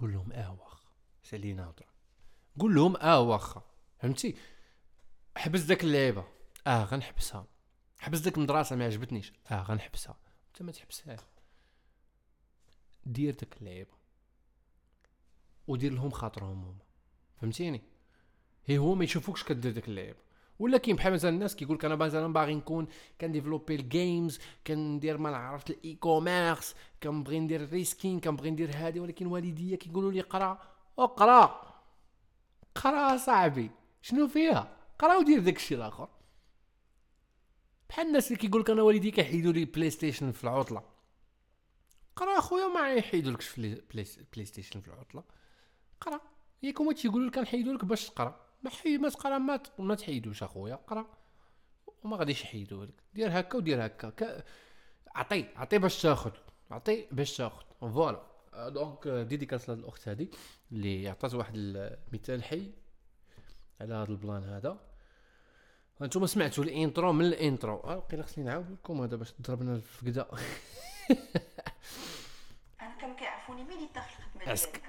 قول 0.00 0.12
لهم 0.12 0.32
آه 0.32 0.52
واخا. 0.52 0.83
سالينا 1.24 1.64
هضره 1.64 1.88
قول 2.58 2.74
لهم 2.74 2.96
آه 2.96 3.20
واخا. 3.20 3.62
فهمتي؟ 3.98 4.34
حبس 5.36 5.60
داك 5.60 5.84
اللعيبة. 5.84 6.24
آه 6.66 6.84
غنحبسها. 6.84 7.46
حبس 7.98 8.18
داك 8.18 8.36
المدرسة 8.36 8.76
ما 8.76 8.84
عجبتنيش. 8.84 9.32
آه 9.50 9.62
غنحبسها. 9.62 10.16
أنت 10.48 10.62
ما 10.62 10.72
تحبسهاش. 10.72 11.20
دير 13.06 13.34
داك 13.34 13.56
اللعيبة. 13.60 13.94
ودير 15.66 15.92
لهم 15.92 16.10
خاطرهم 16.10 16.64
هما. 16.64 16.84
فهمتيني؟ 17.40 17.82
هي 18.66 18.78
هو 18.78 18.94
ما 18.94 19.04
يشوفوكش 19.04 19.44
كدير 19.44 19.72
داك 19.72 19.88
اللعيبة. 19.88 20.18
ولا 20.58 20.78
كاين 20.78 20.96
بحال 20.96 21.12
مثلا 21.12 21.30
الناس 21.30 21.56
كيقول 21.56 21.76
لك 21.76 21.84
أنا 21.84 21.96
مثلا 21.96 22.32
باغي 22.32 22.54
نكون 22.54 22.86
كن 23.20 23.29
développer 23.29 23.74
ال 23.74 23.85
games 23.85 24.38
كندير 24.66 25.18
ما 25.18 25.36
عرفت 25.36 25.70
ال 25.70 25.94
e-commerce 25.94 26.74
كنبغي 27.02 27.40
ندير 27.40 27.62
ال 27.64 27.72
reskin 27.72 28.20
كنبغي 28.20 28.50
ندير 28.50 28.70
هادي 28.74 29.00
ولكن 29.00 29.26
والديا 29.26 29.76
كيقولوا 29.76 30.12
لي 30.12 30.20
قرا 30.20 30.73
اقرأ. 30.98 31.64
قرأ 32.74 33.16
صاحبي. 33.16 33.70
شنو 34.02 34.28
فيها؟ 34.28 34.76
قرأ 34.98 35.16
ودير 35.16 35.40
داك 35.40 35.56
الشيء 35.56 35.78
الآخر. 35.78 36.08
بحال 37.88 38.06
الناس 38.06 38.26
اللي 38.26 38.38
كيقول 38.38 38.60
لك 38.60 38.70
أنا 38.70 38.82
والدي 38.82 39.10
كيحيدوا 39.10 39.52
لي 39.52 39.64
PlayStation 39.64 40.32
في 40.32 40.44
العطلة. 40.44 40.82
قرأ 42.16 42.38
أخويا 42.38 42.66
ما 42.66 42.92
يحيدولكش 42.92 43.48
في 43.48 43.60
لي- 43.60 43.82
Play, 44.34 44.44
Station 44.46 44.80
في 44.80 44.88
العطلة. 44.88 45.24
قرأ. 46.00 46.20
ياك 46.62 46.80
هما 46.80 46.92
تيقولوا 46.92 47.26
لك 47.28 47.38
نحيدوا 47.38 47.72
لك 47.74 47.84
باش 47.84 48.08
تقرأ. 48.10 48.40
ما 48.62 48.70
حي 48.70 48.98
ما 48.98 49.08
تقرأ 49.08 49.38
ما 49.38 49.60
ما 49.78 49.94
تحيدوش 49.94 50.42
أخويا. 50.42 50.74
قرأ. 50.74 51.06
وما 52.04 52.16
غاديش 52.16 52.42
يحيدوا 52.42 52.84
لك. 52.86 52.94
دير 53.14 53.40
هكا 53.40 53.56
ودير 53.58 53.86
هكا. 53.86 54.42
عطي 55.14 55.44
عطي 55.56 55.78
باش 55.78 56.02
تاخذ 56.02 56.30
عطي 56.70 57.06
باش 57.12 57.36
تاخذ 57.36 57.62
voilà. 57.80 58.33
donc 58.56 59.08
dédicace 59.08 59.68
لهاد 59.68 59.78
الأخت 59.78 60.08
هادي 60.08 60.30
اللي 60.72 61.08
عطات 61.08 61.34
واحد 61.34 61.52
المثال 61.56 62.44
حي 62.44 62.72
على 63.80 63.94
هذا 63.94 64.10
ال 64.10 64.17
plan 64.17 64.44
هذا. 64.44 64.80
أنتم 66.02 66.26
سمعتوا 66.26 66.64
ال 66.64 66.72
intro 66.72 67.12
من 67.12 67.24
ال 67.24 67.31
intro. 67.31 67.76
آه 67.76 67.96
وقيلا 67.96 68.22
خصني 68.22 68.44
نعاود 68.44 68.70
لكم 68.70 69.02
هذا 69.02 69.16
باش 69.16 69.32
تضربنا 69.32 69.74
الفقدة. 69.74 70.26
أنا 72.80 72.94
كانوا 73.00 73.16
كيعرفوني؟ 73.16 73.64
ملي 73.64 73.88
داخل 73.94 74.14
الخدمة 74.36 74.52
عسك- 74.52 74.82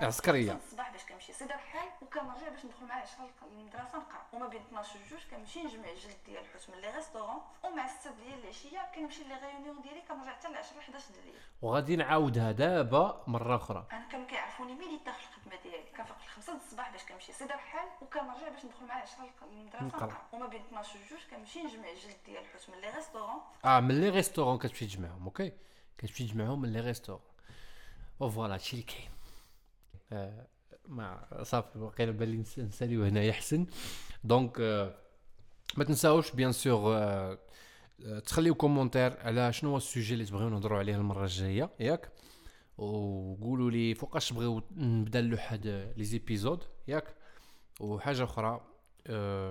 كنمشي. 1.26 1.40
سيدي 1.40 1.54
رحال 1.54 1.90
وكنرجع 2.02 2.50
باش 2.50 2.66
ندخل 2.66 2.86
مع 2.86 2.98
العشرة 2.98 3.30
للمدرسه 3.52 3.98
نقرأ. 3.98 4.26
وما 4.34 4.48
بين 4.48 4.62
12 4.62 5.00
و 5.00 5.02
2 5.02 5.22
كنمشي 5.32 5.64
نجمع 5.64 5.90
الجلد 5.90 6.18
ديال 6.26 6.44
الحوت 6.44 6.70
من 6.70 6.82
les 6.82 6.96
restaurants 6.96 7.42
ومع 7.64 7.88
6 7.88 8.12
ديال 8.12 8.44
العشية 8.44 8.92
كنمشي 8.96 9.24
les 9.24 9.36
réunions 9.36 9.82
ديالي 9.82 10.02
كنرجع 10.02 10.32
حتى 10.32 10.48
العشرة 10.48 10.80
11 10.80 11.14
د 11.14 11.18
الليل 11.18 11.42
وغادي 11.62 11.96
نعاودها 11.96 12.52
دابا 12.52 13.24
مرة 13.28 13.56
أخرى. 13.56 13.88
أنا 13.92 14.08
كانوا 14.12 14.28
كيعرفوني 14.28 14.74
ملي 14.74 15.00
داخل 15.06 15.24
الخدمة 15.30 15.62
ديالي. 15.64 15.90
كنفيق 15.98 16.18
في 16.18 16.24
الخمسة 16.24 16.54
د 16.54 16.56
الصباح 16.56 16.92
باش 16.92 17.02
كنمشي. 17.02 17.26
كنمشي 17.26 17.34
سيدي 17.34 17.54
رحال 17.54 17.88
وكنرجع 18.02 18.50
باش 18.50 18.66
ندخل 18.66 18.86
معاه 18.86 19.02
10 19.02 19.30
للمدرسه 19.52 19.86
نقرأ. 19.86 20.28
وما 20.34 20.48
بين 20.48 20.62
12 20.62 21.00
و 21.00 21.02
2 21.02 21.22
كنمشي 21.32 21.64
نجمع 21.64 21.90
الجلد 21.90 22.18
ديال 22.26 22.44
الحوت 22.44 22.70
من 22.70 22.82
les 22.82 22.90
restaurants. 22.90 23.42
آه 23.66 23.80
من 23.80 24.02
les 24.02 24.10
restaurants 24.10 24.58
كتمشي 24.58 24.88
تجمعهم 24.88 25.24
OK؟ 25.24 25.52
كتمشي 25.98 26.28
تجمعهم 26.28 26.62
من 26.62 26.74
les 26.74 26.80
restaurants. 26.80 27.22
و 28.20 28.26
voilà 28.26 28.54
هادشي 28.54 28.74
اللي 28.74 28.86
كاين. 28.86 29.12
ما 30.88 31.28
صافي 31.44 31.80
وقيلا 31.80 32.12
بان 32.12 32.30
لي 32.32 32.44
نس- 32.44 32.60
نساليو 32.60 33.04
هنايا 33.04 33.32
احسن 33.32 33.66
donc 34.24 34.58
آه 34.60 34.96
ما 35.78 35.84
تنساوش 35.84 36.32
bien 36.32 36.52
sûr 36.52 36.96
آه 36.98 37.40
آه، 38.06 38.20
تخليو 38.20 38.56
commentaire 38.56 39.20
على 39.20 39.54
شنو 39.54 39.70
هو 39.70 39.78
ال 39.78 39.84
sujet 39.84 40.14
اللي 40.14 40.26
تبغيو 40.26 40.50
نهضروا 40.50 40.78
عليه 40.80 40.96
المرة 40.96 41.24
الجاية. 41.24 41.70
ياك؟ 41.80 42.12
وقولوا 42.78 43.72
لي 43.72 43.96
فوقاش 43.96 44.30
تبغيو 44.30 44.62
نبدا 44.72 45.38
هاد 45.40 45.94
les 45.98 46.04
épisodes. 46.04 46.64
ياك؟ 46.88 47.16
وحاجة 47.80 48.24
أخرى 48.24 48.62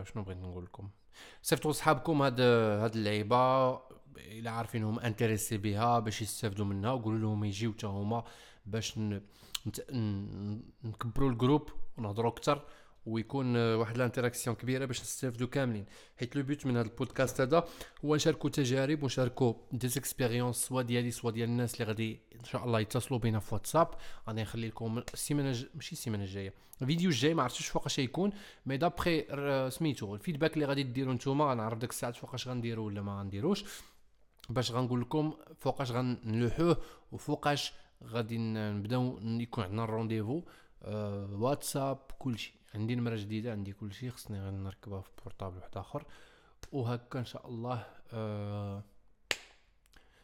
شنو 0.04 0.22
بغيت 0.22 0.38
نقول 0.38 0.64
لكم؟ 0.64 0.88
صيفطوا 1.42 1.70
لصحابكم 1.70 2.22
هاد 2.22 2.40
هاد 2.40 2.94
اللعيبة. 2.96 3.72
الا 4.18 4.50
عارفينهم 4.50 4.98
intéressés 4.98 5.56
بها 5.56 5.98
باش 5.98 6.22
يستافدوا 6.22 6.64
منها. 6.64 6.92
وقولوا 6.92 7.18
لهم 7.18 7.44
يجيو 7.44 7.72
حتى 7.72 7.86
هما 7.86 8.24
باش. 8.66 8.98
نكبروا 10.84 11.30
ال 11.30 11.36
groupe 11.36 11.68
ونهضروا 11.98 12.30
أكثر 12.30 12.64
ويكون 13.06 13.56
واحد 13.56 13.94
ال 13.94 14.00
interaction 14.00 14.56
كبيرة 14.56 14.84
باش 14.84 15.00
نستافدوا 15.00 15.48
كاملين. 15.48 15.86
حيت 16.20 16.36
le 16.36 16.42
but 16.42 16.66
من 16.66 16.76
هذا 16.76 16.88
البودكاست 16.88 17.40
هذا 17.40 17.64
هو 18.04 18.14
نشاركوا 18.14 18.50
تجارب 18.50 19.02
ونشاركوا 19.02 19.54
des 19.72 19.86
expériences 19.86 20.56
soit 20.56 20.82
ديالي 20.82 21.10
soit 21.10 21.30
ديال 21.30 21.48
الناس 21.48 21.74
اللي 21.74 21.84
غادي 21.84 22.20
إن 22.40 22.44
شاء 22.44 22.64
الله 22.64 22.80
يتصلوا 22.80 23.18
بينا 23.18 23.40
في 23.40 23.54
واتساب. 23.54 23.88
غادي 24.28 24.42
نخلي 24.42 24.68
لكم 24.68 25.02
السيمانة 25.14 25.48
الج... 25.50 25.64
ماشي 25.74 25.92
السيمانة 25.92 26.24
الجاية 26.24 26.54
الفيديو 26.82 27.10
الجاي 27.10 27.34
ما 27.34 27.42
عرفتش 27.42 27.66
فوقاش 27.66 27.98
يكون. 27.98 28.30
mais 28.66 28.76
d'après 28.76 29.24
سميتو 29.70 30.14
ال 30.14 30.19
feedback 30.19 30.54
اللي 30.54 30.66
غادي 30.66 30.82
ديروا 30.82 31.14
نتوما 31.14 31.50
غنعرف 31.50 31.78
ديك 31.78 31.90
الساعات 31.90 32.16
فوقاش 32.16 32.48
غنديروا 32.48 32.86
ولا 32.86 33.02
ما 33.02 33.18
غنديروش. 33.20 33.64
باش 34.50 34.72
غنقول 34.72 35.00
لكم 35.00 35.34
فوقاش 35.56 35.90
غنلوحوه 35.90 36.76
وفوقاش 37.12 37.72
غادي 38.04 38.38
نبداو 38.38 39.18
يكون 39.22 39.64
عندنا 39.64 39.84
ال 39.84 39.89
rendez-vous 39.89 40.42
آه 40.82 41.28
واتساب 41.32 41.98
كلشي. 42.18 42.54
عندي 42.74 42.94
نمرة 42.94 43.16
جديدة 43.16 43.52
عندي 43.52 43.72
كلشي 43.72 44.10
خصني 44.10 44.40
غير 44.40 44.50
نركبها 44.50 45.00
في 45.00 45.10
portable 45.22 45.56
واحد 45.56 45.76
آخر. 45.76 46.04
وهكا 46.72 47.18
إن 47.18 47.24
شاء 47.24 47.48
الله 47.48 47.86
آه 48.12 48.82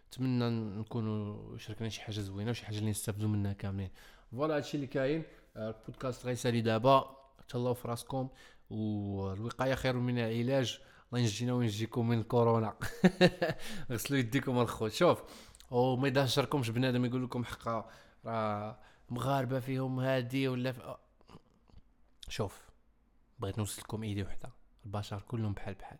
نتمنى 0.08 0.50
نكونوا 0.80 1.58
شاركنا 1.58 1.88
شي 1.88 2.00
حاجة 2.00 2.20
زوينة 2.20 2.50
وشي 2.50 2.66
حاجة 2.66 2.78
اللي 2.78 2.90
نستافدوا 2.90 3.28
منها 3.28 3.52
كاملين. 3.52 3.90
فوالا 4.32 4.56
هادشي 4.56 4.76
اللي 4.76 4.86
كاين 4.86 5.22
آه، 5.56 5.70
البودكاست 5.80 6.26
غيسالي 6.26 6.60
دابا. 6.60 7.16
تهلاو 7.48 7.74
في 7.74 7.88
راسكم 7.88 8.28
والوقاية 8.70 9.74
خير 9.74 9.96
من 9.96 10.18
العلاج 10.18 10.80
الله 11.12 11.20
ينجينا 11.22 11.52
وينجيكم 11.52 12.08
من 12.08 12.22
كورونا 12.22 12.76
غسلوا 13.90 14.18
يديكم 14.18 14.58
الخوت. 14.58 14.92
شوف 14.92 15.22
وما 15.70 16.08
يدهشركمش 16.08 16.70
بنادم 16.70 17.04
يقول 17.04 17.24
لكم 17.24 17.44
حقا 17.44 17.90
راه 18.24 18.78
مغاربة 19.10 19.60
فيهم 19.60 20.00
هادي 20.00 20.48
ولا 20.48 20.72
في... 20.72 20.96
شوف 22.28 22.70
بغيت 23.38 23.58
نوصل 23.58 23.82
لكم 23.82 24.02
إيدي 24.02 24.22
وحدة. 24.22 24.52
البشر 24.86 25.22
كلهم 25.22 25.52
بحال 25.52 25.74
بحال. 25.74 25.98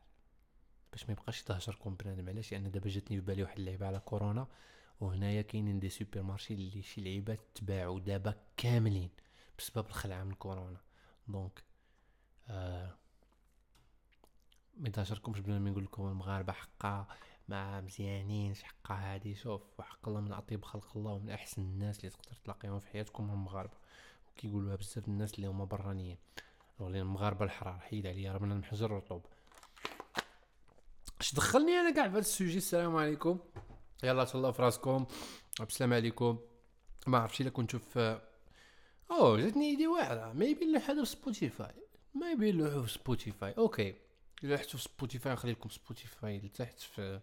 باش 0.93 1.07
ما 1.07 1.13
يبقاش 1.13 1.41
يتهجركم 1.41 1.95
بنادم. 1.95 2.29
علاش؟ 2.29 2.53
لأن 2.53 2.71
دابا 2.71 2.89
جاتني 2.89 3.17
في 3.21 3.27
بالي 3.27 3.43
واحد 3.43 3.59
اللعيبة 3.59 3.87
على 3.87 3.99
كورونا 4.01 4.47
وهنايا 5.01 5.43
كاينين 5.43 5.81
des 5.81 5.89
supermarchés 5.89 6.55
اللي 6.55 6.83
شي 6.83 7.01
لعيبات 7.01 7.41
تباعوا 7.55 8.01
دابا 8.01 8.35
كاملين 8.57 9.11
بسبب 9.59 9.87
الخلعة 9.87 10.25
من 10.25 10.35
كورونا. 10.35 10.81
donc 11.29 11.65
آه 12.49 12.97
ما 14.81 14.89
يتهجركمش 14.89 15.41
بنادم 15.41 15.67
يقول 15.67 15.85
لكم 15.85 16.09
المغاربة 16.09 16.53
حقا 16.53 17.07
ما 17.49 17.81
مزيانينش 17.81 18.63
حقا 18.63 18.95
هادي 18.95 19.35
شوف 19.35 19.63
وحق 19.79 20.09
الله 20.09 20.21
من 20.21 20.33
اطيب 20.33 20.65
خلق 20.65 20.97
الله 20.97 21.13
ومن 21.13 21.31
أحسن 21.31 21.63
الناس 21.63 21.99
اللي 21.99 22.11
تقدر 22.11 22.37
تلاقيهم 22.45 22.81
في 22.81 22.89
حياتكم 22.89 23.25
هم 23.25 23.33
المغاربه 23.33 23.77
وكيقولوها 24.33 24.77
بزاف 24.77 25.09
الناس 25.09 25.35
اللي 25.35 25.47
هما 25.47 25.65
برانيين. 25.65 26.19
ولا 26.79 26.99
المغاربة 26.99 27.45
الحرار 27.45 27.79
حيد 27.79 28.07
عليا 28.07 28.33
راه 28.33 28.39
بنادم 28.39 28.63
حجر 28.63 28.91
رطوب 28.91 29.23
اش 31.21 31.35
دخلني 31.35 31.73
أنا 31.73 31.91
كاع 31.91 32.05
في 32.05 32.11
هذا 32.11 32.19
ال 32.19 32.24
sujet؟ 32.24 32.57
السلام 32.57 32.97
عليكم. 32.97 33.39
يلا 34.03 34.25
تهلاو 34.25 34.53
في 34.53 34.63
راسكم 34.63 35.07
السلام 35.61 35.93
عليكم. 35.93 36.39
ما 37.07 37.19
عرفتش 37.19 37.41
إلا 37.41 37.51
كنتو 37.51 37.79
في 37.79 38.21
أوه 39.11 39.37
جاتني 39.37 39.71
إيدي 39.71 39.87
واعرة. 39.87 40.33
ما 40.33 40.45
يبين 40.45 40.73
له 40.73 40.81
حدا 40.81 41.05
في 41.05 41.11
سبوتيفاي 41.11 41.75
ما 42.15 42.31
يبين 42.31 42.59
له 42.59 42.83
في 42.83 42.93
سبوتيفاي 42.93 43.53
okay. 43.59 44.10
الا 44.45 44.55
رحتو 44.55 44.79
في 44.79 44.85
سبوتيفاي 44.85 45.33
نخلي 45.33 45.53
لكم 45.53 45.69
سبوتيفاي 45.69 46.39
لتحت 46.39 46.81
في 46.81 47.21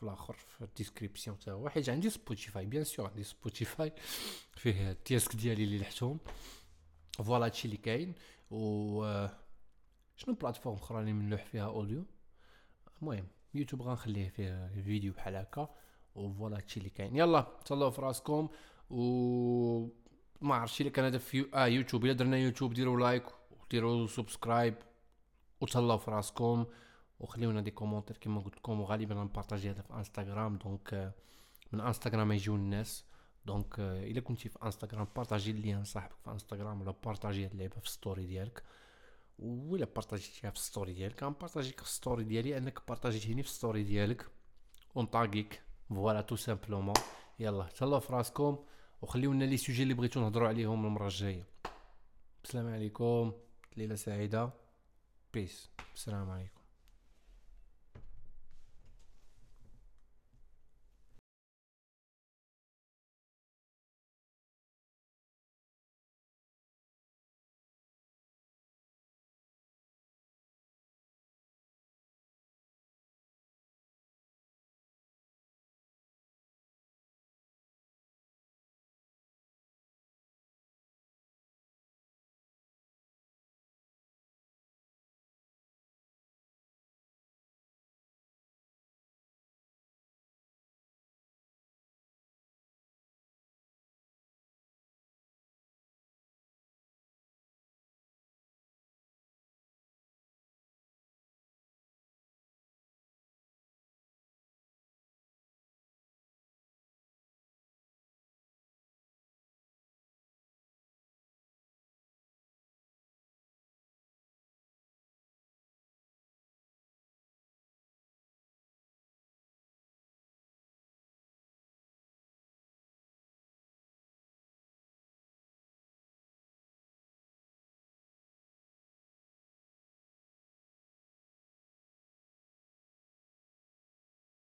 في 0.00 0.02
الآخر 0.06 0.32
في 0.32 0.64
ال 0.64 0.70
description 0.70 1.38
تا 1.38 1.52
هو 1.52 1.68
حيت 1.68 1.88
عندي 1.88 2.10
سبوتيفاي 2.10 2.66
bien 2.66 2.84
sûr 2.84 3.06
عندي 3.06 3.24
سبوتيفاي 3.24 3.92
فيه 4.60 4.90
التياسك 4.90 5.36
ديالي 5.36 5.64
اللي 5.64 5.78
لحتهم. 5.78 6.18
voilà 7.12 7.44
هادشي 7.44 7.64
اللي 7.64 7.76
كاين 7.76 8.14
و 8.50 9.04
آه، 9.04 9.30
شنو 10.16 10.34
plateforme 10.34 10.76
أخرى 10.76 11.00
اللي 11.00 11.12
منلوح 11.12 11.44
فيها 11.44 11.66
audio 11.66 12.04
المهم 13.02 13.26
يوتيوب 13.54 13.82
غنخليه 13.82 14.28
فيه 14.28 14.82
فيديو 14.84 15.12
بحال 15.12 15.36
هكا. 15.36 15.68
و 16.14 16.21
voilà 16.21 16.56
هادشي 16.56 16.80
اللي 16.80 16.90
كاين 16.90 17.16
يلا 17.16 17.46
تهلاو 17.64 17.90
في 17.90 18.02
راسكم. 18.02 18.48
و 18.90 19.00
ما 20.40 20.54
عرفتش 20.54 20.80
إلا 20.80 20.90
كان 20.90 21.04
هذا 21.04 21.18
في. 21.18 21.46
آه 21.54 21.66
يوتيوب. 21.66 22.04
إلا 22.04 22.12
درنا 22.12 22.38
يوتيوب 22.38 22.74
ديروا 22.74 23.00
like 23.00 23.24
وديروا 23.50 24.06
subscribe 24.06 24.74
وتهلاو 25.60 25.98
في 25.98 26.10
راسكم 26.10 26.66
وخليونا 27.20 27.60
des 27.60 27.70
commentaires 27.70 28.16
كما 28.16 28.40
قلت 28.40 28.56
لكم 28.56 28.80
وغالبا 28.80 29.14
غن 29.14 29.25
partager 29.25 29.70
هذا 29.70 29.82
في 29.82 29.94
انستغرام 29.94 30.56
donc 30.56 30.94
آه، 30.94 31.12
من 31.72 31.80
انستغرام 31.80 32.32
يجيو 32.32 32.54
الناس. 32.54 33.04
donc 33.46 33.80
آه، 33.80 34.02
إلا 34.02 34.20
كنتي 34.20 34.48
في 34.48 34.58
انستغرام 34.62 35.06
بارطاجي 35.16 35.50
اللين 35.50 35.84
صاحبك 35.84 36.16
في 36.24 36.30
انستغرام 36.30 36.80
ولا 36.80 36.94
بارطاجي 37.04 37.44
هاد 37.44 37.50
اللعبة 37.52 37.80
في 37.80 37.90
story 37.90 38.26
ديالك. 38.26 38.62
ولا 39.38 39.84
بارطاجيتيها 39.84 40.50
في 40.50 40.58
story 40.58 40.92
ديالك 40.92 41.22
غنبارطاجيك 41.22 41.80
في 41.80 41.90
story 41.90 42.24
ديالي 42.24 42.58
أنك 42.58 42.82
بارطاجيتيني 42.88 43.42
في 43.42 43.48
story 43.48 43.82
ديالك. 43.82 44.26
ونطاقيك 44.94 45.62
voilà 45.88 46.20
tout 46.20 46.36
simplement 46.36 46.94
يلا 47.38 47.64
تهلاو 47.64 48.00
في 48.00 48.12
راسكم 48.12 48.58
وخليونا 49.02 49.44
les 49.44 49.56
sujets 49.56 49.82
اللي 49.82 49.94
بغيتو 49.94 50.20
نهضروا 50.20 50.48
عليهم 50.48 50.86
المرة 50.86 51.06
الجاية. 51.06 51.46
السلام 52.44 52.72
عليكم 52.74 53.32
ليله 53.76 53.94
سعيدة. 53.94 54.59
peace 55.34 55.70
السلام 55.94 56.30
عليكم 56.30 56.59